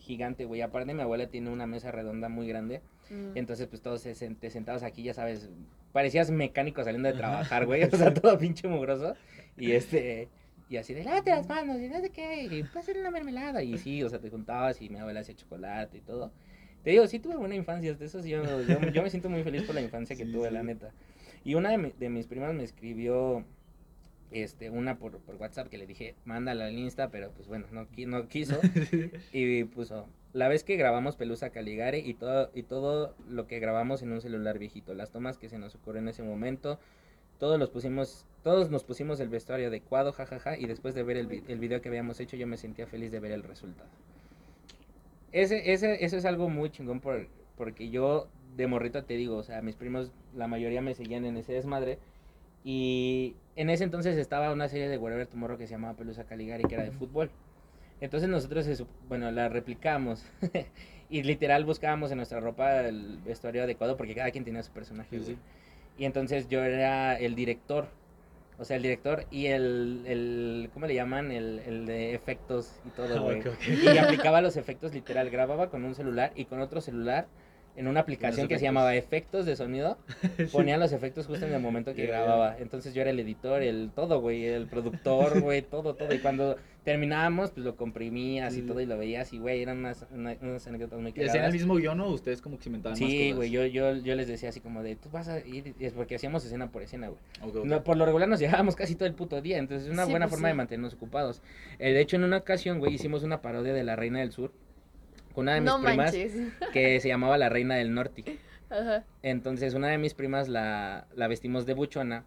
[0.00, 0.60] gigante, güey.
[0.60, 2.82] Aparte, mi abuela tiene una mesa redonda muy grande.
[3.08, 3.36] Mm.
[3.38, 5.48] Entonces, pues todos se te sentados aquí, ya sabes,
[5.92, 9.14] parecías mecánico saliendo de trabajar, güey, o sea, todo pinche mugroso.
[9.56, 10.28] Y este,
[10.68, 13.62] y así de, lávate las manos, y no sé qué, y pásale una mermelada.
[13.62, 16.30] Y sí, o sea, te juntabas y mi abuela hacía chocolate y todo.
[16.84, 19.42] Te digo, sí tuve buena infancia, de eso sí, yo, yo, yo me siento muy
[19.42, 20.54] feliz por la infancia que Sí, tuve, sí.
[20.54, 20.92] la neta.
[21.44, 23.44] Y una de, mi- de mis primas me escribió,
[24.30, 27.86] este, una por, por WhatsApp que le dije, mándala al Insta, pero pues bueno, no,
[28.06, 28.60] no quiso.
[29.32, 34.02] Y puso, la vez que grabamos Pelusa Caligari y todo, y todo lo que grabamos
[34.02, 36.78] en un celular viejito, las tomas que se nos ocurrió en ese momento,
[37.38, 41.44] todos los pusimos, todos nos pusimos el vestuario adecuado, jajaja, y después de ver el,
[41.48, 43.88] el video que habíamos hecho, yo me sentía feliz de ver el resultado.
[45.32, 49.42] Ese, ese, eso es algo muy chingón por, porque yo de morrito te digo, o
[49.42, 51.98] sea, mis primos, la mayoría me seguían en ese desmadre.
[52.64, 56.64] Y en ese entonces estaba una serie de Wherever Tomorrow que se llamaba Pelusa Caligari,
[56.64, 57.30] que era de fútbol.
[58.00, 60.24] Entonces nosotros, bueno, la replicamos.
[61.10, 65.18] y literal buscábamos en nuestra ropa el vestuario adecuado porque cada quien tenía su personaje.
[65.18, 65.38] Sí, sí.
[65.98, 67.88] Y entonces yo era el director.
[68.58, 71.30] O sea, el director y el, el ¿cómo le llaman?
[71.30, 73.40] El, el de efectos y todo, güey.
[73.40, 73.68] Ok, ok.
[73.94, 75.30] Y aplicaba los efectos literal.
[75.30, 77.26] Grababa con un celular y con otro celular
[77.78, 79.96] en una aplicación que se llamaba efectos de sonido.
[80.52, 82.56] Ponía los efectos justo en el momento que grababa.
[82.58, 84.44] Entonces yo era el editor, el todo, güey.
[84.46, 86.12] El productor, güey, todo, todo.
[86.12, 88.66] Y cuando terminábamos, pues lo comprimías y Sí.
[88.66, 89.32] todo y lo veías.
[89.32, 91.52] Y, güey, eran unas, una- unas anécdotas muy ¿Y hacían el cagadas.
[91.52, 94.26] mismo guion o ustedes como que se inventaban más Sí, güey, yo, yo, yo les
[94.26, 97.08] decía así como de, tú vas a ir, y es porque hacíamos escena por escena,
[97.08, 97.64] güey.
[97.64, 100.10] No, por lo regular nos llevábamos casi todo el puto día, entonces es una Sí,
[100.10, 101.42] buena pues forma de mantenernos ocupados.
[101.78, 104.52] Eh, de hecho, en una ocasión, güey, hicimos una parodia de La Reina del Sur
[105.38, 106.32] una de mis no primas manches.
[106.72, 108.38] que se llamaba La Reina del Norte.
[108.70, 109.04] Ajá.
[109.22, 112.24] Entonces, una de mis primas la, la vestimos de buchona,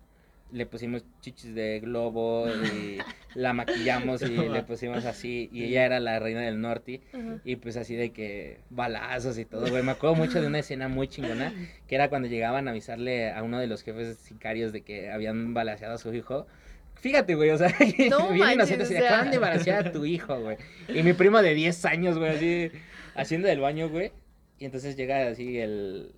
[0.51, 2.97] le pusimos chichis de globo y
[3.35, 7.01] la maquillamos y le pusimos así, y ella era la Reina del Norte.
[7.13, 7.37] Ajá.
[7.45, 9.83] Y pues así de que balazos y todo, güey.
[9.83, 11.53] Me acuerdo mucho de una escena muy chingona,
[11.87, 15.53] que era cuando llegaban a avisarle a uno de los jefes sicarios de que habían
[15.53, 16.47] balaseado a su hijo.
[16.95, 17.69] Fíjate, güey, o sea,
[18.09, 19.07] No bien manches, o sea.
[19.07, 20.57] acaban de balasear a tu hijo, güey.
[20.87, 22.71] Y mi primo de 10 años, güey, así,
[23.15, 24.13] haciendo del baño, güey.
[24.57, 26.15] y entonces llega así el,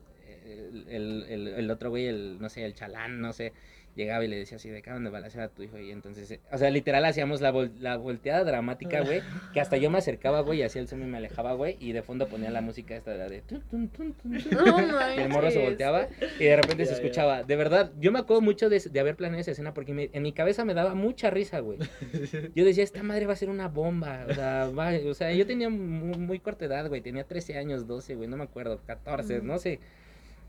[0.88, 3.54] el, el, el- otro güey, el, no sé, el chalán, no sé,
[3.96, 6.39] llegaba y le decía así, de acá donde balacear a tu hijo, y entonces, eh,
[6.52, 9.22] o sea, literal hacíamos la, vol- la volteada dramática, güey,
[9.54, 11.91] que hasta yo me acercaba, güey, y hacía el zoom y me alejaba, güey, y
[11.91, 13.41] de fondo ponía la música esta, la de...
[13.41, 16.08] tun, tun, tun, tun, tun, No y el morro se volteaba
[16.39, 17.44] y de repente se escuchaba.
[17.44, 20.24] De verdad, yo me acuerdo mucho de, de haber planeado esa escena porque me- en
[20.24, 21.78] mi cabeza me daba mucha risa, güey.
[22.56, 24.26] Yo decía, esta madre va a ser una bomba.
[24.30, 27.02] O sea, va- o sea yo tenía muy, muy corta edad, güey.
[27.02, 29.46] Tenía 13 años, 12, güey, no me acuerdo, 14, Ujú.
[29.48, 29.80] no sé.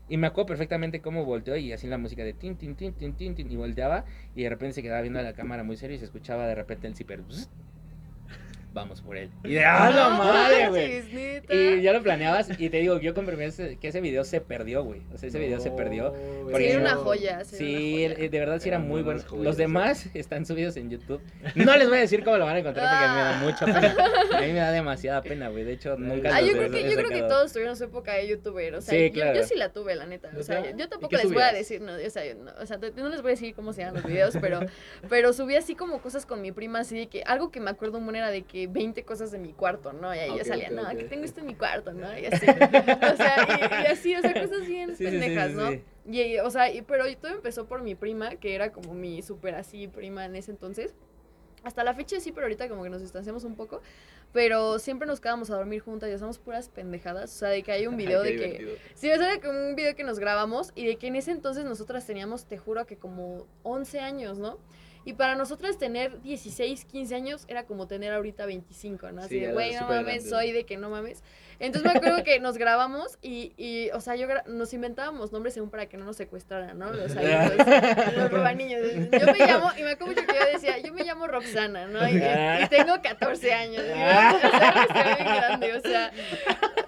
[0.07, 3.13] Y me acuerdo perfectamente cómo volteó y así la música de tin, tin, tin, tin,
[3.13, 5.95] tin, tin, y volteaba y de repente se quedaba viendo a la cámara muy serio
[5.95, 7.21] y se escuchaba de repente el zipper.
[8.75, 9.29] Vamos por él.
[9.45, 11.39] Y de, ¡ah, la No madre, güey!
[11.49, 14.83] Y ya lo planeabas y te digo, yo comprendí ese- que ese video se perdió,
[14.83, 15.01] güey.
[15.13, 16.13] O sea, ese video se perdió.
[16.13, 16.19] Sí,
[16.51, 17.45] porque era una no- joya.
[17.45, 18.25] sí, era una Sí, joya.
[18.25, 19.21] eh, de verdad sí era muy bueno.
[19.25, 19.61] joyas, Los sí.
[19.61, 21.21] demás están subidos en YouTube.
[21.55, 23.43] No les voy a decir cómo lo van a encontrar porque me da Ah.
[23.43, 24.37] mucha pena.
[24.37, 25.63] A mí me da demasiada pena, güey.
[25.63, 27.85] De hecho, nunca Ah, los yo he- creo que, yo creo que todos tuvieron su
[27.85, 29.39] época de youtuber, o sea, Sí, yo, claro.
[29.39, 31.79] yo sí la tuve, la neta, o sea, yo ¿Y tampoco les voy a decir,
[31.79, 34.01] no, o sea, yo no, o sea, no les voy a decir cómo se llaman
[34.01, 34.59] los videos, pero,
[35.07, 37.99] pero subí así como cosas con mi prima, así de que, algo que me acuerdo
[37.99, 40.13] un buen era de que 20 cosas de mi cuarto, ¿no?
[40.13, 40.97] Y ahí Ok, ya salía, ok, no, ok.
[40.97, 42.17] que tengo esto en mi cuarto, ¿no?
[42.17, 45.49] Y así, o sea, y, y así, o sea, cosas bien Sí, sí, sí, pendejas,
[45.51, 45.71] sí, ¿no?
[45.71, 45.83] sí.
[46.07, 49.55] Y, o sea, y- pero todo empezó por mi prima, que era como mi súper
[49.55, 50.93] así prima en ese entonces.
[51.63, 53.81] Hasta la fecha sí, pero ahorita como que nos distanciamos un poco.
[54.31, 57.33] Pero siempre nos quedábamos a dormir juntas y hacíamos puras pendejadas.
[57.33, 58.43] O sea, de que hay un video de que...
[58.43, 58.75] divertido.
[58.93, 61.31] Sí, o sea, de que un video que nos grabamos y de que en ese
[61.31, 64.59] entonces nosotras teníamos, te juro, que como 11 años, ¿no?
[65.05, 69.21] Y para nosotras tener 16, 15 años era como tener ahorita 25, ¿no?
[69.21, 70.29] Así Sí, de, güey, no mames, grande.
[70.29, 71.23] soy de que no mames.
[71.59, 75.53] Entonces me acuerdo que nos grabamos y, y o sea, yo gra- nos inventábamos nombres
[75.53, 76.91] según para que no nos secuestraran, ¿no?
[76.93, 78.81] Los, ahí, los, los robaniños.
[78.91, 82.05] Yo me llamo, y me acuerdo mucho que yo decía, yo me llamo Roxana, ¿no?
[82.09, 83.83] Y, y tengo 14 años.
[83.85, 86.11] Y yo, o sea, estoy bien grande, o sea.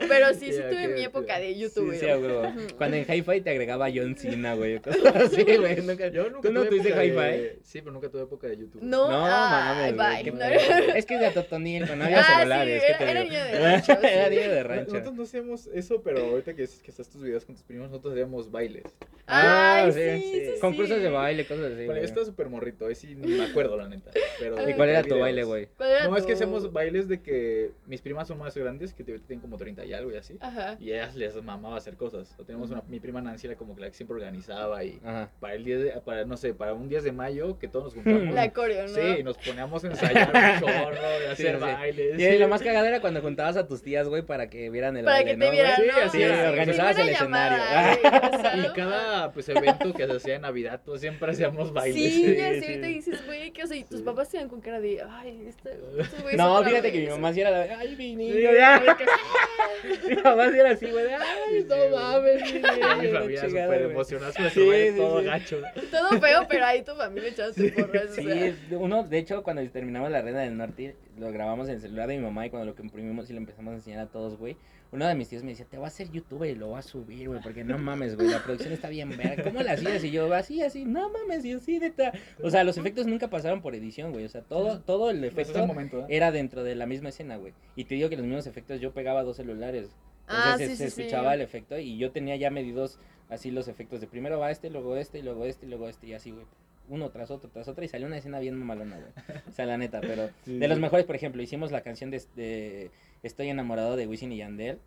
[0.08, 1.98] Pero sí, sí tuve mi época de Sí, youtuber.
[2.00, 2.48] sí, huevo.
[2.48, 2.60] Ujú.
[2.78, 4.80] Cuando en Hi-Fi te agregaba John Cena, güey.
[4.82, 5.82] Cosas así, güey.
[5.82, 6.08] Nunca...
[6.10, 7.16] Yo nunca ¿Tú no tuviste Hi-Fi?
[7.18, 8.82] de- Sí, pero nunca tuve época de YouTube.
[8.82, 10.32] No, No, mames, bye.
[10.32, 10.44] No.
[10.96, 12.84] Es que es de Atotonil, no había Ah, sí, celulares.
[12.86, 14.08] ¿qué era- era niño de rancho, sí.
[14.08, 14.92] Era niño de rancho.
[14.94, 18.14] Nosotros no hacíamos eso, pero ahorita que, que estás tus videos con tus primos, nosotros
[18.14, 18.84] hacíamos bailes.
[19.28, 20.32] Ah, Ay, sí, sí, sí.
[20.46, 20.60] sí, sí.
[20.62, 21.86] Concursos de baile, cosas así.
[21.86, 24.12] Bueno, estaba súper morrito, ahí sí ni me acuerdo, la neta.
[24.40, 25.22] Pero ¿Y cuál era tu videos.
[25.22, 25.68] baile, güey?
[25.76, 28.94] ¿Cuál era No, es que tu- hacemos bailes de que mis primas son más grandes,
[28.94, 30.38] que tienen como 30 y algo y así.
[30.40, 30.78] Ajá.
[30.80, 32.34] Y ellas les mamaba hacer cosas.
[32.40, 35.30] O tenemos una, mi prima Nancy era como que la que siempre organizaba y Ajá.
[35.42, 37.96] para el 10 de, para, no sé, para un 10 de mayo que todos nos
[38.04, 38.34] juntamos.
[38.36, 38.94] La coreo, ¿no?
[38.94, 41.62] Sí, nos poníamos a ensayar un chorro, de Sí, hacer sí.
[41.62, 42.20] bailes.
[42.20, 45.06] Y lo más cagado era cuando juntabas a tus tías, güey, para que vieran el
[45.06, 47.58] Para baile, que te ¿no, vieran, Sí, así organizabas el escenario.
[47.58, 51.32] llamada, güey, o sea, Y cada pues, evento que se hacía en Navidad, pues siempre
[51.32, 51.96] hacíamos bailes.
[51.96, 52.78] Sí, Sí, sí.
[52.82, 54.04] te dices, güey, ¿qué o sea, y tus Sí.
[54.06, 57.14] papás te dan con cara de, ay, este, este güey No, fíjate que mi vez".
[57.16, 58.42] mamá sí era la de, ay, mi niño, Sí,
[58.98, 61.22] que- Mi mamá sí era así, güey, de, ay,
[61.52, 62.98] Sí, no sí, mames, mi niño.
[63.02, 65.26] mi familia súper emocionada, Sí, sí, todo sí.
[65.26, 65.62] gacho.
[65.92, 70.22] Todo feo, pero ahí tu familia porras, o Sí, uno, de hecho, cuando terminamos La
[70.22, 72.84] Reina del Norte, lo grabamos en el celular de mi mamá y cuando lo que
[72.84, 74.58] imprimimos y lo empezamos a enseñar a todos, güey,
[74.92, 76.82] uno de mis tíos me decía, te voy a hacer youtuber y lo voy a
[76.82, 79.44] subir, güey, porque no mames, güey, la producción está bien verga.
[79.44, 80.04] ¿Cómo la hacías?
[80.04, 82.14] Y yo, así, así, no mames, y yo, sí, neta.
[82.42, 85.66] O sea, los efectos nunca pasaron por edición, güey, o sea, todo, todo el efecto
[85.66, 86.06] momento, ¿eh?
[86.10, 87.54] era dentro de la misma escena, güey.
[87.76, 89.90] Y te digo que los mismos efectos yo pegaba dos celulares.
[90.28, 91.02] Ah, Entonces sí, se, sí, se sí.
[91.02, 94.70] escuchaba el efecto y yo tenía ya medidos así los efectos de primero va este,
[94.70, 96.46] luego este, y luego este, y luego este y así, güey.
[96.90, 99.12] Uno tras otro, tras otro y salió una escena bien mamalona, güey.
[99.48, 102.22] O sea, la neta, pero Sí, de los mejores, por ejemplo, hicimos la canción de,
[102.36, 102.92] de
[103.24, 104.80] Estoy enamorado de Wisin y Yandel.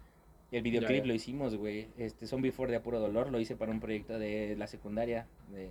[0.53, 1.07] El videoclip Ya, ya.
[1.07, 1.89] lo hicimos, güey.
[1.99, 5.71] Este Son Before de Apuro Dolor lo hice para un proyecto de la secundaria de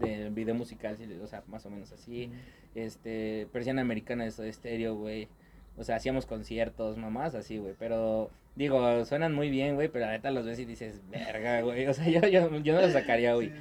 [0.00, 2.30] de video musical, o sea, más o menos así
[2.74, 5.28] este, persiana americana de Soda Stereo, güey.
[5.76, 7.74] O sea, hacíamos conciertos, mamás, así, güey.
[7.78, 11.86] Pero, digo, suenan muy bien, güey, pero la neta los ves y dices, verga, güey.
[11.86, 13.52] O sea, yo, yo, yo no los sacaría, güey.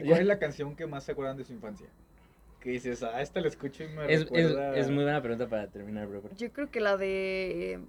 [0.00, 1.86] ¿Y cuál es la canción que más se acuerdan de su infancia?
[2.60, 4.76] Que dices, ah, esta la escucho y me Es, es, recuerda...
[4.76, 6.22] es muy buena pregunta para terminar, bro.
[6.36, 7.80] Yo creo que la de.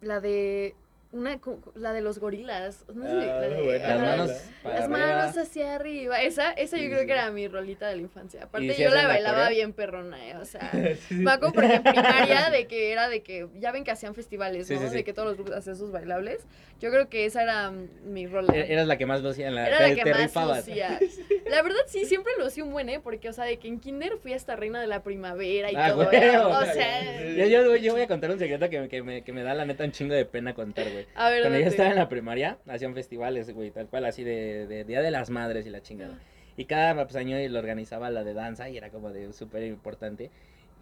[0.00, 0.74] La de.
[1.12, 2.86] Una, co- la de los gorilas.
[2.94, 4.28] No sé Ah, la de- buena, Las manos
[4.64, 4.88] Las arriba.
[4.88, 6.22] manos hacia arriba.
[6.22, 7.06] Esa, esa yo Sí, creo sí.
[7.06, 8.44] que era mi rolita de la infancia.
[8.44, 10.70] Aparte, si yo la bailaba bien perrona, eh, O sea.
[11.08, 11.14] Sí.
[11.16, 14.66] Me acuerdo porque en primaria de que era de que, ya ven que hacían festivales,
[14.66, 14.80] Sí, ¿no?
[14.80, 14.94] sí, sí.
[14.94, 16.46] De que todos los grupos hacían sus bailables.
[16.80, 18.52] Yo creo que esa era mm, mi rola.
[18.56, 20.22] E- Eras la que más lo hacía en la Era te, la que te más
[20.22, 20.66] rifabas.
[20.66, 20.98] lucía.
[21.46, 22.98] La verdad sí, siempre lo hacía un buen, ¿eh?
[23.00, 25.90] Porque, o sea, de que en kinder fui hasta reina de la primavera y Ah,
[25.90, 26.06] todo.
[26.06, 29.22] güey, era- o sea, Yo, yo, yo voy a contar un secreto que, que, me,
[29.22, 31.01] que me da la neta un chingo de pena contar, güey.
[31.14, 34.66] A ver, Cuando yo estaba en la primaria, hacían festivales, güey, tal cual, así de,
[34.66, 36.18] de Día de las Madres y la chingada.
[36.56, 40.30] Y cada pues, año lo organizaba la de danza y era como de súper importante.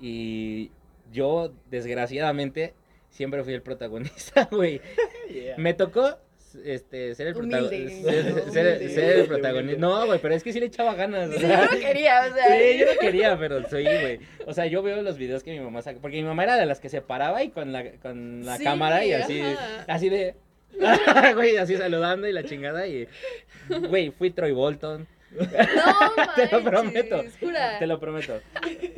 [0.01, 0.71] Y
[1.13, 2.75] yo, desgraciadamente,
[3.11, 4.81] siempre fui el protagonista, güey.
[5.31, 5.57] Yeah.
[5.59, 6.19] Me tocó
[6.55, 8.13] este, ser el protagonista.
[8.51, 8.67] Ser,
[9.19, 9.81] el protagonista.
[9.81, 11.29] No, güey, pero es que sí le echaba ganas.
[11.29, 11.67] o Sí, sea.
[11.67, 12.59] yo no quería, o sea.
[12.59, 14.21] Sí, yo no quería, pero soy, güey.
[14.47, 15.99] O sea, yo veo los videos que mi mamá saca.
[16.01, 18.65] Porque mi mamá era de las que se paraba y con la, con la Sí,
[18.65, 19.85] cámara y así, ajá.
[19.89, 20.35] así de.
[21.35, 22.87] güey, así saludando y la chingada.
[22.87, 23.07] Y,
[23.89, 25.07] güey, fui Troy Bolton.
[25.33, 25.45] No,
[26.37, 27.25] Te lo prometo.
[27.41, 27.79] jura.
[27.79, 28.41] Te lo prometo.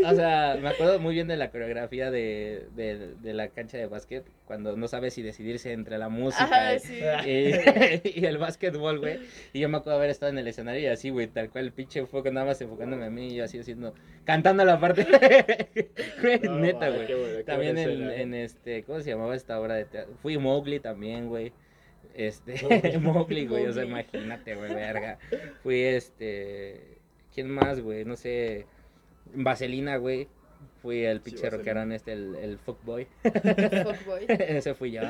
[0.07, 3.87] O sea, me acuerdo muy bien de la coreografía de, de, de la cancha de
[3.87, 4.25] básquet.
[4.47, 7.01] Cuando no sabes si decidirse entre la música Ajá, y- sí.
[7.27, 9.19] y, y el básquetbol, güey.
[9.53, 11.73] Y yo me acuerdo haber estado en el escenario y así, güey, tal cual el
[11.73, 13.95] pinche foco nada más enfocándome a mí y yo así haciendo,
[14.25, 15.07] cantando la parte.
[16.23, 17.45] Güey, No, Neta, güey.
[17.45, 20.15] También en, en este, ¿cómo se llamaba esta obra de teatro?
[20.23, 21.53] Fui Mowgli también, güey.
[22.15, 22.55] Este,
[23.01, 23.47] Mowgli.
[23.47, 25.19] Güey, o sea, imagínate, güey, verga.
[25.63, 26.99] Fui este,
[27.35, 28.05] ¿quién más, güey?
[28.05, 28.67] No sé,
[29.35, 30.29] Vaselina, güey.
[30.83, 31.59] Fui el Sí, pinche Vaselina.
[31.59, 33.07] rockerón este, el, el fuckboy.
[33.23, 34.27] Fuckboy.
[34.29, 35.03] Ese fui yo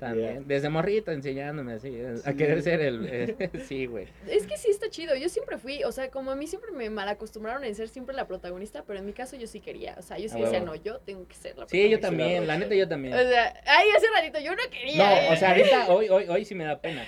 [0.00, 0.44] también.
[0.46, 2.36] Desde morrito enseñándome así, a Sí.
[2.36, 3.06] querer ser el...
[3.10, 4.08] eh, sí, güey.
[4.28, 5.14] Es que sí está chido.
[5.16, 8.26] Yo siempre fui, o sea, como a mí siempre me malacostumbraron en ser siempre la
[8.26, 9.94] protagonista, pero en mi caso yo sí quería.
[9.98, 12.08] O sea, yo sí A decía, no, yo tengo que ser la Sí, yo protagonista.
[12.08, 13.14] también, la neta yo también.
[13.14, 14.96] O sea, ay, hace ratito yo no quería.
[14.96, 15.28] No, ¿eh?
[15.32, 17.04] o sea, ahorita, hoy, hoy, hoy sí me da pena.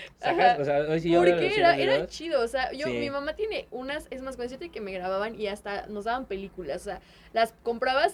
[0.59, 2.93] O sea, hoy sí yo Porque era, era chido, o sea, yo, Sí.
[2.93, 6.83] mi mamá tiene unas, es más consciente que me grababan y hasta nos daban películas,
[6.83, 7.01] o sea,
[7.33, 7.53] las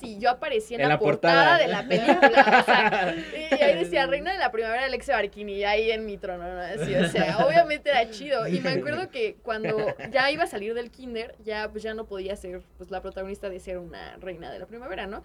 [0.02, 1.58] y yo aparecía en, En la, la portada.
[1.58, 1.58] portada.
[1.58, 3.14] de la película, o sea,
[3.58, 6.60] y, ahí decía Reina de la Primavera Alexia Barquini, y ahí en mi trono, ¿no?
[6.60, 10.74] Así, o sea, obviamente era chido, y me acuerdo que cuando ya iba a salir
[10.74, 14.50] del kinder, ya pues ya no podía ser pues la protagonista de ser una Reina
[14.50, 15.22] de la Primavera, ¿no?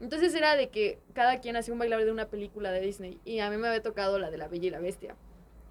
[0.00, 3.40] Entonces era de que cada quien hacía un bailar de una película de Disney, y
[3.40, 5.16] a mí me había tocado la de la Bella y la Bestia.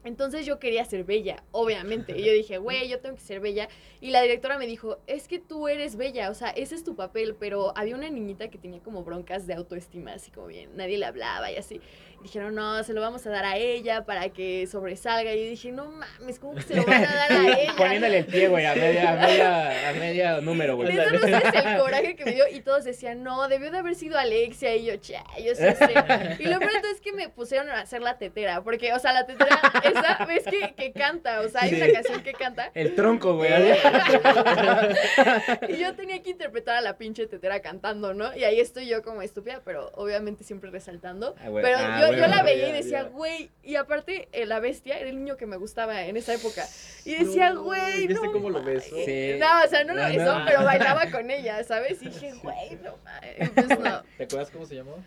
[0.06, 2.18] Entonces yo quería ser bella, obviamente.
[2.18, 3.68] Y yo dije, güey, yo tengo que ser bella.
[3.99, 6.95] Y la directora me dijo, es que tú eres bella, o sea, ese es tu
[6.95, 7.36] papel.
[7.38, 11.06] Pero había una niñita que tenía como broncas de autoestima, así como bien, nadie le
[11.06, 11.82] hablaba y así.
[12.26, 15.31] Dijeron, no, se lo vamos a dar a ella para que sobresalga.
[15.34, 17.73] Y dije, no mames, ¿cómo que se lo van a dar a ella?
[17.77, 20.89] Poniéndole el pie, güey, a media, a media, a media número, güey.
[20.89, 22.45] Neta, no sabes el coraje que me dio.
[22.52, 24.76] Y todos decían, no, debió de haber sido Alexia.
[24.76, 25.93] Y yo, cha, yo sí sé.
[26.39, 28.64] Y lo todo es que me pusieron a hacer la tetera.
[28.64, 31.41] Porque, o sea, la tetera, esa, ves que, que canta.
[31.41, 32.72] O sea, hay una canción que canta.
[32.73, 33.52] El tronco, güey.
[35.69, 38.35] Y yo tenía que interpretar a la pinche tetera cantando, ¿no?
[38.35, 41.35] Y ahí estoy yo como estúpida, pero obviamente siempre resaltando.
[41.39, 41.64] Ah, güey.
[41.64, 45.09] Pero Ah, yo, yo la veía y decía, güey, y aparte eh, la bestia era
[45.09, 46.65] el niño que me gustaba en esa época.
[47.05, 48.31] Y decía, No, güey, ¿viste no.
[48.31, 48.89] cómo lo mames".
[48.91, 48.95] besó?
[49.05, 49.35] Sí.
[49.39, 50.45] No, o sea, no lo No, besó, no.
[50.45, 52.01] pero bailaba con ella, ¿sabes?
[52.01, 53.49] Y dije, güey, no mames.
[53.53, 54.03] Pues no.
[54.17, 55.03] ¿Te acuerdas cómo se llamó?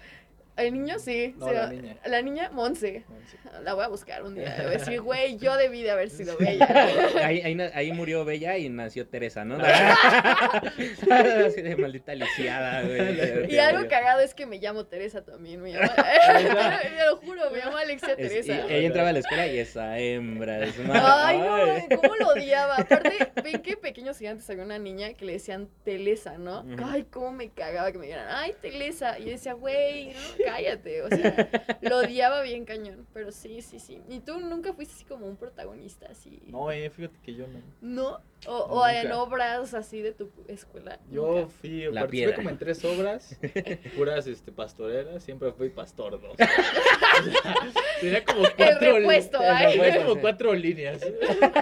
[0.59, 1.35] El niño sí.
[1.39, 1.97] No, sí, la niña.
[2.05, 3.05] La niña, Monse.
[3.09, 3.39] Monse.
[3.63, 4.55] La voy a buscar un día.
[4.59, 6.67] Voy a decir, güey, yo debí de haber sido bella.
[7.25, 9.59] Ahí, ahí, ahí murió Bella y nació Teresa, ¿no?
[9.63, 13.53] Así de maldita lisiada, güey.
[13.53, 15.63] Y algo cagado es que me llamo Teresa también.
[15.63, 18.67] Me llamo, te lo juro, me llamo Alexia Es- y Teresa.
[18.69, 22.77] ella entraba a la escuela y esa hembra es Ay, no, cómo lo odiaba.
[22.77, 26.65] Aparte, ven que pequeños gigantes había una niña que le decían Telesa, ¿no?
[26.85, 29.19] Ay, cómo me cagaba que me dijeran, ay, Telesa.
[29.19, 30.13] Y yo decía, güey,
[30.47, 31.03] no, cállate.
[31.03, 31.49] O sea,
[31.81, 33.07] lo odiaba bien cañón.
[33.13, 34.01] Pero sí, sí, sí.
[34.09, 36.43] ¿Y tú nunca fuiste así como un protagonista, así?
[36.47, 37.61] No, eh, fíjate que yo no.
[37.81, 38.21] ¿No?
[38.47, 41.01] O, o en obras así de tu escuela.
[41.11, 41.49] Yo Nunca.
[41.61, 42.37] fui, La participé piedra.
[42.37, 43.37] como en tres obras,
[43.97, 46.37] puras este, pastoreras, siempre fui pastor dos.
[48.01, 50.05] Tenía como cuatro, repuesto, el ay.
[50.05, 51.01] como cuatro líneas.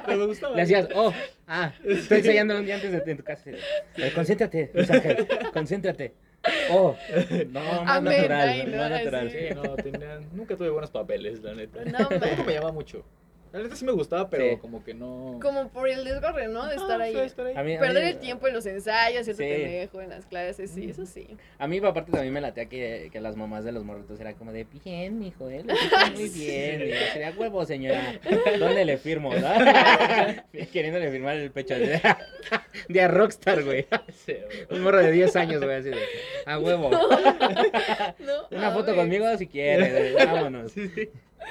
[0.04, 0.54] Pero me gustaba.
[0.54, 1.12] Le hacías, oh,
[1.46, 3.50] ah, estoy ensayando un día antes de en tu casa.
[4.14, 6.14] Concéntrate, Luis Ángel, concéntrate.
[6.70, 6.96] Oh,
[7.50, 9.30] no, más Amén, natural, no, más natural.
[9.30, 11.84] Sí, no, tenía, nunca tuve buenos papeles, la neta.
[11.84, 13.04] No, Tampoco me llama mucho.
[13.56, 14.56] La neta sí me gustaba, pero Sí.
[14.60, 15.38] como que no.
[15.40, 16.66] Como por el desgarre, ¿no?
[16.66, 17.12] De estar Ah, ahí.
[17.14, 17.54] fue estar ahí.
[17.56, 19.48] A mí, a Perder mí- el tiempo en los ensayos, cierto Sí.
[19.48, 21.26] pendejo, en las clases, sí, eso sí.
[21.58, 24.52] A mí, aparte, también me latea que, que las mamás de los morritos eran como
[24.52, 25.62] de, bien, mijo, ¿eh?
[25.64, 26.80] Lo hiciste muy bien.
[26.90, 28.20] Yo, sería huevo, señora.
[28.58, 29.48] ¿Dónde le firmo, no?
[30.72, 32.00] Queriéndole firmar el pecho de,
[32.88, 33.86] de a Rockstar, güey.
[34.70, 35.96] Un morro de 10 años, güey, así de,
[36.44, 36.90] a huevo.
[36.90, 38.46] ¿No?
[38.50, 38.96] Una A foto ver.
[38.96, 40.72] conmigo si quiere, vámonos.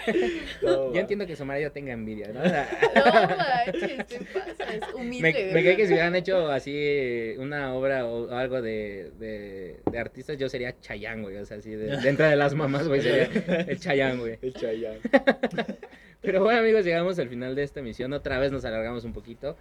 [0.62, 2.44] No, Yo entiendo que su marido tenga envidia, ¿no?
[2.44, 2.50] No
[3.38, 4.94] manches, te pasas.
[4.94, 5.22] Humilde.
[5.48, 10.00] Me, me cae que si hubieran hecho así una obra o algo de, de, de
[10.00, 11.38] artistas, yo sería Chayán, güey.
[11.38, 13.30] O sea, así de, dentro de las mamás, güey, sería
[13.68, 14.38] el Chayán, güey.
[14.42, 15.00] El Chayanne.
[16.22, 18.12] Pero bueno, amigos, llegamos al final de esta emisión.
[18.14, 19.56] Otra vez nos alargamos un poquito.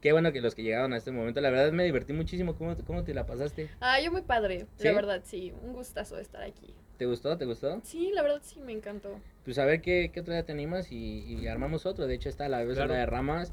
[0.00, 2.56] Qué bueno que los que llegaron a este momento, la verdad me divertí muchísimo.
[2.56, 3.68] ¿Cómo, cómo te la pasaste?
[3.80, 4.84] Ah, yo muy padre, ¿Sí?
[4.84, 5.52] la verdad, sí.
[5.62, 6.74] Un gustazo estar aquí.
[6.98, 7.38] ¿Te gustó?
[7.38, 7.80] ¿Te gustó?
[7.84, 9.20] Sí, la verdad sí me encantó.
[9.44, 12.06] Pues a ver qué, qué otro día te animas y, y armamos otro.
[12.08, 12.92] De hecho, está la vez Claro.
[12.92, 13.52] de ramas.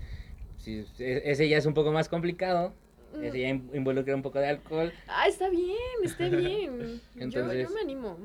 [0.57, 2.73] Si- e- ese ya es un poco más complicado.
[3.15, 3.23] Mm.
[3.23, 4.91] Ese ya in- involucra un poco de alcohol.
[5.07, 6.99] Ah, está bien, está bien.
[7.15, 8.17] yo, Entonces- yo me animo.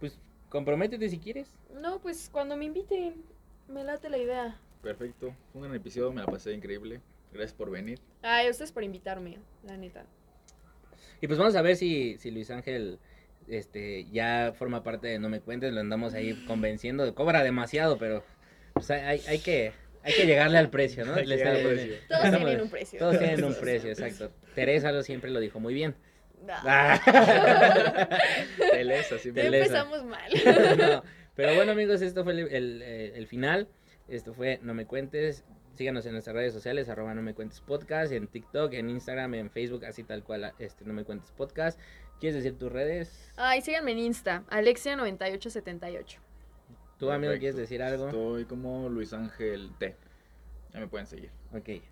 [0.00, 0.18] Pues
[0.48, 1.48] comprométete si quieres.
[1.80, 3.22] No, pues cuando me inviten,
[3.68, 4.60] me late la idea.
[4.82, 5.32] Perfecto.
[5.52, 7.00] Fue un gran episodio, me la pasé increíble.
[7.32, 8.00] Gracias por venir.
[8.22, 10.04] Ay, ustedes por invitarme, la neta.
[11.20, 12.98] Y pues vamos a ver si, si Luis Ángel
[13.48, 18.24] este, ya forma parte de No Me Cuentes, lo andamos ahí convenciendo, cobra demasiado, pero
[18.74, 21.16] pues, hay, hay, hay que, hay que llegarle al precio, ¿no?
[21.16, 21.94] Le está- precio.
[22.08, 22.98] Todos tienen un precio.
[22.98, 24.30] Todos tienen un precio, exacto.
[24.54, 25.94] Teresa lo siempre lo dijo muy bien.
[26.48, 27.00] Ah,
[28.70, 29.30] Telesa, sí.
[29.34, 29.80] ya Telesa.
[29.80, 30.30] empezamos mal.
[30.78, 31.02] No,
[31.34, 33.68] Pero bueno, amigos, esto fue el, el, eh, el final.
[34.08, 35.44] Esto fue No Me Cuentes.
[35.74, 39.50] Síganos en nuestras redes sociales, arroba No Me Cuentes Podcast, en TikTok, en Instagram, en
[39.50, 41.78] Facebook, así tal cual, este, No Me Cuentes Podcast.
[42.20, 43.30] ¿Quieres decir tus redes?
[43.36, 46.16] Ay, síganme en Insta, Alexia9878.
[46.98, 47.40] ¿Tú, amigo, Perfecto.
[47.40, 48.06] quieres decir algo?
[48.06, 49.94] Estoy como Luis Ángel T.
[50.72, 51.30] Ya me pueden seguir.
[51.54, 51.82] Ok.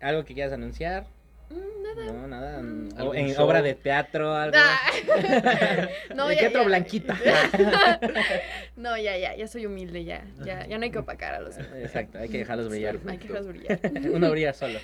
[0.00, 1.06] ¿Algo que quieras anunciar?
[1.48, 2.12] Mm, nada.
[2.12, 2.60] No, nada.
[2.60, 2.88] Mm.
[2.94, 3.44] O ¿Algún en show?
[3.46, 4.56] obra de teatro, algo.
[4.58, 4.90] Ah.
[6.16, 6.66] no, ¿De ya, teatro ya.
[6.66, 7.16] blanquita?
[8.76, 10.24] no, ya, ya, ya soy humilde, ya.
[10.44, 11.72] Ya, ya no hay que opacar a los demás.
[11.76, 12.98] Exacto, hay que dejarlos brillar.
[13.06, 13.78] Hay que dejarlos brillar.
[14.12, 14.80] Uno brilla solo.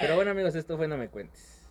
[0.00, 1.61] Pero bueno, amigos, esto fue No Me Cuentes.